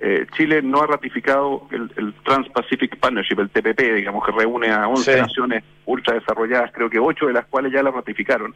eh, 0.00 0.26
Chile 0.36 0.62
no 0.62 0.80
ha 0.82 0.86
ratificado 0.86 1.66
el, 1.72 1.90
el 1.96 2.14
Trans-Pacific 2.24 2.98
Partnership, 2.98 3.40
el 3.40 3.50
TPP, 3.50 3.80
digamos, 3.96 4.24
que 4.24 4.30
reúne 4.32 4.70
a 4.70 4.86
11 4.88 5.12
Sí. 5.14 5.20
naciones 5.20 5.64
ultra 5.86 6.14
desarrolladas, 6.14 6.70
creo 6.72 6.88
que 6.88 6.98
8 7.00 7.26
de 7.26 7.32
las 7.32 7.46
cuales 7.46 7.72
ya 7.72 7.82
la 7.82 7.90
ratificaron. 7.90 8.54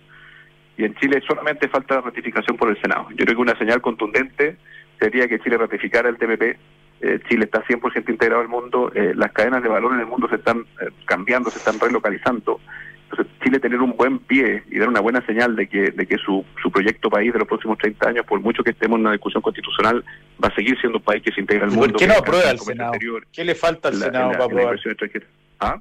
Y 0.77 0.85
en 0.85 0.95
Chile 0.97 1.21
solamente 1.27 1.69
falta 1.69 1.97
la 1.97 2.01
ratificación 2.03 2.57
por 2.57 2.69
el 2.71 2.81
Senado. 2.81 3.09
Yo 3.11 3.25
creo 3.25 3.37
que 3.37 3.43
una 3.43 3.59
señal 3.59 3.81
contundente 3.83 4.57
sería 5.01 5.27
que 5.29 5.41
Chile 5.41 5.59
ratificara 5.59 6.09
el 6.09 6.17
TPP. 6.17 6.57
Eh, 7.05 7.19
Chile 7.29 7.47
está 7.47 7.65
100% 7.65 8.09
integrado 8.11 8.43
al 8.43 8.49
mundo, 8.49 8.93
eh, 8.95 9.13
las 9.17 9.33
cadenas 9.33 9.61
de 9.63 9.69
valor 9.69 9.93
en 9.95 10.01
el 10.01 10.07
mundo 10.07 10.29
se 10.29 10.37
están 10.37 10.61
eh, 10.81 10.89
cambiando, 11.05 11.51
se 11.51 11.59
están 11.59 11.81
relocalizando. 11.81 12.61
Entonces, 13.11 13.27
Chile 13.43 13.59
tener 13.59 13.81
un 13.81 13.97
buen 13.97 14.21
pie 14.21 14.63
y 14.71 14.79
dar 14.79 14.89
una 14.89 15.01
buena 15.01 15.21
señal 15.27 15.57
de 15.57 15.69
que, 15.69 15.91
de 15.91 16.07
que 16.07 16.17
su, 16.17 16.45
su 16.63 16.71
proyecto 16.71 17.11
país 17.11 17.33
de 17.33 17.41
los 17.41 17.49
próximos 17.49 17.77
30 17.79 18.09
años, 18.09 18.25
por 18.25 18.41
mucho 18.41 18.63
que 18.63 18.71
estemos 18.71 18.97
en 18.97 19.03
una 19.03 19.13
discusión 19.13 19.43
constitucional, 19.43 20.05
va 20.43 20.49
a 20.49 20.55
seguir 20.55 20.79
siendo 20.81 20.99
un 20.99 21.05
país 21.05 21.23
que 21.25 21.33
se 21.33 21.41
integra 21.41 21.67
al 21.67 21.73
¿Y 21.73 21.75
por 21.75 21.83
mundo. 21.89 21.99
qué 21.99 22.07
no 22.07 22.15
aprueba 22.15 22.51
el 22.51 22.59
Senado? 22.61 22.93
exterior, 22.95 23.27
¿Qué 23.33 23.45
le 23.45 23.55
falta 23.57 23.89
al 23.89 23.99
la- 23.99 24.07
Senado 24.07 24.27
la- 24.27 24.39
para 24.39 24.45
aprobar? 24.45 24.79
¿Ah? 25.61 25.77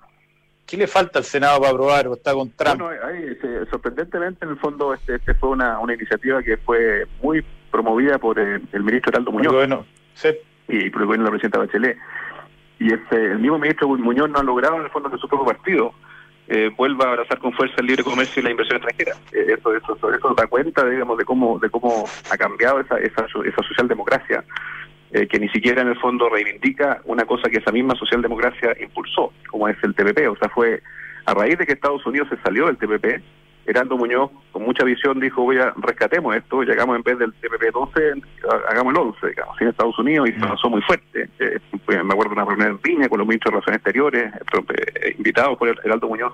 ¿Qué 0.66 0.78
le 0.78 0.88
falta 0.88 1.20
al 1.20 1.26
Senado 1.26 1.60
para 1.60 1.72
aprobar 1.72 2.08
o 2.08 2.14
está 2.16 2.34
con 2.34 2.50
Trump? 2.52 2.82
Bueno, 2.82 3.00
ahí, 3.06 3.36
se- 3.42 3.66
sorprendentemente, 3.70 4.44
en 4.44 4.52
el 4.52 4.58
fondo, 4.58 4.94
este, 4.94 5.16
este 5.16 5.34
fue 5.36 5.50
una, 5.50 5.78
una 5.80 5.94
iniciativa 5.94 6.42
que 6.42 6.58
fue 6.58 7.06
muy 7.22 7.46
promovida 7.70 8.18
por 8.18 8.40
eh, 8.40 8.60
el 8.74 8.84
ministro 8.84 9.12
Heraldo 9.12 9.32
Muñoz 9.32 9.54
Bueno, 9.54 9.86
sí. 10.16 10.30
Y 10.72 10.90
de 10.90 11.18
la 11.18 11.30
presidenta 11.30 11.60
Bachelet. 11.60 11.98
Y 12.80 12.94
este, 12.94 13.32
el 13.32 13.40
mismo 13.40 13.60
ministro 13.60 13.88
Muñoz 13.90 14.30
no 14.30 14.40
ha 14.40 14.44
logrado, 14.44 14.78
en 14.78 14.84
el 14.84 14.90
fondo, 14.90 15.12
que 15.12 15.18
su 15.18 15.28
propio 15.28 15.46
partido 15.46 15.94
eh, 16.48 16.72
vuelva 16.76 17.06
a 17.06 17.10
abrazar 17.10 17.38
con 17.40 17.54
fuerza 17.54 17.76
el 17.78 17.86
libre 17.86 18.04
comercio 18.04 18.42
y 18.42 18.44
la 18.44 18.52
inversión 18.52 18.78
extranjera. 18.78 19.16
Eh, 19.32 19.56
eso, 19.58 19.76
eso, 19.76 19.94
eso 20.12 20.34
da 20.34 20.48
cuenta, 20.48 20.84
digamos, 20.86 21.18
de 21.18 21.26
cómo, 21.26 21.60
de 21.60 21.70
cómo 21.70 22.06
ha 22.32 22.38
cambiado 22.38 22.80
esa, 22.80 22.98
esa, 22.98 23.26
esa 23.26 23.64
socialdemocracia, 23.68 24.44
eh, 25.12 25.28
que 25.28 25.40
ni 25.40 25.50
siquiera 25.50 25.82
en 25.82 25.90
el 25.90 26.00
fondo 26.00 26.30
reivindica 26.30 27.02
una 27.06 27.26
cosa 27.26 27.50
que 27.50 27.60
esa 27.60 27.72
misma 27.72 27.96
socialdemocracia 27.96 28.76
impulsó, 28.82 29.32
como 29.50 29.68
es 29.68 29.78
el 29.84 29.94
TPP. 29.94 30.30
O 30.30 30.36
sea, 30.38 30.50
fue 30.50 30.82
a 31.26 31.34
raíz 31.34 31.58
de 31.58 31.66
que 31.66 31.74
Estados 31.74 32.06
Unidos 32.06 32.30
se 32.30 32.42
salió 32.42 32.66
del 32.66 32.78
TPP, 32.78 33.22
Heraldo 33.66 33.98
Muñoz, 33.98 34.32
con 34.52 34.64
mucha 34.64 34.84
visión, 34.84 35.20
dijo, 35.20 35.44
voy 35.44 35.58
a 35.58 35.74
rescatemos 35.78 36.36
esto, 36.36 36.64
llegamos 36.64 36.96
en 36.96 37.04
vez 37.04 37.20
del 37.20 37.34
TPP 37.34 37.72
12, 37.74 38.14
hagamos 38.70 38.94
el 38.94 39.00
11, 39.00 39.28
digamos, 39.28 39.62
en 39.62 39.68
Estados 39.68 40.00
Unidos, 40.00 40.30
y 40.30 40.34
se 40.34 40.40
lanzó 40.40 40.70
muy 40.70 40.82
fuerte. 40.82 41.30
Eh, 41.40 41.60
pues, 41.86 42.04
me 42.04 42.14
acuerdo 42.14 42.34
de 42.34 42.42
una 42.42 42.46
reunión 42.46 42.70
en 42.72 42.82
Viña 42.82 43.08
con 43.08 43.20
los 43.20 43.28
ministros 43.28 43.52
de 43.52 43.60
Relaciones 43.60 43.78
Exteriores, 43.78 44.34
eh, 44.34 45.16
invitados 45.18 45.58
por 45.58 45.70
Heraldo 45.70 46.08
Muñoz. 46.08 46.34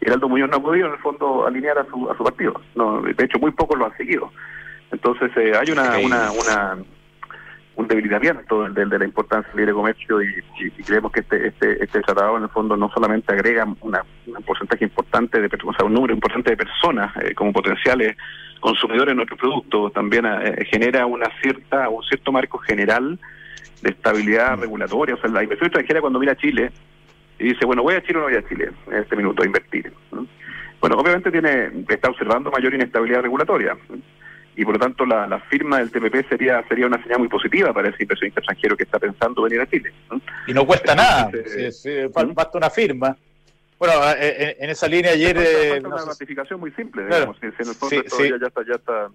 Heraldo 0.00 0.28
Muñoz 0.28 0.50
no 0.50 0.56
ha 0.56 0.62
podido, 0.62 0.86
en 0.88 0.92
el 0.94 0.98
fondo, 0.98 1.46
alinear 1.46 1.78
a 1.78 1.86
su, 1.86 2.10
a 2.10 2.16
su 2.16 2.24
partido. 2.24 2.60
No, 2.74 3.02
de 3.02 3.24
hecho, 3.24 3.38
muy 3.38 3.52
pocos 3.52 3.78
lo 3.78 3.86
han 3.86 3.96
seguido. 3.96 4.32
Entonces, 4.90 5.30
eh, 5.36 5.52
hay 5.58 5.70
una, 5.70 5.98
una, 5.98 6.30
una 6.32 6.78
un 7.78 7.86
debilitamiento 7.86 8.68
del, 8.68 8.88
de 8.90 8.98
la 8.98 9.04
importancia 9.04 9.48
del 9.52 9.58
libre 9.60 9.72
comercio 9.72 10.20
y, 10.20 10.26
y- 10.58 10.66
y 10.66 10.82
creemos 10.82 11.12
que 11.12 11.20
este, 11.20 11.46
este 11.46 11.84
este 11.84 12.00
tratado 12.00 12.36
en 12.36 12.42
el 12.42 12.48
fondo 12.48 12.76
no 12.76 12.90
solamente 12.90 13.32
agrega 13.32 13.64
una, 13.82 14.02
un 14.26 14.42
porcentaje 14.42 14.82
importante 14.84 15.40
de 15.40 15.46
o 15.64 15.72
sea, 15.72 15.86
un 15.86 15.94
número 15.94 16.12
importante 16.12 16.50
de 16.50 16.56
personas 16.56 17.16
eh, 17.22 17.34
como 17.36 17.52
potenciales 17.52 18.16
consumidores 18.58 19.12
de 19.12 19.14
nuestros 19.14 19.38
productos, 19.38 19.92
también 19.92 20.26
eh, 20.26 20.64
genera 20.68 21.06
una 21.06 21.26
cierta 21.40 21.88
un 21.88 22.02
cierto 22.02 22.32
marco 22.32 22.58
general 22.58 23.16
de 23.82 23.90
estabilidad 23.90 24.58
regulatoria, 24.58 25.14
o 25.14 25.18
sea, 25.18 25.30
la 25.30 25.44
inversión 25.44 25.68
extranjera 25.68 26.00
cuando 26.00 26.18
mira 26.18 26.32
a 26.32 26.36
Chile 26.36 26.72
y 27.38 27.44
dice, 27.50 27.64
bueno, 27.64 27.84
voy 27.84 27.94
a 27.94 28.02
Chile 28.02 28.18
o 28.18 28.22
no 28.22 28.26
voy 28.28 28.34
a 28.36 28.48
Chile 28.48 28.72
en 28.88 28.94
este 28.94 29.14
minuto 29.14 29.44
a 29.44 29.46
invertir. 29.46 29.92
¿no? 30.10 30.26
Bueno, 30.80 30.96
obviamente 30.96 31.30
tiene 31.30 31.70
está 31.88 32.08
observando 32.10 32.50
mayor 32.50 32.74
inestabilidad 32.74 33.22
regulatoria. 33.22 33.76
Y 34.60 34.64
por 34.64 34.74
lo 34.74 34.80
tanto 34.80 35.06
la, 35.06 35.26
la 35.28 35.38
firma 35.38 35.78
del 35.78 35.90
TPP 35.90 36.28
sería 36.28 36.62
sería 36.68 36.86
una 36.86 37.00
señal 37.02 37.20
muy 37.20 37.28
positiva 37.28 37.72
para 37.72 37.90
ese 37.90 38.02
inversionista 38.02 38.40
extranjero 38.40 38.76
que 38.76 38.82
está 38.82 38.98
pensando 38.98 39.42
venir 39.42 39.60
a 39.60 39.66
Chile. 39.70 39.92
¿no? 40.10 40.20
Y 40.48 40.52
no 40.52 40.66
cuesta 40.66 40.96
nada. 40.96 41.30
Entonces, 41.32 41.80
Sí, 41.80 41.90
sí, 41.90 41.96
fal- 42.12 42.28
¿Mm? 42.30 42.34
basta 42.34 42.58
una 42.58 42.68
firma. 42.68 43.16
Bueno, 43.78 43.94
eh, 44.18 44.56
en, 44.58 44.64
en 44.64 44.70
esa 44.70 44.88
línea 44.88 45.12
ayer... 45.12 45.36
Falta- 45.36 45.76
eh, 45.76 45.80
una 45.84 46.04
ratificación 46.04 46.58
muy 46.58 46.72
simple, 46.72 47.06
Claro. 47.06 47.32
digamos, 47.36 47.42
en 47.42 47.68
el 47.68 47.74
fondo 47.76 47.96
Sí, 48.10 48.28
ya, 48.40 48.46
está, 48.48 48.62
ya 48.66 48.74
está 48.74 49.08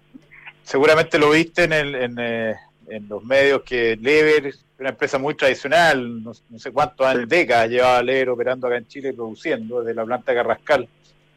seguramente 0.62 1.18
lo 1.18 1.30
viste 1.30 1.64
en, 1.64 1.72
el, 1.74 1.94
en, 1.94 2.16
eh, 2.18 2.54
en 2.88 3.06
los 3.08 3.22
medios 3.22 3.62
que 3.64 3.98
Lever, 4.00 4.54
una 4.78 4.88
empresa 4.88 5.18
muy 5.18 5.34
tradicional, 5.34 6.22
no, 6.24 6.32
no 6.48 6.58
sé 6.58 6.72
cuántos 6.72 7.06
años, 7.06 7.28
décadas 7.28 7.68
llevaba 7.68 8.02
Lever 8.02 8.30
operando 8.30 8.66
acá 8.66 8.78
en 8.78 8.86
Chile, 8.88 9.12
produciendo 9.12 9.82
desde 9.82 9.94
la 9.94 10.06
planta 10.06 10.32
Carrascal. 10.34 10.88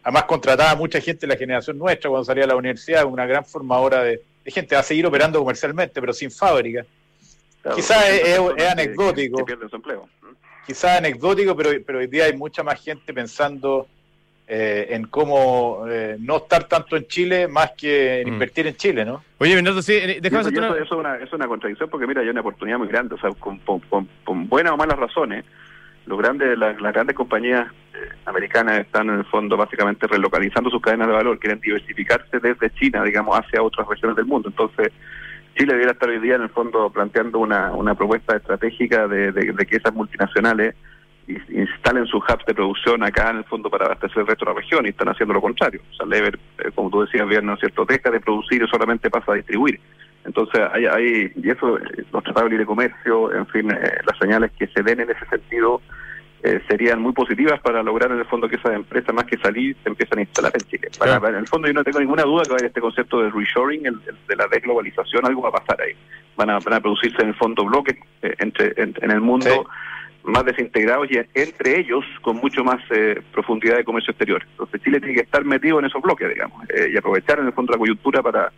Además 0.08 0.24
contrataba 0.24 0.72
a 0.72 0.76
mucha 0.78 1.02
gente 1.02 1.28
de 1.28 1.34
la 1.34 1.38
generación 1.38 1.78
nuestra 1.78 2.10
cuando 2.10 2.24
salía 2.24 2.46
a 2.46 2.48
la 2.48 2.56
universidad, 2.56 3.04
una 3.04 3.26
gran 3.26 3.44
formadora 3.44 4.04
de, 4.04 4.22
de 4.46 4.52
gente. 4.52 4.74
Va 4.74 4.80
a 4.80 4.84
seguir 4.84 5.06
operando 5.06 5.38
comercialmente, 5.38 6.00
pero 6.00 6.14
sin 6.14 6.32
fábrica. 6.32 6.86
claro, 7.62 7.76
Quizá 7.76 8.08
es- 8.10 8.40
anecdótico. 8.72 9.44
Que. 9.44 9.58
¿no? 9.58 10.08
Quizás 10.66 11.00
anecdótico, 11.00 11.58
pero, 11.58 11.72
pero 11.86 12.00
hoy 12.00 12.08
día 12.08 12.24
hay 12.24 12.38
mucha 12.38 12.64
más 12.64 12.82
gente 12.82 13.14
pensando 13.14 13.86
eh, 14.48 14.88
en 14.92 15.08
cómo 15.08 15.84
eh, 15.90 16.16
no 16.22 16.38
estar 16.38 16.64
tanto 16.70 16.96
en 16.96 17.06
Chile 17.08 17.50
más 17.50 17.72
que 17.72 18.22
en 18.22 18.30
Mm. 18.30 18.34
invertir 18.34 18.66
en 18.68 18.78
Chile, 18.78 19.04
¿no? 19.04 19.22
Oye, 19.40 19.56
Bernardo, 19.56 19.82
sí, 19.82 19.92
eh, 19.92 20.20
déjame 20.22 20.40
eso, 20.44 20.50
eso- 20.52 20.58
una... 20.60 20.76
eso 20.76 20.84
es 20.86 20.92
una, 20.94 21.16
es 21.18 21.34
una 21.34 21.48
contradicción 21.50 21.90
porque 21.90 22.08
mira, 22.08 22.22
hay 22.22 22.30
una 22.30 22.40
oportunidad 22.40 22.78
muy 22.78 22.88
grande, 22.88 23.16
o 23.16 23.18
sea, 23.20 23.30
con, 23.32 23.60
con- 23.60 23.82
con- 23.82 24.08
con 24.24 24.48
buenas 24.48 24.72
o 24.72 24.78
malas 24.78 24.98
razones, 24.98 25.44
los 26.08 26.18
grandes, 26.18 26.58
las, 26.58 26.78
grandes 26.78 27.16
compañías 27.16 27.68
eh, 27.94 28.10
americanas 28.26 28.80
están 28.80 29.10
en 29.10 29.20
el 29.20 29.26
fondo 29.26 29.58
básicamente 29.58 30.08
relocalizando 30.08 30.70
sus 30.70 30.82
cadenas 30.82 31.08
de 31.08 31.14
valor, 31.14 31.38
quieren 31.40 31.60
diversificarse 31.60 32.40
desde 32.40 32.70
China, 32.76 33.04
digamos, 33.04 33.38
hacia 33.38 33.62
otras 33.62 33.88
regiones 33.88 34.16
del 34.16 34.26
mundo. 34.26 34.50
Entonces, 34.50 34.92
Chile 35.56 35.74
debería 35.74 35.92
estar 35.92 36.08
hoy 36.10 36.20
día 36.20 36.36
en 36.36 36.44
el 36.44 36.50
fondo 36.50 36.90
planteando 36.90 37.40
una, 37.40 37.72
una 37.72 37.94
propuesta 37.96 38.36
estratégica 38.38 39.08
de, 39.08 39.32
de- 39.32 39.66
que 39.66 39.76
esas 39.78 39.94
multinacionales 39.94 40.76
instalen 41.50 42.06
sus 42.06 42.24
hubs 42.24 42.46
de 42.46 42.54
producción 42.56 43.04
acá 43.04 43.32
en 43.32 43.38
el 43.38 43.44
fondo 43.44 43.70
para 43.70 43.86
abastecer 43.88 44.20
el 44.20 44.28
resto 44.28 44.46
de 44.46 44.52
la 44.54 44.60
región 44.62 44.86
y 44.86 44.90
están 44.90 45.10
haciendo 45.10 45.34
lo 45.34 45.42
contrario. 45.42 45.82
O 45.92 45.94
sea, 45.96 46.06
Lever, 46.06 46.40
eh, 46.60 46.72
como 46.74 46.90
tú 46.90 47.02
decías 47.02 47.28
bien, 47.28 47.46
¿no 47.46 47.56
es 47.56 47.60
cierto?, 47.60 47.84
deja 47.86 48.10
de 48.12 48.22
producir 48.22 48.64
y 48.64 48.68
solamente 48.68 49.10
pasa 49.10 49.34
a 49.34 49.36
distribuir. 49.36 49.78
Entonces, 50.26 50.62
hay, 50.74 50.86
hay 50.86 51.32
y 51.36 51.50
eso, 51.50 51.78
eh, 51.78 52.04
los 52.12 52.24
tratados 52.24 52.44
de 52.46 52.50
libre 52.52 52.66
comercio, 52.66 53.34
en 53.34 53.48
fin, 53.48 53.72
eh, 53.72 53.98
las 54.06 54.18
señales 54.20 54.52
que 54.58 54.68
se 54.68 54.84
den 54.84 55.00
en 55.00 55.10
ese 55.10 55.26
sentido 55.28 55.82
eh, 56.44 56.62
serían 56.70 57.02
muy 57.02 57.14
positivas 57.14 57.60
para 57.62 57.82
lograr 57.82 58.12
en 58.12 58.20
el 58.20 58.26
fondo 58.26 58.48
que 58.48 58.58
esas 58.58 58.74
empresas, 58.74 59.14
más 59.16 59.26
que 59.26 59.38
salir, 59.38 59.76
se 59.84 59.90
empiezan 59.90 60.20
a 60.20 60.22
instalar 60.22 60.52
en 60.54 60.70
Chile. 60.70 60.90
Para- 61.00 61.12
Claro. 61.12 61.22
para- 61.22 61.34
en 61.38 61.44
el 61.44 61.48
fondo 61.48 61.68
yo 61.68 61.74
no 61.74 61.84
tengo 61.84 62.00
ninguna 62.00 62.24
duda 62.24 62.44
que 62.44 62.50
va 62.50 62.56
a 62.56 62.58
haber 62.60 62.68
este 62.68 62.82
concepto 62.82 63.22
de 63.22 63.32
reshoring, 63.32 63.86
el, 63.88 63.96
el 64.08 64.18
de 64.28 64.36
la 64.36 64.48
desglobalización, 64.48 65.26
algo 65.26 65.42
va 65.42 65.50
a 65.50 65.54
pasar 65.54 65.82
ahí. 65.82 65.94
Van 66.36 66.50
a, 66.52 66.60
van 66.60 66.74
a 66.76 66.80
producirse 66.80 67.22
en 67.24 67.30
el 67.30 67.36
fondo 67.36 67.66
bloques 67.66 67.98
eh, 68.22 68.36
entre 68.40 68.74
en, 68.82 68.94
en 69.02 69.12
el 69.12 69.22
mundo 69.22 69.48
Sí. 69.50 70.32
más 70.32 70.46
desintegrados 70.46 71.08
y 71.10 71.18
entre 71.34 71.80
ellos 71.80 72.04
con 72.22 72.36
mucho 72.38 72.64
más 72.64 72.82
eh, 72.92 73.20
profundidad 73.32 73.78
de 73.78 73.84
comercio 73.86 74.12
exterior. 74.12 74.44
Entonces 74.52 74.82
Chile 74.84 75.00
tiene 75.00 75.16
que 75.16 75.22
estar 75.22 75.44
metido 75.46 75.80
en 75.80 75.86
esos 75.86 76.02
bloques, 76.04 76.30
digamos, 76.30 76.70
eh, 76.70 76.92
y 76.94 76.98
aprovechar 76.98 77.40
en 77.40 77.48
el 77.48 77.54
fondo 77.54 77.72
la 77.72 77.80
coyuntura 77.80 78.22
para 78.22 78.52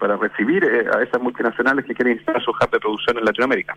para 0.00 0.16
recibir 0.16 0.64
eh, 0.64 0.86
a 0.92 1.02
esas 1.02 1.20
multinacionales 1.22 1.84
que 1.84 1.94
quieren 1.94 2.14
instalar 2.16 2.42
sus 2.42 2.54
hubs 2.60 2.70
de 2.72 2.80
producción 2.80 3.18
en 3.18 3.24
Latinoamérica. 3.24 3.76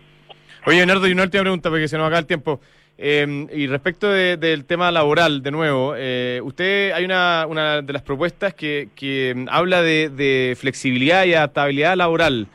Oye, 0.66 0.78
Bernardo, 0.78 1.06
y 1.06 1.12
una 1.12 1.22
última 1.24 1.42
pregunta 1.42 1.68
porque 1.70 1.86
se 1.86 1.96
nos 1.98 2.06
acaba 2.06 2.18
el 2.20 2.26
tiempo. 2.26 2.60
Eh, 2.96 3.46
y 3.52 3.66
respecto 3.66 4.08
de- 4.08 4.36
del 4.36 4.64
tema 4.64 4.90
laboral, 4.90 5.42
de 5.42 5.50
nuevo, 5.50 5.94
eh, 5.96 6.40
usted 6.42 6.92
hay 6.92 7.04
una, 7.04 7.44
una 7.48 7.82
de 7.82 7.92
las 7.92 8.02
propuestas 8.02 8.54
que, 8.54 8.88
que 8.96 9.44
habla 9.50 9.82
de 9.82 10.56
flexibilidad 10.58 11.24
y 11.24 11.34
adaptabilidad 11.34 11.96
laboral. 11.96 12.46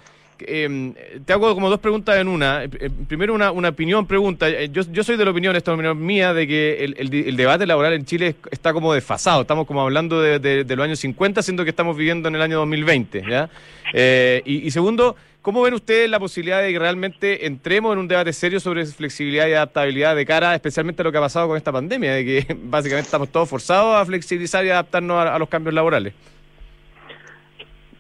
Eh, 0.48 1.22
te 1.26 1.34
hago 1.34 1.54
como 1.54 1.70
dos 1.70 1.80
preguntas 1.80 2.18
en 2.18 2.28
una. 2.28 2.64
Eh, 2.64 2.70
eh, 2.80 2.90
primero, 3.08 3.34
una, 3.34 3.52
una 3.52 3.70
opinión, 3.70 4.06
pregunta. 4.06 4.50
Eh, 4.50 4.70
Yo, 4.72 4.84
yo 4.92 5.04
soy 5.04 5.18
de 5.18 5.26
la 5.26 5.32
opinión, 5.32 5.56
esta 5.56 5.74
opinión 5.74 6.04
mía, 6.04 6.34
de 6.34 6.48
que 6.48 6.84
el, 6.84 7.36
debate 7.36 7.66
laboral 7.66 7.94
en 7.94 8.06
Chile 8.06 8.36
está 8.52 8.74
como 8.74 8.94
desfasado. 8.94 9.42
Estamos 9.42 9.68
como 9.68 9.82
hablando 9.82 10.22
de, 10.22 10.66
los 10.68 10.84
años 10.84 11.00
50, 11.00 11.42
siendo 11.42 11.64
que 11.64 11.70
estamos 11.70 11.96
viviendo 11.96 12.28
en 12.30 12.36
el 12.36 12.42
año 12.42 12.58
2020. 12.60 13.24
¿ya? 13.30 13.50
Eh, 13.94 14.42
y, 14.46 14.68
y 14.68 14.72
segundo, 14.72 15.16
¿cómo 15.42 15.62
ven 15.62 15.74
ustedes 15.74 16.10
la 16.10 16.20
posibilidad 16.20 16.62
de 16.62 16.72
que 16.72 16.80
realmente 16.80 17.46
entremos 17.46 17.94
en 17.94 18.00
un 18.00 18.08
debate 18.08 18.34
serio 18.34 18.60
sobre 18.60 18.86
flexibilidad 18.86 19.48
y 19.48 19.54
adaptabilidad 19.54 20.16
de 20.16 20.26
cara, 20.26 20.56
especialmente 20.56 21.02
a 21.02 21.06
lo 21.06 21.12
que 21.12 21.18
ha 21.18 21.22
pasado 21.22 21.48
con 21.48 21.58
esta 21.58 21.72
pandemia, 21.72 22.14
de 22.14 22.26
que 22.26 22.58
básicamente 22.64 23.08
estamos 23.08 23.30
todos 23.30 23.50
forzados 23.50 23.96
a 23.96 24.06
flexibilizar 24.06 24.66
y 24.66 24.70
adaptarnos 24.70 25.26
a 25.26 25.38
los 25.40 25.50
cambios 25.50 25.74
laborales? 25.74 26.14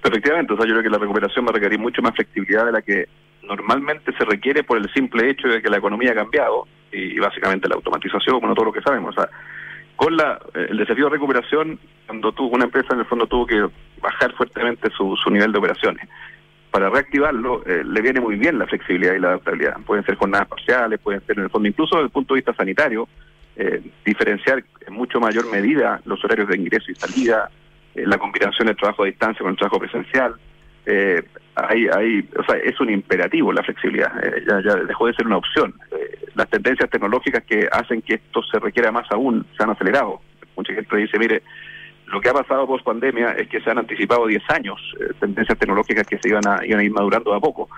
Efectivamente, 0.09 0.53
o 0.53 0.57
sea, 0.57 0.65
yo 0.65 0.71
creo 0.71 0.83
que 0.83 0.89
la 0.89 0.97
recuperación 0.97 1.45
va 1.45 1.51
a 1.51 1.53
requerir 1.53 1.77
mucho 1.77 2.01
más 2.01 2.15
flexibilidad 2.15 2.65
de 2.65 2.71
la 2.71 2.81
que 2.81 3.07
normalmente 3.43 4.11
se 4.17 4.25
requiere 4.25 4.63
por 4.63 4.79
el 4.79 4.91
simple 4.91 5.29
hecho 5.29 5.47
de 5.47 5.61
que 5.61 5.69
la 5.69 5.77
economía 5.77 6.13
ha 6.13 6.15
cambiado 6.15 6.67
y, 6.91 7.19
básicamente 7.19 7.69
la 7.69 7.75
automatización, 7.75 8.39
bueno, 8.39 8.55
todo 8.55 8.65
lo 8.65 8.73
que 8.73 8.81
sabemos. 8.81 9.15
O 9.15 9.21
sea, 9.21 9.29
con 9.95 10.17
la, 10.17 10.39
eh, 10.55 10.67
el 10.71 10.77
desafío 10.77 11.05
de 11.05 11.11
recuperación, 11.11 11.79
cuando 12.07 12.31
tuvo 12.31 12.55
una 12.55 12.65
empresa 12.65 12.95
en 12.95 13.01
el 13.01 13.05
fondo 13.05 13.27
tuvo 13.27 13.45
que 13.45 13.69
bajar 14.01 14.33
fuertemente 14.33 14.89
su, 14.97 15.15
su 15.15 15.29
nivel 15.29 15.51
de 15.51 15.59
operaciones. 15.59 16.09
Para 16.71 16.89
reactivarlo, 16.89 17.63
eh, 17.67 17.83
le 17.85 18.01
viene 18.01 18.19
muy 18.19 18.35
bien 18.35 18.57
la 18.57 18.65
flexibilidad 18.65 19.13
y 19.13 19.19
la 19.19 19.27
adaptabilidad. 19.29 19.77
Pueden 19.85 20.05
ser 20.05 20.15
jornadas 20.15 20.47
parciales, 20.47 20.99
pueden 20.99 21.21
ser 21.27 21.37
en 21.37 21.43
el 21.43 21.49
fondo, 21.51 21.69
incluso 21.69 21.97
desde 21.97 22.05
el 22.05 22.11
punto 22.11 22.33
de 22.33 22.39
vista 22.39 22.53
sanitario, 22.55 23.07
eh, 23.55 23.79
diferenciar 24.03 24.63
en 24.87 24.93
mucho 24.93 25.19
mayor 25.19 25.51
medida 25.51 26.01
los 26.05 26.23
horarios 26.23 26.47
de 26.47 26.57
ingreso 26.57 26.91
y 26.91 26.95
salida, 26.95 27.51
la 28.05 28.17
combinación 28.17 28.67
del 28.67 28.77
trabajo 28.77 29.03
a 29.03 29.07
distancia 29.07 29.39
con 29.39 29.51
el 29.51 29.57
trabajo 29.57 29.79
presencial. 29.79 30.35
Eh, 30.85 31.21
hay, 31.55 31.87
hay, 31.87 32.29
o 32.37 32.43
sea, 32.43 32.55
es 32.57 32.79
un 32.79 32.89
imperativo 32.89 33.51
la 33.51 33.63
flexibilidad, 33.63 34.11
eh, 34.23 34.43
ya, 34.47 34.75
dejó 34.75 35.07
de 35.07 35.13
ser 35.13 35.27
una 35.27 35.37
opción. 35.37 35.73
Eh, 35.91 36.27
las 36.35 36.49
tendencias 36.49 36.89
tecnológicas 36.89 37.43
que 37.43 37.67
hacen 37.71 38.01
que 38.01 38.15
esto 38.15 38.41
se 38.43 38.59
requiera 38.59 38.91
más 38.91 39.09
aún 39.11 39.45
se 39.57 39.63
han 39.63 39.71
acelerado. 39.71 40.21
Mucha 40.55 40.73
gente 40.73 40.97
dice, 40.97 41.19
mire, 41.19 41.43
lo 42.07 42.19
que 42.21 42.29
ha 42.29 42.33
pasado 42.33 42.65
post 42.65 42.83
pandemia 42.83 43.33
es 43.33 43.47
que 43.47 43.61
se 43.61 43.69
han 43.69 43.77
anticipado 43.77 44.25
10 44.25 44.41
años, 44.49 44.81
eh, 44.99 45.13
tendencias 45.19 45.57
tecnológicas 45.57 46.07
que 46.07 46.17
se 46.17 46.29
iban 46.29 46.47
a, 46.47 46.65
iban 46.65 46.79
a 46.79 46.83
ir 46.83 46.91
madurando 46.91 47.33
a 47.33 47.39
poco. 47.39 47.69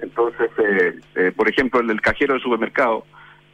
Entonces, 0.00 0.50
eh, 0.58 0.98
eh, 1.14 1.32
por 1.34 1.48
ejemplo, 1.48 1.80
el 1.80 1.86
del 1.86 2.00
cajero 2.00 2.34
del 2.34 2.42
supermercado 2.42 3.06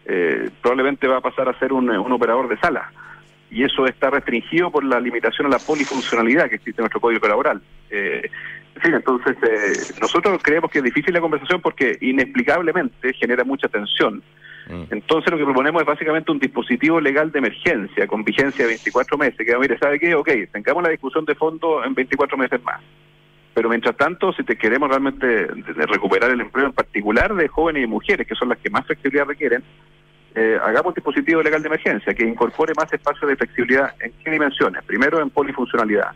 eh, 0.04 0.50
probablemente 0.60 1.06
va 1.06 1.18
a 1.18 1.20
pasar 1.20 1.48
a 1.48 1.58
ser 1.58 1.72
un, 1.72 1.88
un 1.90 2.12
operador 2.12 2.48
de 2.48 2.58
sala 2.58 2.90
y 3.52 3.64
eso 3.64 3.86
está 3.86 4.10
restringido 4.10 4.70
por 4.70 4.82
la 4.84 4.98
limitación 4.98 5.46
a 5.46 5.50
la 5.50 5.58
polifuncionalidad 5.58 6.48
que 6.48 6.56
existe 6.56 6.80
en 6.80 6.84
nuestro 6.84 7.00
código 7.00 7.28
laboral. 7.28 7.60
Eh, 7.90 8.28
en 8.74 8.80
fin, 8.82 8.94
entonces 8.94 9.36
eh, 9.42 9.94
nosotros 10.00 10.40
creemos 10.42 10.70
que 10.70 10.78
es 10.78 10.84
difícil 10.84 11.12
la 11.12 11.20
conversación 11.20 11.60
porque 11.60 11.98
inexplicablemente 12.00 13.12
genera 13.14 13.44
mucha 13.44 13.68
tensión. 13.68 14.22
Entonces 14.90 15.30
lo 15.30 15.36
que 15.36 15.44
proponemos 15.44 15.82
es 15.82 15.86
básicamente 15.86 16.30
un 16.32 16.38
dispositivo 16.38 17.00
legal 17.00 17.30
de 17.32 17.40
emergencia 17.40 18.06
con 18.06 18.24
vigencia 18.24 18.64
de 18.64 18.68
24 18.70 19.18
meses. 19.18 19.36
Que 19.46 19.58
mire, 19.58 19.76
¿sabe 19.78 19.98
qué? 20.00 20.14
Ok, 20.14 20.30
tengamos 20.52 20.82
la 20.82 20.88
discusión 20.90 21.24
de 21.24 21.34
fondo 21.34 21.84
en 21.84 21.94
24 21.94 22.38
meses 22.38 22.62
más. 22.62 22.80
Pero 23.54 23.68
mientras 23.68 23.94
tanto, 23.96 24.32
si 24.32 24.44
te 24.44 24.56
queremos 24.56 24.88
realmente 24.88 25.26
de- 25.26 25.46
de 25.74 25.86
recuperar 25.86 26.30
el 26.30 26.40
empleo 26.40 26.66
en 26.66 26.72
particular 26.72 27.34
de 27.34 27.48
jóvenes 27.48 27.84
y 27.84 27.86
mujeres, 27.86 28.26
que 28.26 28.34
son 28.34 28.48
las 28.48 28.58
que 28.58 28.70
más 28.70 28.86
flexibilidad 28.86 29.26
requieren, 29.26 29.62
eh, 30.34 30.58
hagamos 30.62 30.88
un 30.88 30.94
dispositivo 30.94 31.42
legal 31.42 31.62
de 31.62 31.68
emergencia 31.68 32.14
que 32.14 32.26
incorpore 32.26 32.72
más 32.76 32.92
espacio 32.92 33.28
de 33.28 33.36
flexibilidad 33.36 33.94
en 34.00 34.12
qué 34.24 34.30
dimensiones. 34.30 34.82
Primero, 34.84 35.20
en 35.20 35.30
polifuncionalidad. 35.30 36.12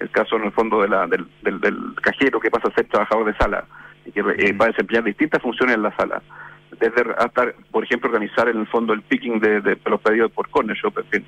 El 0.00 0.10
caso, 0.10 0.36
en 0.36 0.44
el 0.44 0.52
fondo, 0.52 0.82
de 0.82 0.88
la, 0.88 1.06
del, 1.06 1.26
del, 1.42 1.60
del 1.60 1.76
cajero 2.00 2.40
que 2.40 2.50
pasa 2.50 2.68
a 2.68 2.74
ser 2.74 2.86
trabajador 2.86 3.26
de 3.26 3.36
sala 3.36 3.64
y 4.04 4.10
que 4.10 4.20
eh, 4.20 4.52
va 4.52 4.64
a 4.64 4.68
desempeñar 4.68 5.04
distintas 5.04 5.40
funciones 5.40 5.76
en 5.76 5.82
la 5.82 5.94
sala. 5.96 6.22
Desde 6.80 7.02
hasta, 7.18 7.52
por 7.70 7.84
ejemplo, 7.84 8.08
organizar 8.08 8.48
en 8.48 8.58
el 8.58 8.66
fondo 8.66 8.94
el 8.94 9.02
picking 9.02 9.38
de, 9.38 9.60
de 9.60 9.78
los 9.84 10.00
pedidos 10.00 10.32
por 10.32 10.48
corner 10.48 10.76
shop, 10.76 10.98
en 10.98 11.04
fin. 11.06 11.26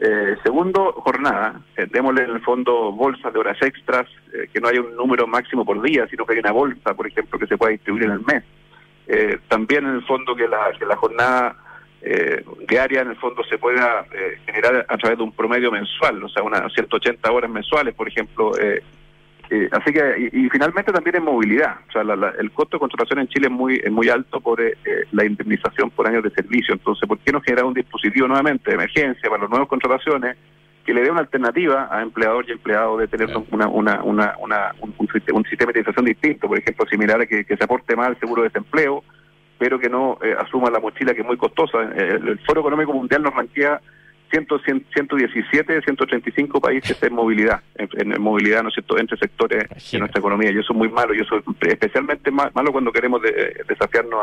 Eh, 0.00 0.36
segundo, 0.42 0.92
jornada. 0.92 1.60
Eh, 1.76 1.86
démosle 1.90 2.24
en 2.24 2.30
el 2.30 2.40
fondo 2.40 2.92
bolsas 2.92 3.32
de 3.32 3.38
horas 3.38 3.60
extras, 3.62 4.08
eh, 4.32 4.48
que 4.52 4.60
no 4.60 4.68
haya 4.68 4.80
un 4.80 4.96
número 4.96 5.26
máximo 5.26 5.64
por 5.64 5.80
día, 5.80 6.06
sino 6.08 6.26
que 6.26 6.32
haya 6.32 6.40
una 6.40 6.52
bolsa, 6.52 6.94
por 6.94 7.06
ejemplo, 7.06 7.38
que 7.38 7.46
se 7.46 7.56
pueda 7.56 7.72
distribuir 7.72 8.04
en 8.04 8.10
el 8.10 8.20
mes. 8.20 8.42
Eh, 9.06 9.38
también 9.48 9.86
en 9.86 9.94
el 9.94 10.04
fondo 10.04 10.34
que 10.34 10.48
la, 10.48 10.72
que 10.78 10.84
la 10.84 10.96
jornada 10.96 11.56
eh, 12.02 12.44
diaria 12.68 13.00
en 13.02 13.08
el 13.08 13.16
fondo 13.16 13.42
se 13.44 13.58
pueda 13.58 14.04
eh, 14.12 14.38
generar 14.46 14.84
a 14.88 14.96
través 14.98 15.18
de 15.18 15.24
un 15.24 15.32
promedio 15.32 15.70
mensual, 15.72 16.22
o 16.22 16.28
sea, 16.28 16.42
unas 16.42 16.72
180 16.72 17.30
horas 17.32 17.50
mensuales, 17.50 17.94
por 17.94 18.08
ejemplo. 18.08 18.52
eh, 18.58 18.82
eh, 19.48 19.68
así 19.70 19.92
que, 19.92 20.30
y, 20.32 20.46
y 20.46 20.50
finalmente 20.50 20.92
también 20.92 21.16
en 21.16 21.22
movilidad. 21.22 21.76
O 21.88 21.92
sea, 21.92 22.02
la- 22.02 22.16
la- 22.16 22.34
el 22.38 22.50
costo 22.50 22.76
de 22.76 22.80
contratación 22.80 23.20
en 23.20 23.28
Chile 23.28 23.46
es 23.46 23.52
muy 23.52 23.76
es 23.76 23.92
muy 23.92 24.08
alto 24.08 24.40
por 24.40 24.60
eh, 24.60 24.74
la 25.12 25.24
indemnización 25.24 25.90
por 25.90 26.06
años 26.08 26.24
de 26.24 26.30
servicio. 26.30 26.74
Entonces, 26.74 27.08
¿por 27.08 27.18
qué 27.20 27.30
no 27.30 27.40
generar 27.40 27.64
un 27.64 27.74
dispositivo 27.74 28.26
nuevamente 28.26 28.70
de 28.70 28.74
emergencia 28.74 29.30
para 29.30 29.42
las 29.42 29.50
nuevas 29.50 29.68
contrataciones 29.68 30.36
que 30.84 30.92
le 30.92 31.02
dé 31.02 31.10
una 31.12 31.20
alternativa 31.20 31.88
a 31.92 32.02
empleador 32.02 32.44
y 32.48 32.52
empleado 32.52 32.96
de 32.96 33.06
tener 33.06 33.28
una, 33.50 33.68
una, 33.68 34.02
una, 34.02 34.34
una- 34.38 34.72
un, 34.80 34.92
un 34.98 35.06
siste- 35.08 35.32
un 35.32 35.44
sistema 35.44 35.70
de 35.72 35.78
indemnización 35.78 36.04
distinto? 36.06 36.48
Por 36.48 36.58
ejemplo, 36.58 36.84
similar 36.86 37.20
a 37.20 37.26
que, 37.26 37.44
que 37.44 37.56
se 37.56 37.64
aporte 37.64 37.94
más 37.94 38.08
al 38.08 38.18
seguro 38.18 38.42
de 38.42 38.48
desempleo, 38.48 39.04
pero 39.58 39.78
que 39.78 39.88
no 39.88 40.18
eh, 40.22 40.34
asuma 40.38 40.70
la 40.70 40.80
mochila 40.80 41.14
que 41.14 41.20
es 41.22 41.26
muy 41.26 41.36
costosa. 41.36 41.82
Eh, 41.82 42.16
el, 42.20 42.28
el 42.28 42.38
Foro 42.40 42.60
Económico 42.60 42.92
Mundial 42.92 43.22
nos 43.22 43.34
ranquea 43.34 43.80
100, 44.30 44.46
100, 44.64 44.86
117 44.92 45.72
de 45.72 45.82
135 45.82 46.60
países 46.60 47.00
en 47.02 47.14
movilidad, 47.14 47.60
en, 47.76 48.12
en 48.12 48.20
movilidad 48.20 48.62
¿no 48.62 48.68
es 48.70 48.74
cierto? 48.74 48.98
entre 48.98 49.16
sectores 49.16 49.68
de 49.92 49.98
nuestra 50.00 50.18
economía. 50.18 50.50
Y 50.50 50.58
eso 50.58 50.72
es 50.72 50.76
muy 50.78 50.88
malo, 50.88 51.14
y 51.14 51.20
eso 51.20 51.36
es 51.36 51.44
especialmente 51.68 52.30
ma- 52.30 52.50
malo 52.54 52.72
cuando 52.72 52.90
queremos 52.92 53.22
de- 53.22 53.62
desafiarnos 53.68 54.18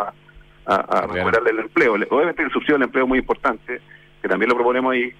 a, 0.65 0.75
a, 0.75 0.75
recuperar 1.07 1.41
el 1.49 1.59
empleo. 1.59 1.97
Le- 1.97 2.07
Obviamente 2.09 2.43
el 2.43 2.51
subsidio 2.51 2.75
del 2.75 2.83
empleo 2.83 3.05
es 3.05 3.09
muy 3.09 3.19
importante, 3.19 3.79
que 4.21 4.27
también 4.27 4.49
lo 4.49 4.55
proponemos 4.55 4.93
ahí, 4.93 5.11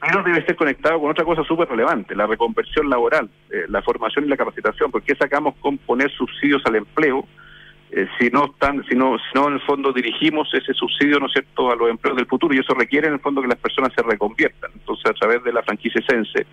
pero 0.00 0.22
debe 0.22 0.44
ser 0.44 0.56
conectado 0.56 1.00
con 1.00 1.10
otra 1.10 1.24
cosa 1.24 1.42
súper 1.44 1.68
relevante, 1.68 2.14
la 2.14 2.26
reconversión 2.26 2.90
laboral, 2.90 3.30
eh, 3.50 3.64
la 3.68 3.80
formación 3.82 4.24
y 4.26 4.28
la 4.28 4.36
capacitación. 4.36 4.90
¿Por 4.90 5.02
qué 5.02 5.14
sacamos 5.14 5.54
con 5.60 5.78
poner 5.78 6.10
subsidios 6.10 6.62
al 6.66 6.76
empleo 6.76 7.26
eh, 7.92 8.06
si 8.18 8.28
no 8.30 8.46
están, 8.46 8.84
si 8.88 8.94
no, 8.94 9.16
si 9.18 9.38
no 9.38 9.48
en 9.48 9.54
el 9.54 9.60
fondo 9.60 9.92
dirigimos 9.92 10.52
ese 10.52 10.74
subsidio, 10.74 11.18
¿no 11.20 11.26
es 11.26 11.32
cierto?, 11.32 11.70
a 11.70 11.76
los 11.76 11.88
empleos 11.90 12.16
del 12.16 12.26
futuro 12.26 12.54
y 12.54 12.58
eso 12.58 12.74
requiere 12.74 13.06
en 13.08 13.14
el 13.14 13.20
fondo 13.20 13.40
que 13.42 13.48
las 13.48 13.58
personas 13.58 13.92
se 13.94 14.02
reconviertan. 14.02 14.70
Entonces, 14.74 15.06
a 15.06 15.14
través 15.14 15.42
de 15.44 15.52
la 15.52 15.62
franquicia 15.62 16.02
Sense 16.08 16.46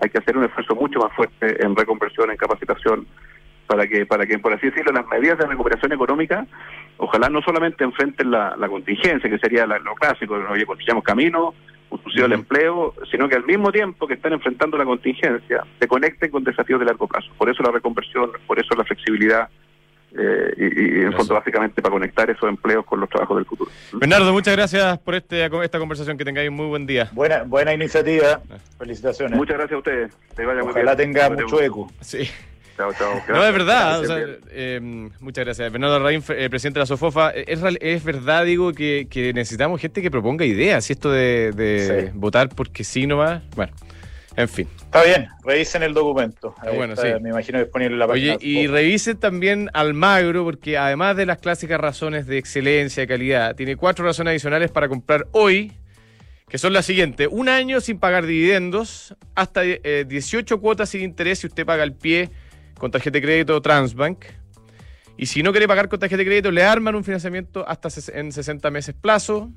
hay 0.00 0.10
que 0.10 0.18
hacer 0.18 0.36
un 0.36 0.44
esfuerzo 0.44 0.74
mucho 0.74 0.98
más 1.00 1.12
fuerte 1.14 1.64
en 1.64 1.74
reconversión, 1.76 2.30
en 2.30 2.36
capacitación, 2.36 3.06
para 3.66 3.86
que, 3.86 4.06
para 4.06 4.24
que 4.26 4.38
por 4.38 4.52
así 4.54 4.66
decirlo, 4.68 4.92
las 4.92 5.06
medidas 5.08 5.36
de 5.38 5.46
recuperación 5.46 5.92
económica, 5.92 6.46
ojalá 6.96 7.28
no 7.28 7.42
solamente 7.42 7.84
enfrenten 7.84 8.30
la, 8.30 8.56
la 8.56 8.68
contingencia, 8.68 9.28
que 9.28 9.38
sería 9.38 9.66
la- 9.66 9.78
lo 9.78 9.94
clásico, 9.94 10.34
oye, 10.50 10.64
construyamos 10.64 11.04
camino, 11.04 11.52
un 11.90 12.02
subsidio 12.02 12.24
al 12.26 12.32
empleo, 12.32 12.94
sino 13.10 13.28
que 13.28 13.34
al 13.36 13.44
mismo 13.44 13.70
tiempo 13.72 14.06
que 14.06 14.14
están 14.14 14.32
enfrentando 14.32 14.78
la 14.78 14.84
contingencia, 14.84 15.64
se 15.78 15.88
conecten 15.88 16.30
con 16.30 16.44
desafíos 16.44 16.80
de 16.80 16.86
largo 16.86 17.06
plazo. 17.06 17.30
Por 17.36 17.50
eso 17.50 17.62
la 17.62 17.70
reconversión, 17.72 18.30
por 18.46 18.58
eso 18.58 18.74
la 18.76 18.84
flexibilidad, 18.84 19.48
eh, 20.16 20.54
y, 20.56 21.00
y, 21.00 21.04
en 21.04 21.12
fondo 21.12 21.34
básicamente 21.34 21.82
para 21.82 21.92
conectar 21.92 22.28
esos 22.30 22.48
empleos 22.48 22.84
con 22.84 23.00
los 23.00 23.08
trabajos 23.08 23.36
del 23.36 23.46
futuro. 23.46 23.70
Bernardo, 23.92 24.32
muchas 24.32 24.56
gracias 24.56 24.98
por 24.98 25.14
este, 25.14 25.44
esta 25.44 25.78
conversación. 25.78 26.16
Que 26.16 26.24
tengáis 26.24 26.48
un 26.48 26.56
muy 26.56 26.66
buen 26.66 26.86
día. 26.86 27.08
Buena, 27.12 27.42
buena 27.42 27.74
iniciativa. 27.74 28.40
Felicitaciones. 28.78 29.36
Muchas 29.36 29.56
gracias 29.56 29.74
a 29.74 29.78
ustedes. 29.78 30.12
Que 30.36 30.44
vaya 30.46 30.62
muy 30.62 30.70
Ojalá 30.70 30.94
bien. 30.94 31.12
tenga 31.12 31.30
mucho 31.30 31.60
eco. 31.60 31.90
Sí. 32.00 32.28
Chao, 32.76 32.92
chao. 32.94 33.20
No, 33.28 33.44
es 33.44 33.52
verdad. 33.52 34.00
o 34.00 34.04
sea, 34.04 34.18
eh, 34.50 34.80
muchas 35.20 35.44
gracias. 35.44 35.70
Bernardo 35.72 35.98
Raín, 35.98 36.22
eh, 36.28 36.48
presidente 36.48 36.78
de 36.78 36.82
la 36.82 36.86
SOFOFA. 36.86 37.32
Eh, 37.34 37.44
Es, 37.48 37.60
es 37.80 38.04
verdad, 38.04 38.44
digo, 38.44 38.72
que, 38.72 39.08
que 39.10 39.32
necesitamos 39.32 39.80
gente 39.80 40.00
que 40.00 40.10
proponga 40.10 40.44
ideas. 40.44 40.88
Y 40.88 40.92
esto 40.92 41.10
de, 41.10 41.52
de 41.52 42.06
Sí. 42.06 42.10
votar 42.14 42.48
porque 42.50 42.84
sí 42.84 43.06
nomás. 43.06 43.42
Bueno, 43.56 43.72
en 44.38 44.48
fin. 44.48 44.68
Está 44.76 45.02
bien, 45.02 45.26
revisen 45.44 45.82
el 45.82 45.92
documento. 45.92 46.54
Ah, 46.58 46.66
Ahí 46.68 46.76
bueno, 46.76 46.94
está, 46.94 47.12
sí. 47.12 47.20
Me 47.20 47.30
imagino 47.30 47.58
disponible 47.58 47.94
en 47.94 47.98
la 47.98 48.06
página. 48.06 48.34
Oye, 48.36 48.46
y 48.46 48.68
revisen 48.68 49.18
también 49.18 49.68
Almagro, 49.74 50.44
porque 50.44 50.78
además 50.78 51.16
de 51.16 51.26
las 51.26 51.38
clásicas 51.38 51.80
razones 51.80 52.28
de 52.28 52.38
excelencia, 52.38 53.00
de 53.02 53.08
calidad, 53.08 53.56
tiene 53.56 53.74
cuatro 53.74 54.04
razones 54.04 54.30
adicionales 54.30 54.70
para 54.70 54.88
comprar 54.88 55.26
hoy, 55.32 55.72
que 56.48 56.56
son 56.56 56.72
las 56.72 56.86
siguientes. 56.86 57.26
Un 57.28 57.48
año 57.48 57.80
sin 57.80 57.98
pagar 57.98 58.26
dividendos, 58.26 59.16
hasta 59.34 59.64
eh, 59.64 60.04
18 60.06 60.60
cuotas 60.60 60.90
sin 60.90 61.02
interés 61.02 61.40
si 61.40 61.48
usted 61.48 61.66
paga 61.66 61.82
al 61.82 61.94
pie 61.94 62.30
con 62.78 62.92
tarjeta 62.92 63.14
de 63.14 63.22
crédito 63.22 63.60
Transbank. 63.60 64.24
Y 65.16 65.26
si 65.26 65.42
no 65.42 65.50
quiere 65.50 65.66
pagar 65.66 65.88
con 65.88 65.98
tarjeta 65.98 66.18
de 66.18 66.26
crédito, 66.26 66.52
le 66.52 66.62
arman 66.62 66.94
un 66.94 67.02
financiamiento 67.02 67.68
hasta 67.68 67.88
en 68.12 68.30
60 68.30 68.70
meses 68.70 68.94
plazo. 68.94 69.50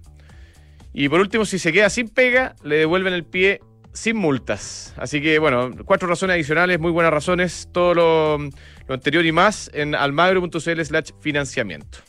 Y 0.91 1.07
por 1.07 1.19
último, 1.19 1.45
si 1.45 1.59
se 1.59 1.71
queda 1.71 1.91
sin 1.91 2.09
pega, 2.09 2.55
le 2.63 2.77
devuelven 2.77 3.13
el 3.13 3.25
pie 3.25 3.61
sin 3.93 4.17
multas. 4.17 4.93
Así 4.97 5.21
que, 5.21 5.39
bueno, 5.39 5.71
cuatro 5.85 6.07
razones 6.07 6.35
adicionales, 6.35 6.79
muy 6.79 6.91
buenas 6.91 7.11
razones. 7.11 7.69
Todo 7.71 7.93
lo, 7.93 8.37
lo 8.37 8.93
anterior 8.93 9.25
y 9.25 9.31
más 9.31 9.69
en 9.73 9.95
almagro.cl 9.95 10.81
slash 10.83 11.11
financiamiento. 11.19 11.99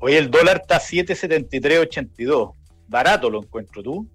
Oye, 0.00 0.18
el 0.18 0.30
dólar 0.30 0.62
está 0.62 0.78
773.82. 0.78 2.52
Barato 2.88 3.30
lo 3.30 3.42
encuentro 3.42 3.82
tú. 3.82 4.08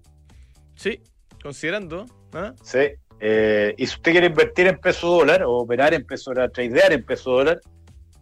Sí, 0.74 1.00
considerando. 1.42 2.06
¿ah? 2.32 2.54
Sí. 2.62 2.78
Eh, 3.20 3.74
y 3.76 3.86
si 3.86 3.94
usted 3.94 4.12
quiere 4.12 4.26
invertir 4.26 4.66
en 4.66 4.78
peso 4.78 5.08
dólar 5.08 5.44
o 5.44 5.52
operar 5.52 5.94
en 5.94 6.04
peso 6.04 6.30
dólar, 6.32 6.50
tradear 6.50 6.92
en 6.92 7.04
peso 7.04 7.30
dólar, 7.30 7.60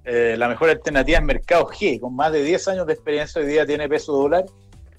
eh, 0.05 0.35
la 0.37 0.49
mejor 0.49 0.71
alternativa 0.71 1.19
es 1.19 1.25
Mercado 1.25 1.67
G, 1.67 2.01
con 2.01 2.15
más 2.15 2.33
de 2.33 2.43
10 2.43 2.69
años 2.69 2.87
de 2.87 2.93
experiencia, 2.95 3.41
hoy 3.41 3.47
día 3.47 3.65
tiene 3.65 3.89
peso 3.89 4.13
dólar 4.13 4.45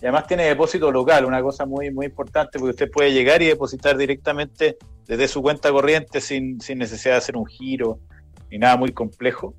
y 0.02 0.06
además 0.06 0.26
tiene 0.26 0.46
depósito 0.46 0.92
local, 0.92 1.26
una 1.26 1.42
cosa 1.42 1.66
muy, 1.66 1.92
muy 1.92 2.08
importante 2.08 2.58
porque 2.58 2.72
usted 2.72 2.92
puede 2.92 3.14
llegar 3.14 3.42
y 3.42 3.46
depositar 3.46 3.96
directamente 3.96 4.78
desde 5.06 5.28
su 5.28 5.42
cuenta 5.44 5.72
corriente 5.72 6.20
sin, 6.22 6.60
sin 6.60 6.80
necesidad 6.80 7.14
de 7.14 7.18
hacer 7.20 7.38
un 7.38 7.46
giro 7.46 8.00
ni 8.50 8.58
nada 8.58 8.78
muy 8.78 8.92
complejo. 8.92 9.54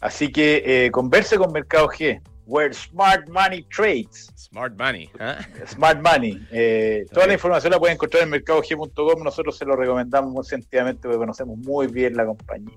Así 0.00 0.32
que 0.32 0.62
eh, 0.64 0.90
converse 0.90 1.36
con 1.36 1.52
Mercado 1.52 1.88
G, 1.88 2.20
where 2.46 2.72
smart 2.72 3.28
money 3.28 3.62
trades. 3.64 4.30
Smart 4.36 4.74
money. 4.78 5.10
¿eh? 5.18 5.36
Smart 5.66 6.00
money. 6.00 6.46
Eh, 6.50 7.04
toda 7.12 7.26
la 7.26 7.34
información 7.34 7.72
la 7.72 7.78
pueden 7.78 7.94
encontrar 7.94 8.22
en 8.22 8.30
mercadog.com. 8.30 9.22
Nosotros 9.22 9.56
se 9.56 9.64
lo 9.64 9.76
recomendamos 9.76 10.32
muy 10.32 10.44
sentidamente 10.44 11.02
porque 11.02 11.18
conocemos 11.18 11.58
muy 11.58 11.86
bien 11.88 12.16
la 12.16 12.24
compañía. 12.24 12.76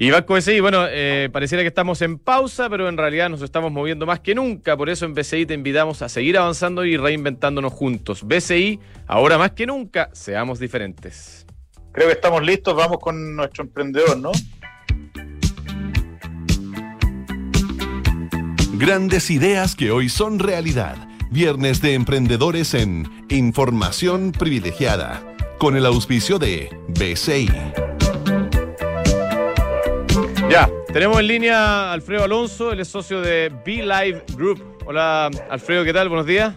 Y 0.00 0.12
Banco 0.12 0.34
BCI, 0.34 0.60
bueno, 0.60 0.86
eh, 0.88 1.28
pareciera 1.32 1.64
que 1.64 1.68
estamos 1.68 2.00
en 2.02 2.20
pausa, 2.20 2.70
pero 2.70 2.88
en 2.88 2.96
realidad 2.96 3.28
nos 3.28 3.42
estamos 3.42 3.72
moviendo 3.72 4.06
más 4.06 4.20
que 4.20 4.32
nunca. 4.32 4.76
Por 4.76 4.88
eso 4.88 5.04
en 5.06 5.12
BCI 5.12 5.46
te 5.46 5.54
invitamos 5.54 6.02
a 6.02 6.08
seguir 6.08 6.38
avanzando 6.38 6.84
y 6.84 6.96
reinventándonos 6.96 7.72
juntos. 7.72 8.22
BCI, 8.22 8.78
ahora 9.08 9.38
más 9.38 9.52
que 9.52 9.66
nunca, 9.66 10.08
seamos 10.12 10.60
diferentes. 10.60 11.46
Creo 11.90 12.06
que 12.06 12.12
estamos 12.12 12.44
listos. 12.44 12.76
Vamos 12.76 12.98
con 13.00 13.34
nuestro 13.34 13.64
emprendedor, 13.64 14.16
¿no? 14.16 14.30
Grandes 18.74 19.32
ideas 19.32 19.74
que 19.74 19.90
hoy 19.90 20.08
son 20.08 20.38
realidad. 20.38 21.08
Viernes 21.32 21.82
de 21.82 21.94
emprendedores 21.94 22.74
en 22.74 23.10
Información 23.30 24.30
Privilegiada, 24.30 25.34
con 25.58 25.76
el 25.76 25.84
auspicio 25.84 26.38
de 26.38 26.70
BCI. 26.86 27.50
Ya, 30.48 30.68
tenemos 30.92 31.20
en 31.20 31.26
línea 31.26 31.58
a 31.58 31.92
Alfredo 31.92 32.24
Alonso, 32.24 32.72
él 32.72 32.80
es 32.80 32.88
socio 32.88 33.20
de 33.20 33.52
Be 33.64 33.82
Live 33.84 34.22
Group. 34.34 34.78
Hola 34.86 35.28
Alfredo, 35.50 35.84
¿qué 35.84 35.92
tal? 35.92 36.08
Buenos 36.08 36.26
días. 36.26 36.54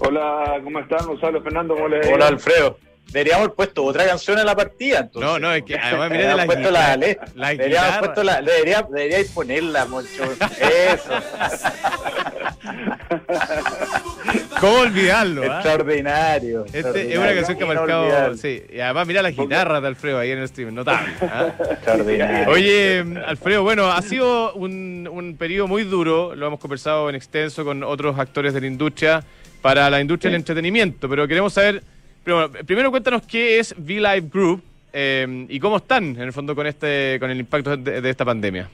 Hola, 0.00 0.60
¿cómo 0.62 0.78
están? 0.80 1.06
Gonzalo, 1.06 1.42
Fernando, 1.42 1.74
¿cómo 1.74 1.88
les 1.88 2.06
Hola 2.06 2.26
Alfredo. 2.28 2.78
Deberíamos 3.06 3.44
haber 3.46 3.56
puesto 3.56 3.84
otra 3.84 4.06
canción 4.06 4.38
en 4.38 4.46
la 4.46 4.54
partida, 4.54 5.00
entonces. 5.00 5.28
No, 5.30 5.38
no, 5.38 5.52
es 5.52 5.64
que 5.64 5.76
además 5.76 6.10
mirá 6.10 6.28
de 6.28 6.36
la, 6.36 6.44
Deberíamos 6.44 6.46
puesto 6.46 6.70
la, 6.70 6.96
le- 6.96 7.18
la 7.34 7.48
deberíamos 7.48 7.98
puesto 7.98 8.22
la, 8.22 8.42
debería, 8.42 8.82
deberíais 8.82 9.30
ponerla, 9.32 9.84
Moncho. 9.86 10.22
Eso. 10.60 11.10
¿Cómo 14.60 14.80
olvidarlo? 14.80 15.42
ah? 15.50 15.54
Extraordinario. 15.56 16.64
Este 16.72 17.12
es 17.12 17.18
una 17.18 17.34
canción 17.34 17.56
que 17.58 17.64
ha 17.64 17.66
marcado. 17.66 18.34
Sí, 18.36 18.62
y 18.72 18.80
además 18.80 19.06
mira 19.06 19.22
la 19.22 19.30
guitarra 19.30 19.80
de 19.80 19.88
Alfredo 19.88 20.18
ahí 20.18 20.30
en 20.30 20.38
el 20.38 20.48
stream, 20.48 20.74
notable. 20.74 21.12
¿ah? 21.22 21.52
Extraordinario. 21.70 22.50
Oye, 22.52 23.04
Alfredo, 23.26 23.62
bueno, 23.62 23.86
ha 23.90 24.02
sido 24.02 24.52
un, 24.54 25.08
un 25.10 25.36
periodo 25.36 25.66
muy 25.66 25.84
duro, 25.84 26.34
lo 26.34 26.46
hemos 26.46 26.60
conversado 26.60 27.08
en 27.08 27.14
extenso 27.16 27.64
con 27.64 27.82
otros 27.82 28.18
actores 28.18 28.52
de 28.54 28.60
la 28.60 28.66
industria, 28.66 29.22
para 29.62 29.88
la 29.90 30.00
industria 30.00 30.30
del 30.30 30.40
entretenimiento, 30.40 31.08
pero 31.08 31.26
queremos 31.28 31.52
saber, 31.52 31.82
pero, 32.24 32.50
primero 32.66 32.90
cuéntanos 32.90 33.22
qué 33.26 33.58
es 33.58 33.74
V-Live 33.78 34.28
Group 34.32 34.62
eh, 34.92 35.46
y 35.48 35.60
cómo 35.60 35.76
están, 35.78 36.04
en 36.16 36.22
el 36.22 36.32
fondo, 36.32 36.54
con 36.54 36.66
este 36.66 37.18
con 37.20 37.30
el 37.30 37.38
impacto 37.40 37.76
de, 37.76 38.00
de 38.00 38.10
esta 38.10 38.24
pandemia. 38.24 38.68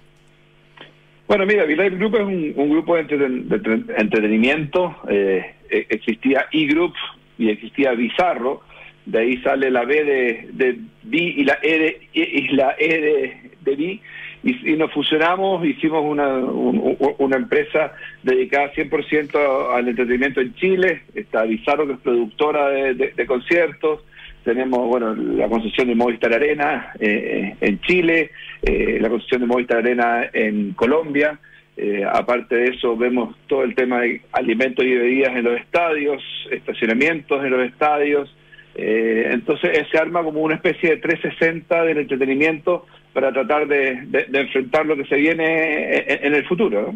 Bueno, 1.26 1.44
mira, 1.44 1.64
V-Live 1.64 1.96
Group 1.96 2.14
es 2.14 2.20
un, 2.22 2.52
un 2.54 2.70
grupo 2.70 2.94
de, 2.94 3.02
entreten- 3.04 3.48
de 3.48 3.56
entre- 3.56 4.00
entretenimiento. 4.00 4.94
eh, 5.08 5.54
eh, 5.70 5.86
existía 5.88 6.46
E-Group 6.52 6.94
y 7.38 7.50
existía 7.50 7.92
Bizarro. 7.92 8.62
De 9.04 9.18
ahí 9.20 9.36
sale 9.38 9.70
la 9.70 9.84
B 9.84 10.04
de, 10.04 10.48
de 10.52 10.78
B 11.04 11.16
y 11.18 11.44
la 11.44 11.58
E 11.62 11.78
de, 11.78 12.00
y 12.12 12.48
la 12.56 12.74
e 12.78 13.00
de, 13.00 13.36
de 13.60 13.76
B. 13.76 14.00
Y, 14.42 14.72
y 14.72 14.76
nos 14.76 14.92
fusionamos, 14.92 15.64
hicimos 15.66 16.04
una, 16.04 16.28
un- 16.38 16.96
un- 16.98 17.14
una 17.18 17.36
empresa 17.36 17.92
dedicada 18.22 18.72
100% 18.74 19.74
al 19.74 19.88
entretenimiento 19.88 20.40
en 20.40 20.54
Chile. 20.54 21.02
Está 21.14 21.42
Bizarro, 21.44 21.86
que 21.86 21.94
es 21.94 21.98
productora 22.00 22.68
de 22.70 23.26
conciertos. 23.26 24.00
Tenemos, 24.44 24.86
bueno, 24.86 25.12
la 25.16 25.48
concesión 25.48 25.88
de 25.88 25.96
Movistar 25.96 26.32
Arena 26.32 26.92
eh, 27.00 27.56
en 27.60 27.80
Chile, 27.80 28.30
eh, 28.62 28.98
la 29.00 29.08
concesión 29.08 29.40
de 29.40 29.46
Movistar 29.48 29.78
Arena 29.78 30.30
en 30.32 30.72
Colombia. 30.74 31.38
Eh, 31.76 32.02
aparte 32.10 32.54
de 32.56 32.68
eso, 32.68 32.96
vemos 32.96 33.36
todo 33.48 33.62
el 33.62 33.74
tema 33.74 34.00
de 34.00 34.22
alimentos 34.32 34.84
y 34.84 34.94
bebidas 34.94 35.36
en 35.36 35.44
los 35.44 35.60
estadios, 35.60 36.22
estacionamientos 36.50 37.44
en 37.44 37.50
los 37.50 37.66
estadios. 37.68 38.34
Eh, 38.74 39.28
entonces, 39.30 39.86
se 39.90 39.98
arma 39.98 40.22
como 40.22 40.40
una 40.40 40.54
especie 40.56 40.90
de 40.90 40.96
360 40.98 41.82
del 41.84 41.98
entretenimiento 41.98 42.86
para 43.12 43.32
tratar 43.32 43.66
de, 43.66 44.00
de- 44.06 44.24
de 44.28 44.40
enfrentar 44.40 44.86
lo 44.86 44.96
que 44.96 45.04
se 45.06 45.16
viene 45.16 45.98
en, 46.12 46.26
en 46.26 46.34
el 46.34 46.46
futuro. 46.46 46.92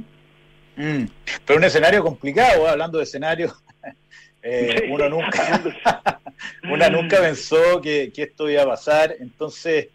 ¿no? 0.76 0.82
Mm. 0.82 1.06
Pero 1.46 1.58
un 1.58 1.64
escenario 1.64 2.02
complicado, 2.02 2.66
¿eh? 2.66 2.70
hablando 2.70 2.98
de 2.98 3.04
escenario. 3.04 3.52
eh, 4.42 4.76
Sí. 4.78 4.84
uno 4.90 5.08
nunca 5.10 5.62
una 6.72 6.88
nunca 6.88 7.20
pensó 7.20 7.80
que, 7.82 8.10
que 8.14 8.22
esto 8.22 8.48
iba 8.48 8.62
a 8.62 8.66
pasar, 8.66 9.14
entonces, 9.20 9.88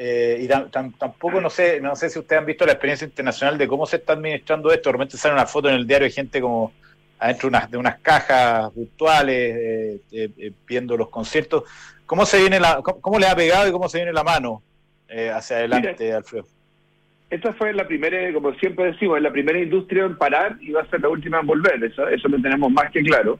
eh, 0.00 0.38
y 0.40 0.46
tam- 0.46 0.70
tam- 0.70 0.94
tampoco 0.96 1.40
no 1.40 1.50
sé, 1.50 1.80
no 1.80 1.96
sé 1.96 2.08
si 2.08 2.20
ustedes 2.20 2.38
han 2.38 2.46
visto 2.46 2.64
la 2.64 2.72
experiencia 2.72 3.04
internacional 3.04 3.58
de 3.58 3.66
cómo 3.66 3.84
se 3.84 3.96
está 3.96 4.12
administrando 4.12 4.72
esto, 4.72 4.92
realmente 4.92 5.16
sale 5.16 5.34
una 5.34 5.46
foto 5.46 5.68
en 5.68 5.74
el 5.74 5.86
diario 5.88 6.06
de 6.06 6.12
gente 6.12 6.40
como 6.40 6.72
adentro 7.18 7.50
de 7.50 7.56
unas, 7.56 7.70
de 7.70 7.76
unas 7.78 7.98
cajas 7.98 8.72
virtuales, 8.76 9.56
eh, 9.56 10.00
eh, 10.12 10.30
eh, 10.38 10.52
viendo 10.66 10.96
los 10.96 11.08
conciertos, 11.08 11.64
¿cómo 12.06 12.24
se 12.24 12.38
viene 12.38 12.60
la, 12.60 12.80
cómo, 12.80 13.00
cómo 13.00 13.18
le 13.18 13.26
ha 13.26 13.34
pegado 13.34 13.68
y 13.68 13.72
cómo 13.72 13.88
se 13.88 13.98
viene 13.98 14.12
la 14.12 14.22
mano 14.22 14.62
hacia 15.34 15.56
adelante, 15.56 16.12
Alfredo? 16.12 16.46
Esta 17.28 17.52
fue 17.52 17.74
la 17.74 17.86
primera, 17.86 18.32
como 18.32 18.54
siempre 18.54 18.92
decimos, 18.92 19.20
la 19.20 19.32
primera 19.32 19.58
industria 19.58 20.04
en 20.04 20.16
parar 20.16 20.56
y 20.60 20.70
va 20.70 20.82
a 20.82 20.86
ser 20.88 21.00
la 21.00 21.08
última 21.08 21.40
en 21.40 21.46
volver, 21.46 21.82
eso, 21.82 22.08
eso 22.08 22.28
lo 22.28 22.40
tenemos 22.40 22.70
más 22.70 22.90
que 22.90 23.02
claro. 23.02 23.38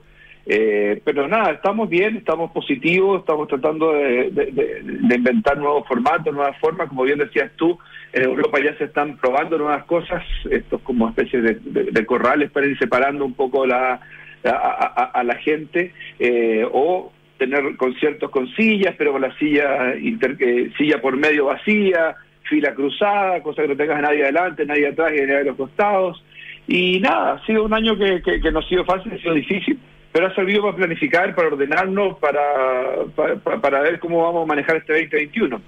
Eh, 0.51 1.03
pero 1.05 1.29
nada, 1.29 1.51
estamos 1.53 1.91
bien, 1.91 2.17
estamos 2.17 2.51
positivos, 2.53 3.21
estamos 3.21 3.49
tratando 3.49 3.93
de, 3.93 4.31
de- 4.31 4.83
inventar 5.15 5.59
nuevos 5.59 5.87
formatos, 5.87 6.33
nuevas 6.35 6.57
formas, 6.59 6.89
como 6.89 7.03
bien 7.03 7.19
decías 7.19 7.51
tú, 7.57 7.79
en 8.15 8.23
Europa 8.23 8.59
ya 8.65 8.75
se 8.79 8.85
están 8.85 9.19
probando 9.19 9.59
nuevas 9.59 9.85
cosas, 9.85 10.25
estos 10.51 10.81
como 10.81 11.07
especies 11.11 11.61
de, 11.65 12.07
corrales 12.07 12.51
para 12.51 12.67
ir 12.67 12.79
separando 12.79 13.27
un 13.27 13.35
poco 13.35 13.67
la, 13.67 14.01
a, 14.45 15.23
la 15.23 15.35
gente, 15.37 15.93
eh, 16.19 16.67
o 16.73 17.13
tener 17.37 17.77
conciertos 17.77 18.31
con 18.31 18.49
sillas, 18.55 18.95
pero 18.97 19.13
con 19.13 19.21
la 19.21 19.37
silla, 19.37 19.95
inter- 20.01 20.39
eh, 20.41 20.71
silla 20.79 21.03
por 21.03 21.15
medio 21.19 21.45
vacía, 21.45 22.17
fila 22.45 22.73
cruzada, 22.75 23.43
cosa 23.43 23.61
que 23.63 23.69
no 23.69 23.77
tengas 23.77 23.99
a 23.99 24.03
nadie 24.03 24.23
adelante, 24.23 24.65
nadie 24.65 24.89
atrás 24.89 25.13
y 25.15 25.21
nadie 25.21 25.37
a 25.41 25.45
los 25.45 25.57
costados. 25.57 26.25
Y 26.67 27.01
nada, 27.01 27.33
ha 27.35 27.45
sido 27.47 27.65
un 27.65 27.75
año 27.75 27.99
que, 27.99 28.23
que 28.23 28.51
no 28.51 28.61
ha 28.61 28.69
sido 28.69 28.87
fácil, 28.87 29.13
ha 29.13 29.19
sido 29.19 29.35
difícil, 29.35 29.79
pero 30.13 30.27
ha 30.27 30.35
servido 30.35 30.63
para 30.63 30.77
planificar, 30.77 31.35
para 31.35 31.49
ordenarnos, 31.49 32.19
para, 32.19 32.41
para, 33.61 33.81
ver 33.81 33.99
cómo 33.99 34.23
vamos 34.25 34.45
a 34.45 34.47
manejar 34.47 34.77
este 34.77 34.93
2021. 34.93 35.61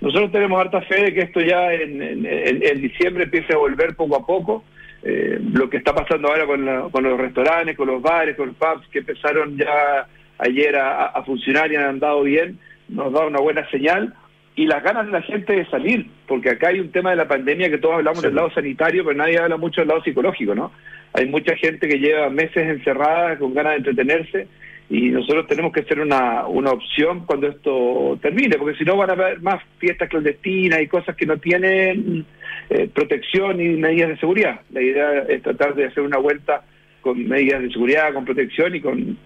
Nosotros 0.00 0.32
tenemos 0.32 0.60
harta 0.60 0.80
fe 0.82 1.02
de 1.04 1.14
que 1.14 1.20
esto 1.22 1.40
ya 1.40 1.72
en, 1.72 2.00
en- 2.02 2.26
en- 2.26 2.62
en 2.62 2.80
diciembre 2.80 3.24
empiece 3.24 3.52
a 3.52 3.58
volver 3.58 3.94
poco 3.96 4.16
a 4.16 4.24
poco. 4.26 4.64
Eh, 5.02 5.38
lo 5.52 5.68
que 5.70 5.78
está 5.78 5.94
pasando 5.94 6.28
ahora 6.28 6.46
con, 6.46 6.64
la- 6.64 6.82
con 6.90 7.02
los 7.04 7.18
restaurantes, 7.18 7.76
con 7.76 7.86
los 7.88 8.00
bares, 8.02 8.36
con 8.36 8.48
los 8.48 8.56
pubs 8.56 8.86
que 8.88 9.00
empezaron 9.00 9.56
ya 9.56 10.06
ayer 10.38 10.76
a, 10.76 11.06
a 11.06 11.22
funcionar 11.24 11.70
y 11.72 11.76
han 11.76 11.84
andado 11.84 12.22
bien, 12.22 12.58
nos 12.88 13.12
da 13.12 13.26
una 13.26 13.40
buena 13.40 13.68
señal. 13.70 14.14
Y 14.56 14.66
las 14.66 14.82
ganas 14.82 15.06
de 15.06 15.12
la 15.12 15.22
gente 15.22 15.54
de 15.54 15.64
salir, 15.66 16.06
porque 16.26 16.50
acá 16.50 16.68
hay 16.68 16.80
un 16.80 16.90
tema 16.90 17.10
de 17.10 17.16
la 17.16 17.28
pandemia 17.28 17.70
que 17.70 17.78
todos 17.78 17.94
hablamos 17.94 18.20
Sí. 18.20 18.26
del 18.26 18.34
lado 18.36 18.50
sanitario, 18.50 19.04
pero 19.04 19.16
nadie 19.16 19.38
habla 19.38 19.56
mucho 19.56 19.80
del 19.80 19.88
lado 19.88 20.02
psicológico, 20.02 20.54
¿no? 20.54 20.72
Hay 21.12 21.26
mucha 21.26 21.56
gente 21.56 21.88
que 21.88 21.98
lleva 21.98 22.30
meses 22.30 22.68
encerrada 22.68 23.38
con 23.38 23.54
ganas 23.54 23.72
de 23.72 23.78
entretenerse 23.78 24.48
y 24.88 25.10
nosotros 25.10 25.46
tenemos 25.46 25.72
que 25.72 25.84
ser 25.84 26.00
una, 26.00 26.46
una 26.46 26.72
opción 26.72 27.24
cuando 27.24 27.46
esto 27.46 28.18
termine, 28.20 28.58
porque 28.58 28.76
si 28.76 28.84
no 28.84 28.96
van 28.96 29.10
a 29.10 29.12
haber 29.12 29.40
más 29.40 29.62
fiestas 29.78 30.08
clandestinas 30.08 30.82
y 30.82 30.88
cosas 30.88 31.14
que 31.14 31.26
no 31.26 31.38
tienen 31.38 32.26
eh, 32.70 32.88
protección 32.92 33.60
y 33.60 33.68
medidas 33.76 34.10
de 34.10 34.18
seguridad. 34.18 34.60
La 34.70 34.82
idea 34.82 35.20
es 35.28 35.42
tratar 35.42 35.76
de 35.76 35.86
hacer 35.86 36.02
una 36.02 36.18
vuelta 36.18 36.64
con 37.00 37.24
medidas 37.26 37.62
de 37.62 37.70
seguridad, 37.70 38.12
con 38.12 38.24
protección 38.24 38.74
y 38.74 38.80
con 38.80 39.16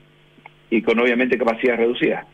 y 0.77 0.83
con 0.83 0.99
obviamente 0.99 1.39
capacidad 1.39 1.77
reducida. 1.77 2.27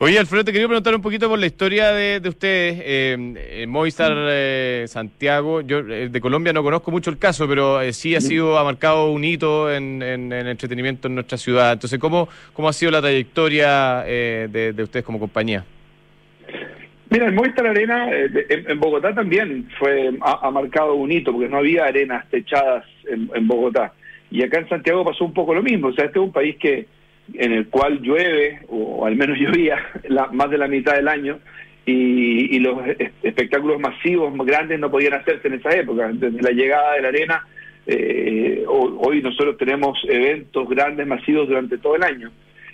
Oye, 0.00 0.16
Alfredo, 0.16 0.44
te 0.44 0.52
quería 0.52 0.68
preguntar 0.68 0.94
un 0.94 1.02
poquito 1.02 1.28
por 1.28 1.38
la 1.40 1.46
historia 1.46 1.90
de, 1.90 2.20
de 2.20 2.28
ustedes. 2.28 2.80
Eh, 2.84 3.16
eh, 3.62 3.66
Movistar 3.66 4.12
eh, 4.30 4.84
Santiago, 4.86 5.60
yo 5.62 5.80
eh, 5.80 6.08
de 6.08 6.20
Colombia 6.20 6.52
no 6.52 6.62
conozco 6.62 6.92
mucho 6.92 7.10
el 7.10 7.18
caso, 7.18 7.48
pero 7.48 7.80
sí 7.92 8.14
ha 8.14 8.20
sido, 8.20 8.56
ha 8.58 8.62
marcado 8.64 9.10
un 9.10 9.24
hito 9.24 9.72
en, 9.72 10.00
en- 10.00 10.32
en 10.32 10.46
entretenimiento 10.46 11.08
en 11.08 11.16
nuestra 11.16 11.36
ciudad. 11.36 11.72
Entonces, 11.72 11.98
¿cómo, 11.98 12.28
cómo 12.52 12.68
ha 12.68 12.72
sido 12.72 12.92
la 12.92 13.00
trayectoria 13.00 14.02
de, 14.04 14.72
de 14.72 14.82
ustedes 14.84 15.04
como 15.04 15.18
compañía? 15.18 15.64
Mira, 17.10 17.26
el 17.26 17.32
Movistar 17.34 17.66
Arena 17.66 18.08
en, 18.14 18.70
en 18.70 18.78
Bogotá 18.80 19.14
también 19.14 19.68
fue 19.78 20.10
ha, 20.20 20.46
ha 20.46 20.50
marcado 20.50 20.94
un 20.94 21.10
hito, 21.10 21.32
porque 21.32 21.48
no 21.48 21.56
había 21.56 21.86
arenas 21.86 22.28
techadas 22.30 22.84
en, 23.10 23.30
en 23.34 23.48
Bogotá. 23.48 23.94
Y 24.30 24.42
acá 24.42 24.58
en 24.60 24.68
Santiago 24.68 25.04
pasó 25.04 25.24
un 25.24 25.32
poco 25.32 25.54
lo 25.54 25.62
mismo. 25.62 25.88
O 25.88 25.92
sea, 25.92 26.04
este 26.04 26.18
es 26.18 26.24
un 26.24 26.32
país 26.32 26.56
que 26.56 26.86
en 27.34 27.52
el 27.52 27.68
cual 27.68 28.00
llueve, 28.00 28.60
o 28.68 29.06
al 29.06 29.16
menos 29.16 29.38
llovía, 29.40 29.78
la, 30.08 30.26
más 30.28 30.50
de 30.50 30.58
la 30.58 30.68
mitad 30.68 30.94
del 30.94 31.08
año, 31.08 31.38
y, 31.86 32.58
los 32.58 32.78
espectáculos 33.22 33.80
masivos 33.80 34.34
grandes 34.46 34.78
no 34.78 34.90
podían 34.90 35.14
hacerse 35.14 35.48
en 35.48 35.54
esa 35.54 35.70
época. 35.70 36.10
Desde 36.12 36.42
la 36.42 36.50
llegada 36.50 36.94
de 36.94 37.00
la 37.00 37.08
arena, 37.08 37.46
eh, 37.86 38.62
hoy 38.66 39.22
nosotros 39.22 39.56
tenemos 39.56 39.98
eventos 40.06 40.68
grandes, 40.68 41.06
masivos 41.06 41.48
durante 41.48 41.78
todo 41.78 41.96
el 41.96 42.02
año. 42.02 42.30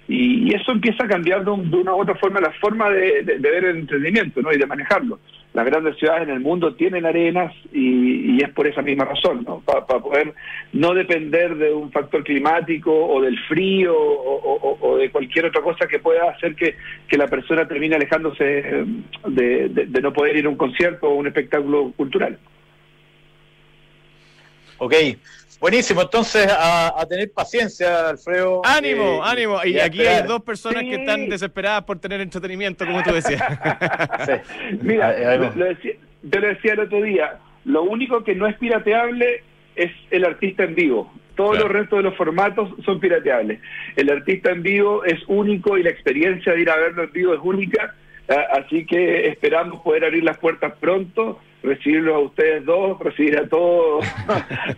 Y, 0.09 0.53
eso 0.53 0.73
empieza 0.73 1.05
a 1.05 1.09
cambiar 1.09 1.45
de, 1.45 1.51
una 1.51 1.95
u 1.95 2.01
otra 2.01 2.17
forma 2.17 2.41
la 2.41 2.51
forma 2.53 2.91
de, 2.91 3.23
ver 3.39 3.65
el 3.65 3.77
entretenimiento 3.79 4.43
¿no? 4.43 4.53
y 4.53 4.59
de 4.59 4.67
manejarlo. 4.67 5.19
Las 5.55 5.67
grandes 5.67 5.97
ciudades 5.99 6.25
en 6.25 6.35
el 6.35 6.41
mundo 6.41 6.75
tienen 6.75 7.07
arenas 7.07 7.55
y, 7.73 8.43
es 8.43 8.51
por 8.51 8.67
esa 8.67 8.83
misma 8.83 9.05
razón, 9.05 9.45
¿no? 9.47 9.61
para 9.61 9.87
poder 9.87 10.35
no 10.73 10.93
depender 10.95 11.55
de 11.55 11.73
un 11.73 11.93
factor 11.93 12.25
climático 12.25 12.93
o 12.93 13.23
del 13.23 13.39
frío 13.47 13.95
o, 13.97 14.97
de 14.99 15.11
cualquier 15.13 15.47
otra 15.47 15.63
cosa 15.63 15.87
que 15.87 16.01
pueda 16.01 16.29
hacer 16.29 16.57
que, 16.57 16.75
la 17.17 17.29
persona 17.29 17.69
termine 17.69 17.95
alejándose 17.95 18.45
eh, 18.45 18.85
de, 19.29 20.01
no 20.03 20.13
poder 20.13 20.37
ir 20.37 20.47
a 20.47 20.49
un 20.49 20.57
concierto 20.57 21.09
o 21.09 21.15
un 21.15 21.29
espectáculo 21.29 21.93
cultural. 21.97 22.37
Ok, 24.79 24.95
Buenísimo, 25.65 26.03
entonces 26.03 26.47
a, 26.47 27.07
tener 27.09 27.33
paciencia, 27.33 28.11
Alfredo. 28.11 28.61
Ánimo, 28.67 29.03
eh, 29.03 29.21
ánimo. 29.25 29.61
Y, 29.65 29.79
aquí 29.79 30.03
hay 30.03 30.23
dos 30.27 30.43
personas 30.43 30.83
que 30.83 30.97
están 30.97 31.27
desesperadas 31.31 31.85
por 31.85 31.99
tener 31.99 32.21
entretenimiento, 32.21 32.85
como 32.85 33.03
tú 33.03 33.15
decías. 33.15 33.41
Mira, 34.83 35.39
lo, 35.39 35.65
decía, 35.65 35.93
yo 36.23 36.41
lo 36.41 36.49
decía 36.49 36.75
el 36.75 36.81
otro 36.81 37.01
día, 37.01 37.39
lo 37.65 37.83
único 37.83 38.23
que 38.25 38.35
no 38.35 38.47
es 38.47 38.59
pirateable 38.59 39.43
es 39.75 39.91
el 40.11 40.27
artista 40.27 40.65
en 40.65 40.75
vivo. 40.75 41.11
Todos 41.35 41.59
los 41.59 41.71
restos 41.71 42.01
de 42.01 42.03
los 42.03 42.17
formatos 42.19 42.69
son 42.85 43.01
pirateables. 43.01 43.59
El 43.97 44.11
artista 44.11 44.51
en 44.51 44.63
vivo 44.63 45.03
es 45.07 45.19
único 45.29 45.79
y 45.79 45.83
la 45.83 45.89
experiencia 45.89 46.53
de 46.53 46.61
ir 46.61 46.69
a 46.69 46.77
verlo 46.77 47.05
en 47.05 47.13
vivo 47.13 47.33
es 47.33 47.41
única. 47.43 47.95
Ah, 48.29 48.61
así 48.63 48.85
que 48.85 49.29
esperamos 49.29 49.81
poder 49.81 50.05
abrir 50.05 50.25
las 50.25 50.37
puertas 50.37 50.75
pronto 50.79 51.41
recibirlos 51.65 52.15
a 52.15 52.19
ustedes 52.19 52.65
dos, 52.65 52.99
recibir 53.01 53.39
a 53.39 53.49
todos, 53.49 54.05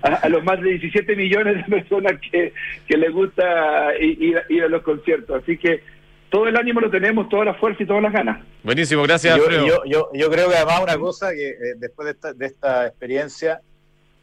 a, 0.03 0.29
los 0.29 0.45
más 0.45 0.61
de 0.61 0.71
17 0.71 1.17
millones 1.17 1.57
de 1.57 1.63
personas 1.65 2.13
que, 2.21 2.53
que 2.87 2.97
les 2.97 3.13
gusta 3.13 3.97
ir, 4.01 4.63
a 4.63 4.69
los 4.69 4.83
conciertos. 4.83 5.43
Así 5.43 5.59
que 5.59 5.83
todo 6.31 6.47
el 6.47 6.57
ánimo 6.57 6.81
lo 6.81 6.91
tenemos, 6.91 7.29
toda 7.29 7.45
la 7.45 7.55
fuerza 7.55 7.83
y 7.83 7.87
todas 7.87 8.03
las 8.03 8.13
ganas. 8.13 8.45
Buenísimo, 8.63 9.03
gracias. 9.03 9.37
Yo, 9.37 9.85
yo, 9.85 10.11
yo, 10.13 10.31
creo 10.31 10.49
que 10.49 10.57
además 10.57 10.83
una 10.83 10.97
cosa 10.97 11.33
que 11.33 11.51
eh, 11.51 11.75
después 11.77 12.07
de 12.07 12.13
esta, 12.13 12.33
de 12.33 12.47
esta 12.47 12.87
experiencia, 12.87 13.61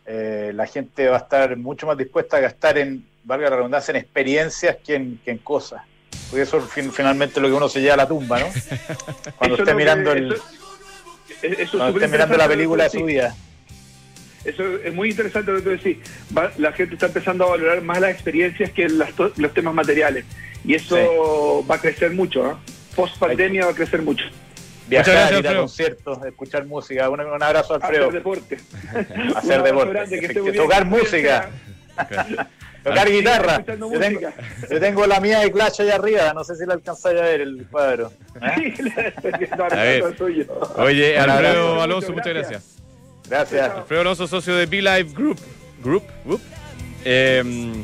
eh, 0.06 0.52
la 0.54 0.66
gente 0.66 1.08
va 1.10 1.18
a 1.18 1.20
estar 1.20 1.58
mucho 1.58 1.86
más 1.86 1.98
dispuesta 1.98 2.38
a 2.38 2.40
gastar 2.40 2.78
en, 2.78 3.06
valga 3.24 3.50
la 3.50 3.58
redundancia, 3.58 3.92
en 3.92 3.98
experiencias 3.98 4.78
que 4.86 4.96
en, 4.96 5.20
que 5.24 5.32
en 5.32 5.38
cosas. 5.40 5.82
Porque 6.30 6.44
eso 6.44 6.62
fin, 6.62 6.92
finalmente 6.92 7.42
lo 7.42 7.48
que 7.48 7.54
uno 7.54 7.68
se 7.68 7.82
lleva 7.82 7.96
a 7.96 7.98
la 7.98 8.08
tumba, 8.08 8.40
¿no? 8.40 8.46
Cuando 9.38 9.58
esté 9.58 9.74
mirando 9.74 10.14
el... 10.14 10.34
Eso 10.34 10.63
es 11.44 12.12
mirando 12.12 12.38
la 12.38 12.48
película 12.48 12.86
de 12.86 12.90
su 12.90 13.06
vida. 13.06 13.36
Eso 14.46 14.64
es 14.84 14.94
muy 14.94 15.10
interesante 15.10 15.52
lo 15.52 15.58
que 15.58 15.64
tú 15.64 15.70
decís. 15.70 15.98
la 16.58 16.74
gente 16.74 16.96
está 16.96 17.06
empezando 17.08 17.46
a 17.46 17.52
valorar 17.52 17.82
más 17.82 18.02
las 18.02 18.12
experiencias 18.12 18.72
que 18.72 18.90
los 18.90 19.54
temas 19.54 19.74
materiales. 19.74 20.26
Y 20.66 20.76
eso 20.76 21.66
va 21.70 21.76
a 21.76 21.82
crecer 21.82 22.12
mucho. 22.12 22.52
¿eh? 22.52 22.56
Post 22.96 23.18
pandemia 23.18 23.66
va 23.66 23.72
a 23.72 23.76
crecer 23.76 24.02
mucho. 24.02 24.26
Viajar, 24.88 25.14
gracias, 25.14 25.40
ir 25.40 25.48
a 25.48 25.56
conciertos, 25.56 26.26
escuchar 26.26 26.66
música. 26.66 27.10
Un, 27.10 27.22
abrazo, 27.42 27.76
Alfredo. 27.76 28.08
Hacer 28.08 28.14
deporte. 28.14 28.58
Hacer 29.36 29.64
deporte. 29.64 30.54
Tocar 30.54 30.86
música. 30.86 31.50
Tocar 32.84 33.10
guitarra. 33.10 33.64
Yo 34.70 34.80
tengo, 34.80 35.08
la 35.08 35.20
mía 35.20 35.40
de 35.40 35.52
Clash 35.52 35.82
allá 35.82 35.96
arriba, 35.96 36.34
no 36.34 36.44
sé 36.44 36.56
si 36.56 36.66
la 36.66 36.74
alcanzáis 36.74 37.20
a 37.20 37.24
ver 37.24 37.42
el 37.42 37.66
cuadro. 37.72 38.12
¿eh? 38.42 40.04
Oye, 40.78 41.18
Alfredo 41.18 41.82
Alonso, 41.82 42.12
muchas 42.12 42.34
gracias. 42.34 42.78
Gracias. 43.30 43.72
Alfredo 43.72 44.02
Alonso, 44.02 44.28
socio 44.28 44.56
de 44.56 44.66
B-Live 44.66 45.14
Group. 45.14 45.40
Group, 45.82 46.04
em, 47.04 47.84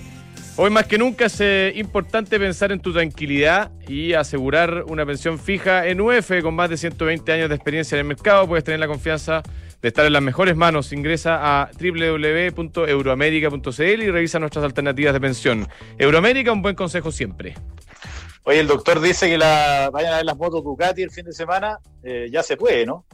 hoy 0.55 0.69
más 0.69 0.85
que 0.85 0.97
nunca 0.97 1.25
es 1.25 1.39
eh, 1.41 1.73
importante 1.75 2.39
pensar 2.39 2.71
en 2.71 2.79
tu 2.79 2.93
tranquilidad 2.93 3.71
y 3.87 4.13
asegurar 4.13 4.83
una 4.87 5.05
pensión 5.05 5.39
fija 5.39 5.87
en 5.87 5.99
UF 5.99 6.41
con 6.41 6.55
más 6.55 6.69
de 6.69 6.77
120 6.77 7.31
años 7.31 7.49
de 7.49 7.55
experiencia 7.55 7.95
en 7.95 7.99
el 7.99 8.05
mercado. 8.05 8.47
Puedes 8.47 8.63
tener 8.63 8.79
la 8.79 8.87
confianza 8.87 9.43
de 9.81 9.87
estar 9.87 10.05
en 10.05 10.13
las 10.13 10.21
mejores 10.21 10.55
manos, 10.55 10.93
ingresa 10.93 11.61
a 11.61 11.71
www.euroamerica.cl 11.71 13.81
y 13.81 14.11
revisa 14.11 14.37
nuestras 14.39 14.65
alternativas 14.65 15.13
de 15.13 15.21
pensión. 15.21 15.67
Euroamérica, 15.97 16.51
un 16.51 16.61
buen 16.61 16.75
consejo 16.75 17.11
siempre. 17.11 17.55
Oye, 18.43 18.59
el 18.59 18.67
doctor 18.67 18.99
dice 18.99 19.29
que 19.29 19.37
la, 19.37 19.89
vayan 19.91 20.13
a 20.13 20.17
ver 20.17 20.25
las 20.25 20.37
motos 20.37 20.63
Ducati 20.63 21.01
el 21.01 21.11
fin 21.11 21.25
de 21.25 21.33
semana. 21.33 21.79
Eh, 22.03 22.27
ya 22.31 22.43
se 22.43 22.57
puede, 22.57 22.85
¿no? 22.85 23.05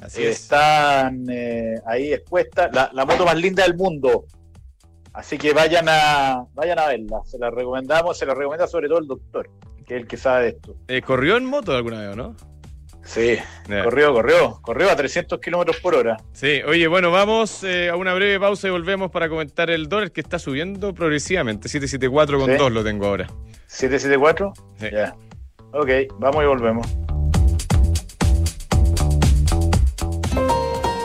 Así 0.00 0.22
es. 0.22 0.42
Están 0.42 1.26
eh, 1.30 1.74
ahí 1.86 2.12
expuestas. 2.12 2.70
La, 2.72 3.04
moto 3.04 3.24
más 3.24 3.36
linda 3.36 3.64
del 3.64 3.76
mundo. 3.76 4.24
Así 5.12 5.38
que 5.38 5.52
vayan 5.52 5.86
a, 5.88 6.44
vayan 6.54 6.78
a 6.78 6.88
verla. 6.88 7.20
Se 7.24 7.38
la 7.38 7.50
recomendamos, 7.50 8.18
se 8.18 8.26
la 8.26 8.34
recomienda 8.34 8.66
sobre 8.66 8.88
todo 8.88 8.98
el 8.98 9.06
doctor, 9.06 9.48
que 9.86 9.96
es 9.96 10.02
el 10.02 10.06
que 10.06 10.18
sabe 10.18 10.42
de 10.42 10.48
esto. 10.50 10.76
Eh, 10.88 11.02
¿Corrió 11.02 11.36
en 11.36 11.46
moto 11.46 11.74
alguna 11.74 12.06
vez, 12.06 12.16
no? 12.16 12.36
Sí, 13.06 13.38
corrió, 13.84 14.12
corrió, 14.12 14.58
corrió 14.60 14.90
a 14.90 14.96
300 14.96 15.40
kilómetros 15.40 15.78
por 15.78 15.94
hora. 15.94 16.16
Sí, 16.32 16.60
oye, 16.66 16.88
bueno, 16.88 17.10
vamos 17.10 17.62
eh, 17.62 17.88
a 17.88 17.96
una 17.96 18.12
breve 18.14 18.38
pausa 18.40 18.66
y 18.66 18.70
volvemos 18.70 19.10
para 19.10 19.28
comentar 19.28 19.70
el 19.70 19.88
dólar 19.88 20.10
que 20.10 20.20
está 20.20 20.38
subiendo 20.38 20.92
progresivamente. 20.92 21.68
774 21.68 22.38
con 22.38 22.56
2 22.56 22.72
lo 22.72 22.84
tengo 22.84 23.06
ahora. 23.06 23.28
¿774? 23.70 24.52
Sí. 24.78 24.86
Ya. 24.92 25.14
Ok, 25.72 25.88
vamos 26.18 26.42
y 26.42 26.46
volvemos. 26.46 26.86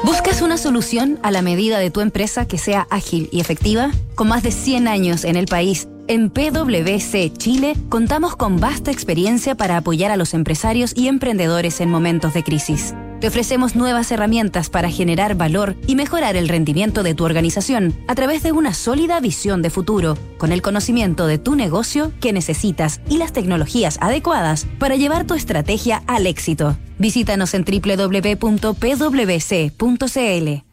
¿Buscas 0.03 0.41
una 0.41 0.57
solución 0.57 1.19
a 1.23 1.31
la 1.31 1.41
medida 1.41 1.79
de 1.79 1.91
tu 1.91 2.01
empresa 2.01 2.47
que 2.47 2.57
sea 2.57 2.87
ágil 2.89 3.29
y 3.31 3.39
efectiva? 3.39 3.91
Con 4.15 4.27
más 4.27 4.43
de 4.43 4.51
100 4.51 4.87
años 4.87 5.23
en 5.23 5.35
el 5.35 5.45
país 5.45 5.87
en 6.12 6.30
PwC 6.30 7.32
Chile 7.38 7.74
contamos 7.88 8.36
con 8.36 8.59
vasta 8.59 8.91
experiencia 8.91 9.55
para 9.55 9.78
apoyar 9.78 10.12
a 10.12 10.18
los 10.18 10.34
empresarios 10.34 10.91
y 10.93 11.07
emprendedores 11.07 11.80
en 11.80 11.89
momentos 11.89 12.34
de 12.34 12.43
crisis. 12.43 12.93
Te 13.22 13.28
ofrecemos 13.28 13.76
nuevas 13.76 14.11
herramientas 14.11 14.72
para 14.72 14.89
generar 14.89 15.36
valor 15.36 15.76
y 15.86 15.95
mejorar 15.95 16.36
el 16.36 16.49
rendimiento 16.49 17.03
de 17.03 17.13
tu 17.13 17.24
organización 17.24 17.95
a 18.07 18.15
través 18.15 18.41
de 18.41 18.51
una 18.51 18.74
sólida 18.74 19.19
visión 19.19 19.61
de 19.61 19.69
futuro, 19.69 20.17
con 20.39 20.51
el 20.51 20.63
conocimiento 20.63 21.28
de 21.28 21.38
tu 21.38 21.53
negocio 21.53 22.13
que 22.19 22.34
necesitas 22.34 22.99
y 23.07 23.19
las 23.19 23.32
tecnologías 23.32 23.99
adecuadas 24.01 24.65
para 24.80 24.95
llevar 24.95 25.28
tu 25.28 25.36
estrategia 25.36 26.01
al 26.07 26.26
éxito. 26.26 26.80
Visítanos 26.97 27.53
en 27.53 27.63
www.pwc.cl. 27.63 28.41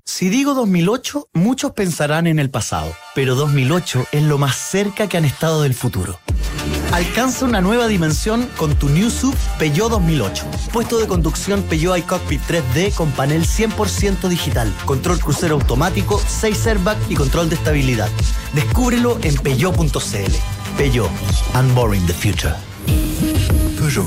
Si 0.06 0.28
digo 0.30 0.54
2008, 0.54 1.28
muchos 1.34 1.72
pensarán 1.72 2.26
en 2.26 2.38
el 2.38 2.48
pasado, 2.48 2.94
pero 3.14 3.34
2008 3.34 4.06
es 4.10 4.22
lo 4.22 4.38
más 4.38 4.56
cerca 4.56 5.06
que 5.06 5.18
han 5.18 5.26
estado 5.26 5.60
del 5.64 5.74
futuro. 5.74 6.18
Alcanza 6.92 7.44
una 7.44 7.60
nueva 7.60 7.86
dimensión 7.86 8.48
con 8.56 8.74
tu 8.74 8.88
New 8.88 9.10
Sub 9.10 9.34
Peugeot 9.58 9.90
2008. 9.90 10.44
Puesto 10.72 10.98
de 10.98 11.06
conducción 11.06 11.62
Peugeot 11.62 11.98
iCockpit 11.98 12.40
3D 12.42 12.94
con 12.94 13.10
panel 13.12 13.44
100% 13.44 14.28
digital, 14.28 14.72
control 14.86 15.20
crucero 15.20 15.56
automático, 15.56 16.20
6 16.26 16.66
airbags 16.66 17.10
y 17.10 17.14
control 17.14 17.50
de 17.50 17.56
estabilidad. 17.56 18.08
Descúbrelo 18.54 19.18
en 19.22 19.34
peugeot.cl. 19.36 20.32
Peugeot, 20.76 21.10
unboring 21.54 22.06
the 22.06 22.14
future. 22.14 22.54
Peugeot. 23.78 24.06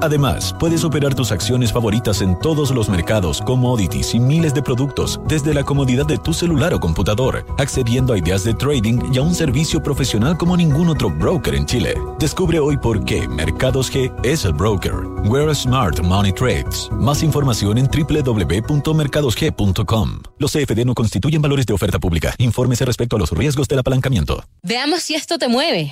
Además, 0.00 0.54
puedes 0.58 0.84
operar 0.84 1.14
tus 1.14 1.32
acciones 1.32 1.72
favoritas 1.72 2.22
en 2.22 2.38
todos 2.38 2.70
los 2.70 2.88
mercados, 2.88 3.42
commodities 3.42 4.14
y 4.14 4.20
miles 4.20 4.54
de 4.54 4.62
productos 4.62 5.20
desde 5.26 5.52
la 5.54 5.64
comodidad 5.64 6.06
de 6.06 6.18
tu 6.18 6.32
celular 6.32 6.72
o 6.74 6.80
computador, 6.80 7.44
accediendo 7.58 8.12
a 8.12 8.18
ideas 8.18 8.44
de 8.44 8.54
trading 8.54 9.00
y 9.12 9.18
a 9.18 9.22
un 9.22 9.34
servicio 9.34 9.82
profesional 9.82 10.36
como 10.36 10.56
ningún 10.56 10.88
otro 10.88 11.10
broker 11.10 11.54
en 11.54 11.66
Chile. 11.66 11.94
Descubre 12.18 12.58
hoy 12.58 12.76
por 12.76 13.04
qué 13.04 13.28
Mercados 13.28 13.92
G 13.92 14.12
es 14.24 14.44
el 14.44 14.52
broker. 14.52 14.94
Where 15.24 15.54
Smart 15.54 16.00
Money 16.00 16.32
Trades. 16.32 16.88
Más 16.92 17.22
información 17.22 17.78
en 17.78 17.88
www.mercadosg.com. 17.88 20.22
Los 20.38 20.52
CFD 20.52 20.84
no 20.84 20.94
constituyen 20.94 21.40
valores 21.42 21.66
de 21.66 21.74
oferta 21.74 21.98
pública. 21.98 22.34
Infórmese 22.38 22.84
respecto 22.84 23.16
a 23.16 23.18
los 23.18 23.32
riesgos 23.32 23.66
del 23.68 23.80
apalancamiento. 23.80 24.44
Veamos 24.62 25.02
si 25.02 25.14
esto 25.14 25.38
te 25.38 25.48
mueve. 25.48 25.90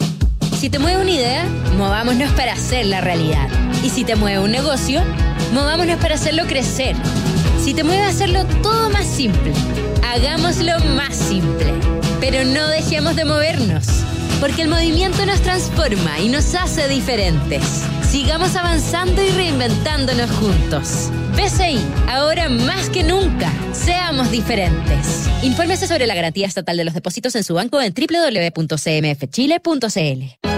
Si 0.59 0.71
te 0.71 0.81
mueve 0.81 1.01
una 1.01 1.13
idea, 1.13 1.45
movámonos 1.77 2.33
para 2.33 2.55
hacerla 2.55 3.01
realidad. 3.01 3.49
Y 3.85 3.91
si 3.91 4.05
te 4.05 4.17
mueve 4.17 4.41
un 4.41 4.51
negocio, 4.51 5.05
movámonos 5.55 6.01
para 6.01 6.17
hacerlo 6.17 6.47
crecer. 6.49 6.97
Si 7.63 7.75
te 7.75 7.85
mueve 7.85 8.03
hacerlo 8.03 8.45
todo 8.61 8.91
más 8.91 9.07
simple, 9.07 9.53
hagámoslo 10.05 10.73
más 10.97 11.15
simple. 11.15 11.73
Pero 12.19 12.45
no 12.45 12.67
dejemos 12.67 13.15
de 13.15 13.25
movernos. 13.25 13.87
Porque 14.41 14.63
el 14.63 14.69
movimiento 14.69 15.25
nos 15.27 15.41
transforma 15.41 16.21
y 16.21 16.29
nos 16.29 16.55
hace 16.55 16.89
diferentes. 16.89 17.63
Sigamos 18.09 18.55
avanzando 18.57 19.23
y 19.23 19.29
reinventándonos 19.31 20.31
juntos. 20.31 21.11
BCI, 21.35 21.79
ahora 22.09 22.49
más 22.49 22.89
que 22.91 23.03
nunca, 23.03 23.53
seamos 23.73 24.31
diferentes. 24.31 25.29
Infórmese 25.43 25.87
sobre 25.87 26.07
la 26.07 26.15
garantía 26.15 26.47
estatal 26.47 26.77
de 26.77 26.85
los 26.85 26.95
depósitos 26.95 27.35
en 27.37 27.45
su 27.45 27.55
banco 27.55 27.81
en 27.81 27.95
www.cmfchile.cl. 27.95 30.58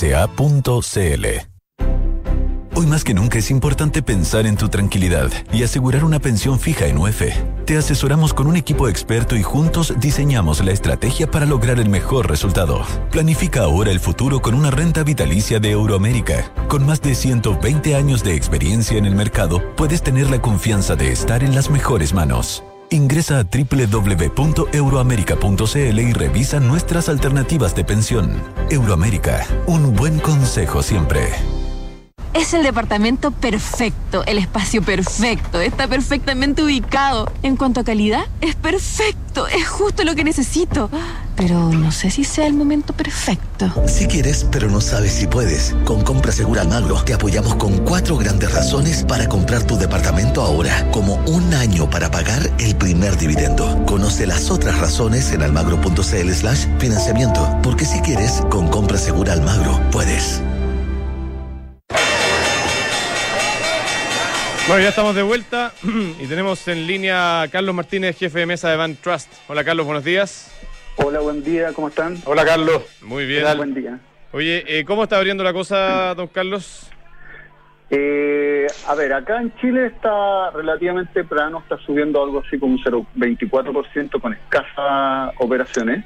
Hoy 2.73 2.87
más 2.87 3.03
que 3.03 3.13
nunca 3.13 3.37
es 3.37 3.51
importante 3.51 4.01
pensar 4.01 4.47
en 4.47 4.57
tu 4.57 4.67
tranquilidad 4.67 5.29
y 5.53 5.61
asegurar 5.61 6.03
una 6.03 6.19
pensión 6.19 6.59
fija 6.59 6.87
en 6.87 6.97
UF. 6.97 7.21
Te 7.65 7.77
asesoramos 7.77 8.33
con 8.33 8.47
un 8.47 8.55
equipo 8.55 8.87
experto 8.87 9.35
y 9.35 9.43
juntos 9.43 9.93
diseñamos 9.99 10.63
la 10.65 10.71
estrategia 10.71 11.29
para 11.29 11.45
lograr 11.45 11.79
el 11.79 11.89
mejor 11.89 12.27
resultado. 12.27 12.83
Planifica 13.11 13.61
ahora 13.61 13.91
el 13.91 13.99
futuro 13.99 14.41
con 14.41 14.55
una 14.55 14.71
renta 14.71 15.03
vitalicia 15.03 15.59
de 15.59 15.69
Euroamérica. 15.69 16.51
Con 16.67 16.83
más 16.87 16.99
de 17.01 17.13
120 17.13 17.95
años 17.95 18.23
de 18.23 18.35
experiencia 18.35 18.97
en 18.97 19.05
el 19.05 19.13
mercado, 19.13 19.61
puedes 19.75 20.01
tener 20.01 20.31
la 20.31 20.41
confianza 20.41 20.95
de 20.95 21.11
estar 21.11 21.43
en 21.43 21.53
las 21.53 21.69
mejores 21.69 22.13
manos. 22.15 22.63
Ingresa 22.93 23.39
a 23.39 23.45
www.euroamerica.cl 23.45 25.99
y 25.99 26.11
revisa 26.11 26.59
nuestras 26.59 27.07
alternativas 27.07 27.73
de 27.73 27.85
pensión. 27.85 28.43
Euroamérica, 28.69 29.47
un 29.65 29.95
buen 29.95 30.19
consejo 30.19 30.83
siempre. 30.83 31.21
Es 32.33 32.53
el 32.53 32.63
departamento 32.63 33.31
perfecto, 33.31 34.23
el 34.25 34.37
espacio 34.37 34.81
perfecto, 34.81 35.59
está 35.59 35.87
perfectamente 35.87 36.63
ubicado. 36.63 37.29
En 37.43 37.57
cuanto 37.57 37.81
a 37.81 37.83
calidad, 37.83 38.23
es 38.39 38.55
perfecto, 38.55 39.47
es 39.47 39.67
justo 39.67 40.05
lo 40.05 40.15
que 40.15 40.23
necesito. 40.23 40.89
Pero 41.35 41.69
no 41.69 41.91
sé 41.91 42.09
si 42.09 42.23
sea 42.23 42.47
el 42.47 42.53
momento 42.53 42.93
perfecto. 42.93 43.73
Si 43.85 44.07
quieres, 44.07 44.45
pero 44.49 44.69
no 44.69 44.79
sabes 44.79 45.11
si 45.11 45.27
puedes. 45.27 45.75
Con 45.83 46.03
Compra 46.03 46.31
Segura 46.31 46.61
Almagro 46.61 47.03
te 47.03 47.13
apoyamos 47.13 47.55
con 47.55 47.79
cuatro 47.79 48.15
grandes 48.17 48.53
razones 48.53 49.03
para 49.03 49.27
comprar 49.27 49.63
tu 49.63 49.77
departamento 49.77 50.41
ahora, 50.41 50.89
como 50.91 51.15
un 51.25 51.53
año 51.53 51.89
para 51.89 52.11
pagar 52.11 52.49
el 52.59 52.75
primer 52.77 53.17
dividendo. 53.17 53.83
Conoce 53.85 54.25
las 54.25 54.49
otras 54.49 54.79
razones 54.79 55.31
en 55.33 55.41
almagro.cl 55.41 56.31
slash 56.31 56.65
financiamiento, 56.79 57.59
porque 57.61 57.83
si 57.85 57.99
quieres, 57.99 58.41
con 58.49 58.69
Compra 58.69 58.97
Segura 58.97 59.33
Almagro, 59.33 59.81
puedes. 59.91 60.41
Bueno, 64.67 64.83
ya 64.83 64.89
estamos 64.89 65.15
de 65.15 65.23
vuelta 65.23 65.73
y 66.19 66.27
tenemos 66.27 66.67
en 66.67 66.85
línea 66.85 67.41
a 67.41 67.47
Carlos 67.47 67.73
Martínez, 67.73 68.17
jefe 68.17 68.39
de 68.39 68.45
mesa 68.45 68.69
de 68.69 68.77
Van 68.77 68.95
Trust. 68.95 69.33
Hola 69.47 69.63
Carlos, 69.63 69.85
buenos 69.85 70.03
días. 70.03 70.55
Hola, 70.97 71.19
buen 71.19 71.43
día, 71.43 71.73
¿cómo 71.73 71.87
están? 71.87 72.17
Hola 72.25 72.45
Carlos. 72.45 72.83
Muy 73.01 73.25
bien. 73.25 73.45
Buen 73.57 73.73
día. 73.73 73.99
Oye, 74.31 74.63
eh, 74.67 74.85
¿cómo 74.85 75.03
está 75.03 75.17
abriendo 75.17 75.43
la 75.43 75.51
cosa, 75.51 76.13
don 76.15 76.27
Carlos? 76.27 76.89
Eh, 77.89 78.67
a 78.87 78.95
ver, 78.95 79.11
acá 79.13 79.41
en 79.41 79.53
Chile 79.57 79.87
está 79.87 80.51
relativamente 80.51 81.23
plano, 81.23 81.59
está 81.59 81.77
subiendo 81.79 82.23
algo 82.23 82.41
así 82.45 82.57
como 82.57 82.75
un 82.75 82.83
0,24% 82.83 84.21
con 84.21 84.33
escasas 84.33 85.33
operaciones. 85.39 86.05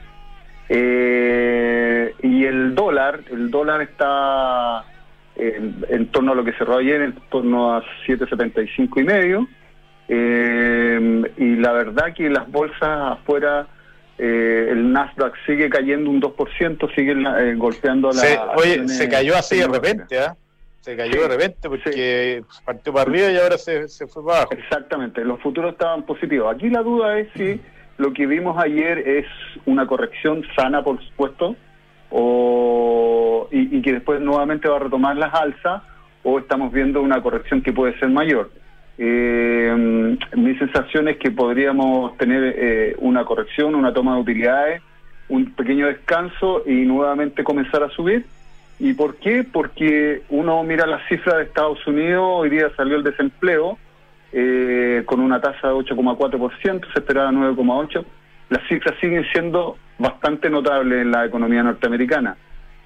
Eh, 0.69 2.15
y 2.23 2.45
el 2.45 2.73
dólar, 2.73 3.19
el 3.29 3.51
dólar 3.51 3.81
está 3.81 4.83
en, 5.35 5.85
en, 5.89 6.07
torno 6.07 6.31
a 6.31 6.35
lo 6.35 6.43
que 6.43 6.53
cerró 6.53 6.77
ayer, 6.77 7.01
en 7.01 7.13
torno 7.29 7.75
a 7.75 7.83
7,75 8.07 9.01
y 9.01 9.03
medio. 9.03 9.47
Eh, 10.07 11.33
y 11.37 11.55
la 11.55 11.71
verdad 11.73 12.13
que 12.13 12.29
las 12.29 12.49
bolsas 12.49 13.17
afuera, 13.19 13.67
eh, 14.17 14.67
el 14.71 14.91
Nasdaq 14.91 15.33
sigue 15.45 15.69
cayendo 15.69 16.09
un 16.09 16.21
2%, 16.21 16.95
sigue 16.95 17.13
eh, 17.13 17.55
golpeando 17.55 18.09
la... 18.09 18.13
Se, 18.13 18.39
oye, 18.55 18.87
se 18.87 19.09
cayó 19.09 19.35
así 19.35 19.57
de 19.57 19.67
repente, 19.67 20.19
¿ah? 20.19 20.35
Se 20.81 20.95
cayó 20.95 21.13
sí, 21.13 21.19
de 21.19 21.27
repente 21.27 21.67
porque 21.67 22.43
sí. 22.47 22.61
partió 22.63 22.93
para 22.93 23.09
arriba 23.09 23.31
y 23.31 23.37
ahora 23.37 23.57
se, 23.57 23.87
se 23.87 24.05
fue 24.05 24.23
para 24.23 24.37
abajo. 24.37 24.53
Exactamente, 24.53 25.25
los 25.25 25.41
futuros 25.41 25.71
estaban 25.71 26.03
positivos. 26.03 26.53
Aquí 26.53 26.69
la 26.69 26.83
duda 26.83 27.17
es 27.17 27.27
si 27.35 27.59
lo 27.97 28.13
que 28.13 28.27
vimos 28.27 28.55
ayer 28.61 28.99
es 28.99 29.25
una 29.65 29.87
corrección 29.87 30.43
sana, 30.55 30.83
por 30.83 31.03
supuesto, 31.03 31.55
o, 32.09 33.47
y, 33.51 33.77
y, 33.77 33.81
que 33.81 33.93
después 33.93 34.21
nuevamente 34.21 34.67
va 34.67 34.77
a 34.77 34.79
retomar 34.79 35.17
las 35.17 35.33
alzas 35.33 35.81
o 36.23 36.39
estamos 36.39 36.71
viendo 36.71 37.01
una 37.01 37.21
corrección 37.21 37.61
que 37.61 37.73
puede 37.73 37.97
ser 37.99 38.09
mayor. 38.09 38.49
Eh, 38.97 40.17
mi 40.35 40.55
sensación 40.57 41.07
es 41.09 41.17
que 41.17 41.31
podríamos 41.31 42.17
tener 42.17 42.55
eh, 42.57 42.95
una 42.99 43.25
corrección, 43.25 43.75
una 43.75 43.93
toma 43.93 44.15
de 44.15 44.21
utilidades, 44.21 44.81
un 45.27 45.53
pequeño 45.53 45.87
descanso 45.87 46.63
y 46.65 46.85
nuevamente 46.85 47.43
comenzar 47.43 47.83
a 47.83 47.89
subir. 47.89 48.25
¿Y 48.79 48.93
por 48.93 49.15
qué? 49.17 49.45
Porque 49.49 50.23
uno 50.29 50.63
mira 50.63 50.85
las 50.85 51.07
cifras 51.07 51.37
de 51.37 51.43
Estados 51.43 51.85
Unidos, 51.87 52.23
hoy 52.23 52.49
día 52.49 52.69
salió 52.75 52.97
el 52.97 53.03
desempleo 53.03 53.77
eh, 54.33 55.03
con 55.05 55.19
una 55.19 55.39
tasa 55.39 55.69
de 55.69 55.73
8,4%, 55.73 56.93
se 56.93 56.99
esperaba 56.99 57.31
9,8%. 57.31 58.05
Las 58.49 58.67
cifras 58.67 58.95
siguen 58.99 59.25
siendo 59.31 59.77
bastante 59.97 60.49
notable 60.49 61.01
en 61.01 61.11
la 61.11 61.25
economía 61.25 61.63
norteamericana. 61.63 62.37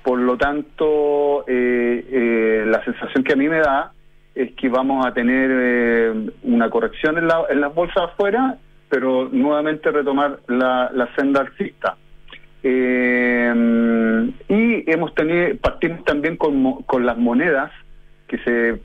Por 0.04 0.20
lo 0.20 0.38
tanto, 0.38 1.44
eh, 1.48 2.06
eh, 2.12 2.64
la 2.66 2.84
sensación 2.84 3.24
que 3.24 3.34
a 3.34 3.36
mí 3.36 3.50
me 3.50 3.60
da 3.60 3.92
es 4.34 4.54
que 4.54 4.70
vamos 4.70 5.06
a 5.06 5.14
tener 5.14 5.50
eh, 5.52 6.30
una 6.44 6.70
corrección 6.70 7.18
en, 7.18 7.28
la, 7.28 7.44
en, 7.50 7.60
las 7.60 7.74
bolsas 7.76 8.04
afuera, 8.04 8.58
pero 8.88 9.28
nuevamente 9.32 9.92
retomar 9.92 10.40
la, 10.48 10.90
la 10.94 11.14
senda 11.16 11.42
alcista. 11.42 11.98
y 12.64 12.70
hemos 14.92 15.14
tenido, 15.16 15.58
partimos 15.58 16.04
también 16.06 16.38
con, 16.38 16.84
con 16.84 17.06
las 17.06 17.18
monedas 17.18 17.72
que 18.28 18.38
se 18.40 18.82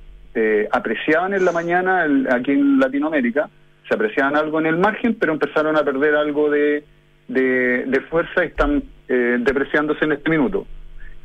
apreciaban 0.72 1.32
en 1.32 1.44
la 1.44 1.52
mañana 1.52 2.04
el, 2.04 2.26
aquí 2.28 2.50
en 2.50 2.80
Latinoamérica, 2.80 3.48
se 3.88 3.94
apreciaban 3.94 4.36
algo 4.36 4.60
en 4.60 4.66
el 4.66 4.78
margen, 4.78 5.14
pero 5.14 5.32
empezaron 5.32 5.76
a 5.76 5.84
perder 5.84 6.14
algo 6.14 6.50
de, 6.50 6.84
de, 7.28 8.00
fuerza 8.10 8.44
y 8.44 8.48
están 8.48 8.82
eh, 9.08 9.36
depreciándose 9.40 10.04
en 10.04 10.12
este 10.12 10.30
minuto. 10.30 10.66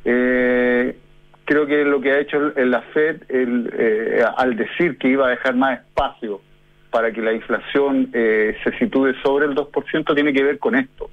Eh, 0.05 0.95
creo 1.49 1.65
que 1.65 1.83
lo 1.83 1.99
que 1.99 2.11
ha 2.11 2.19
hecho 2.19 2.53
la 2.55 2.81
Fed 2.93 3.23
el, 3.27 3.73
eh, 3.75 4.23
al 4.37 4.55
decir 4.55 4.97
que 4.97 5.09
iba 5.09 5.25
a 5.27 5.31
dejar 5.31 5.55
más 5.55 5.79
espacio 5.79 6.41
para 6.91 7.11
que 7.11 7.21
la 7.21 7.33
inflación 7.33 8.09
eh, 8.13 8.55
se 8.63 8.77
sitúe 8.77 9.13
sobre 9.23 9.45
el 9.45 9.55
2% 9.55 10.13
tiene 10.13 10.31
que 10.31 10.43
ver 10.43 10.59
con 10.59 10.75
esto, 10.75 11.09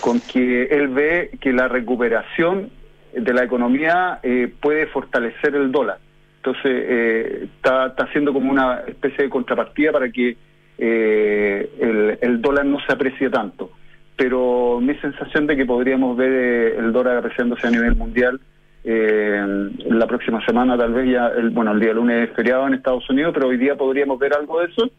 con 0.00 0.20
que 0.20 0.64
él 0.64 0.88
ve 0.88 1.30
que 1.40 1.52
la 1.52 1.68
recuperación 1.68 2.70
de 3.14 3.32
la 3.32 3.44
economía 3.44 4.20
eh, 4.22 4.52
puede 4.60 4.86
fortalecer 4.88 5.54
el 5.54 5.72
dólar. 5.72 5.98
Entonces 6.36 7.48
está, 7.56 7.86
está 7.86 8.04
haciendo 8.04 8.32
como 8.32 8.50
una 8.50 8.82
especie 8.86 9.24
de 9.24 9.30
contrapartida 9.30 9.90
para 9.92 10.10
que 10.10 10.36
el, 10.78 12.18
el 12.20 12.40
dólar 12.40 12.64
no 12.64 12.78
se 12.86 12.92
aprecie 12.92 13.28
tanto 13.30 13.70
pero 14.18 14.80
mi 14.80 14.96
sensación 14.96 15.46
de 15.46 15.56
que 15.56 15.64
podríamos 15.64 16.16
ver 16.16 16.32
eh, 16.32 16.76
el 16.76 16.92
dólar 16.92 17.18
apreciándose 17.18 17.68
a 17.68 17.70
nivel 17.70 17.94
mundial 17.94 18.40
eh, 18.82 19.70
la 19.86 20.06
próxima 20.08 20.44
semana, 20.44 20.76
tal 20.76 20.92
vez 20.92 21.08
ya, 21.08 21.28
el, 21.28 21.50
bueno, 21.50 21.70
el 21.70 21.78
día 21.78 21.92
lunes 21.92 22.28
es 22.28 22.34
feriado 22.34 22.66
en 22.66 22.74
Estados 22.74 23.08
Unidos, 23.08 23.32
pero 23.32 23.46
hoy 23.46 23.56
día 23.56 23.76
podríamos 23.76 24.18
ver 24.18 24.34
algo 24.34 24.60
de 24.60 24.66
eso, 24.66 24.90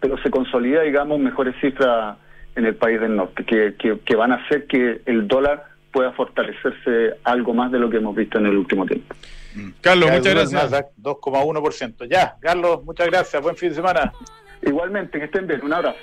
pero 0.00 0.16
se 0.22 0.30
consolida, 0.30 0.80
digamos, 0.80 1.20
mejores 1.20 1.54
cifras 1.60 2.16
en 2.56 2.64
el 2.64 2.74
país 2.74 3.00
del 3.00 3.16
norte, 3.16 3.44
que, 3.44 3.74
que, 3.78 3.98
que 4.00 4.16
van 4.16 4.32
a 4.32 4.36
hacer 4.36 4.66
que 4.66 5.02
el 5.04 5.28
dólar 5.28 5.64
pueda 5.92 6.12
fortalecerse 6.12 7.16
algo 7.24 7.52
más 7.52 7.70
de 7.70 7.80
lo 7.80 7.90
que 7.90 7.98
hemos 7.98 8.16
visto 8.16 8.38
en 8.38 8.46
el 8.46 8.56
último 8.56 8.86
tiempo. 8.86 9.14
Carlos, 9.82 10.08
ya 10.08 10.16
muchas 10.16 10.34
gracias. 10.34 10.84
2,1%. 11.02 12.08
Ya, 12.08 12.36
Carlos, 12.40 12.82
muchas 12.84 13.08
gracias. 13.08 13.42
Buen 13.42 13.56
fin 13.56 13.70
de 13.70 13.74
semana. 13.74 14.12
Igualmente, 14.62 15.18
que 15.18 15.24
estén 15.24 15.46
bien. 15.46 15.60
Un 15.62 15.72
abrazo. 15.72 15.98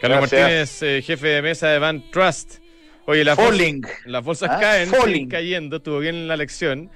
Carlos 0.00 0.18
Gracias. 0.20 0.40
Martínez, 0.40 0.82
eh, 0.82 1.02
jefe 1.02 1.28
de 1.28 1.42
mesa 1.42 1.68
de 1.68 1.78
Van 1.78 2.10
Trust. 2.10 2.58
Oye, 3.06 3.24
la 3.24 3.36
Falling. 3.36 3.82
las 4.06 4.24
bolsas 4.24 4.50
¿Ah? 4.52 4.58
caen, 4.60 4.90
siguen 4.90 5.28
cayendo, 5.28 5.76
estuvo 5.76 6.00
bien 6.00 6.26
la 6.26 6.36
lección. 6.36 6.90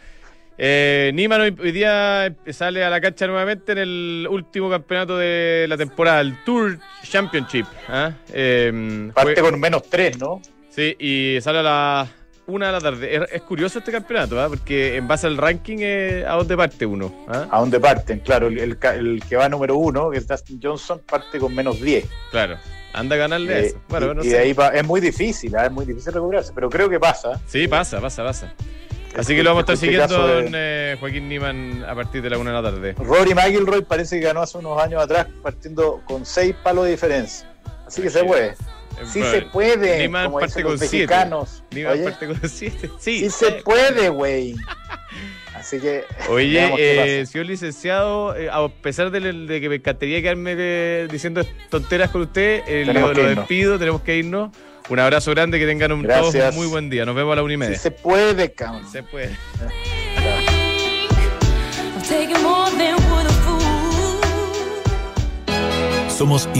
Eh, 0.58 1.10
Niman 1.14 1.40
hoy, 1.40 1.56
hoy, 1.58 1.72
día 1.72 2.34
sale 2.50 2.84
a 2.84 2.90
la 2.90 3.00
cancha 3.00 3.26
nuevamente 3.26 3.72
en 3.72 3.78
el 3.78 4.26
último 4.28 4.68
campeonato 4.68 5.16
de 5.16 5.64
la 5.68 5.76
temporada, 5.78 6.20
el 6.20 6.36
Tour 6.44 6.78
Championship. 7.02 7.64
¿eh? 7.88 8.10
Eh, 8.32 9.10
Parte 9.14 9.40
fue, 9.40 9.50
con 9.50 9.60
menos 9.60 9.88
tres, 9.88 10.18
¿no? 10.18 10.42
Sí, 10.68 10.94
y 10.98 11.38
sale 11.40 11.60
a 11.60 11.62
las 11.62 12.08
una 12.50 12.66
de 12.66 12.72
la 12.72 12.80
tarde. 12.80 13.16
Es, 13.16 13.22
es 13.32 13.42
curioso 13.42 13.78
este 13.78 13.92
campeonato, 13.92 14.40
¿ah? 14.40 14.48
porque 14.48 14.96
en 14.96 15.06
base 15.08 15.26
al 15.26 15.36
ranking, 15.36 15.78
eh, 15.80 16.24
¿a 16.26 16.34
dónde 16.34 16.56
parte 16.56 16.84
uno? 16.86 17.12
¿Ah? 17.28 17.46
A 17.50 17.60
dónde 17.60 17.78
parten, 17.80 18.20
claro. 18.20 18.48
El, 18.48 18.58
el 18.58 18.78
el 18.82 19.22
que 19.28 19.36
va 19.36 19.48
número 19.48 19.76
uno, 19.76 20.10
que 20.10 20.18
es 20.18 20.26
Dustin 20.28 20.60
Johnson, 20.62 21.00
parte 21.08 21.38
con 21.38 21.54
menos 21.54 21.80
10. 21.80 22.04
Claro, 22.30 22.56
anda 22.92 23.16
a 23.16 23.18
ganarle 23.18 23.58
Eh, 23.60 23.66
eso. 23.66 23.80
Bueno, 23.88 24.12
y, 24.12 24.14
no 24.16 24.22
y 24.22 24.24
sé. 24.24 24.30
de 24.30 24.38
ahí 24.38 24.56
es 24.74 24.84
muy 24.86 25.00
difícil, 25.00 25.54
¿ah? 25.56 25.66
es 25.66 25.72
muy 25.72 25.84
difícil 25.86 26.12
recuperarse, 26.12 26.52
pero 26.54 26.68
creo 26.68 26.88
que 26.88 27.00
pasa. 27.00 27.40
Sí, 27.46 27.66
pasa, 27.68 28.00
pasa, 28.00 28.22
pasa. 28.24 28.52
Así 29.16 29.34
que 29.34 29.42
lo 29.42 29.50
vamos 29.50 29.62
a 29.68 29.72
estar 29.72 29.76
siguiendo 29.76 30.26
de- 30.28 30.46
en 30.46 30.52
eh, 30.54 30.96
Joaquín 31.00 31.28
Niman 31.28 31.84
a 31.84 31.96
partir 31.96 32.22
de 32.22 32.30
la 32.30 32.38
una 32.38 32.50
de 32.52 32.62
la 32.62 32.70
tarde. 32.70 32.94
Rory 32.96 33.34
McIlroy 33.34 33.82
parece 33.82 34.20
que 34.20 34.26
ganó 34.26 34.40
hace 34.40 34.56
unos 34.58 34.80
años 34.80 35.02
atrás 35.02 35.26
partiendo 35.42 36.00
con 36.06 36.24
seis 36.24 36.54
palos 36.62 36.84
de 36.84 36.92
diferencia. 36.92 37.52
Así 37.86 38.02
que 38.02 38.08
se 38.10 38.22
puede. 38.22 38.54
Sí 39.12 39.22
se 39.22 39.42
puede, 39.42 39.98
Niman 39.98 40.26
como 40.26 40.40
parte 40.40 40.48
dicen 40.48 40.62
con 40.62 40.72
los 40.72 40.80
siete. 40.80 40.96
mexicanos. 41.06 41.62
Niman 41.70 41.92
Oye, 41.92 42.02
parte 42.04 42.26
con 42.26 42.40
siete. 42.48 42.90
Sí, 42.98 43.20
sí 43.20 43.30
se 43.30 43.50
puede, 43.62 44.08
güey. 44.10 44.54
Así 45.54 45.78
que 45.78 46.04
Oye, 46.30 47.20
eh, 47.20 47.26
señor 47.26 47.46
licenciado, 47.46 48.34
eh, 48.34 48.48
a 48.50 48.66
pesar 48.68 49.10
de, 49.10 49.20
de 49.20 49.60
que 49.60 49.68
me 49.68 49.74
encantaría 49.76 50.22
quedarme 50.22 50.54
eh, 50.56 51.08
diciendo 51.10 51.44
tonteras 51.68 52.10
con 52.10 52.22
usted, 52.22 52.62
eh, 52.66 52.84
lo, 52.86 53.12
despido, 53.12 53.78
tenemos 53.78 54.00
que 54.02 54.16
irnos. 54.16 54.50
Un 54.88 54.98
abrazo 54.98 55.30
grande, 55.32 55.58
que 55.58 55.66
tengan 55.66 55.92
un, 55.92 56.02
todos 56.02 56.32
Gracias. 56.32 56.50
un 56.54 56.60
muy 56.60 56.66
buen 56.66 56.88
día. 56.90 57.04
Nos 57.04 57.14
vemos 57.14 57.32
a 57.32 57.36
la 57.36 57.42
una 57.42 57.52
y 57.52 57.56
media. 57.58 57.76
Sí 57.76 57.82
se 57.82 57.90
puede, 57.90 58.52
cabrón. 58.52 58.90
Se 58.90 59.02
puede. 59.02 59.36
I'm 61.94 62.02
taking 62.08 62.42
more 62.42 62.70
than 62.72 62.94
would 63.10 63.26
a 63.26 63.30
fool. 63.44 63.60
Somos 66.08 66.50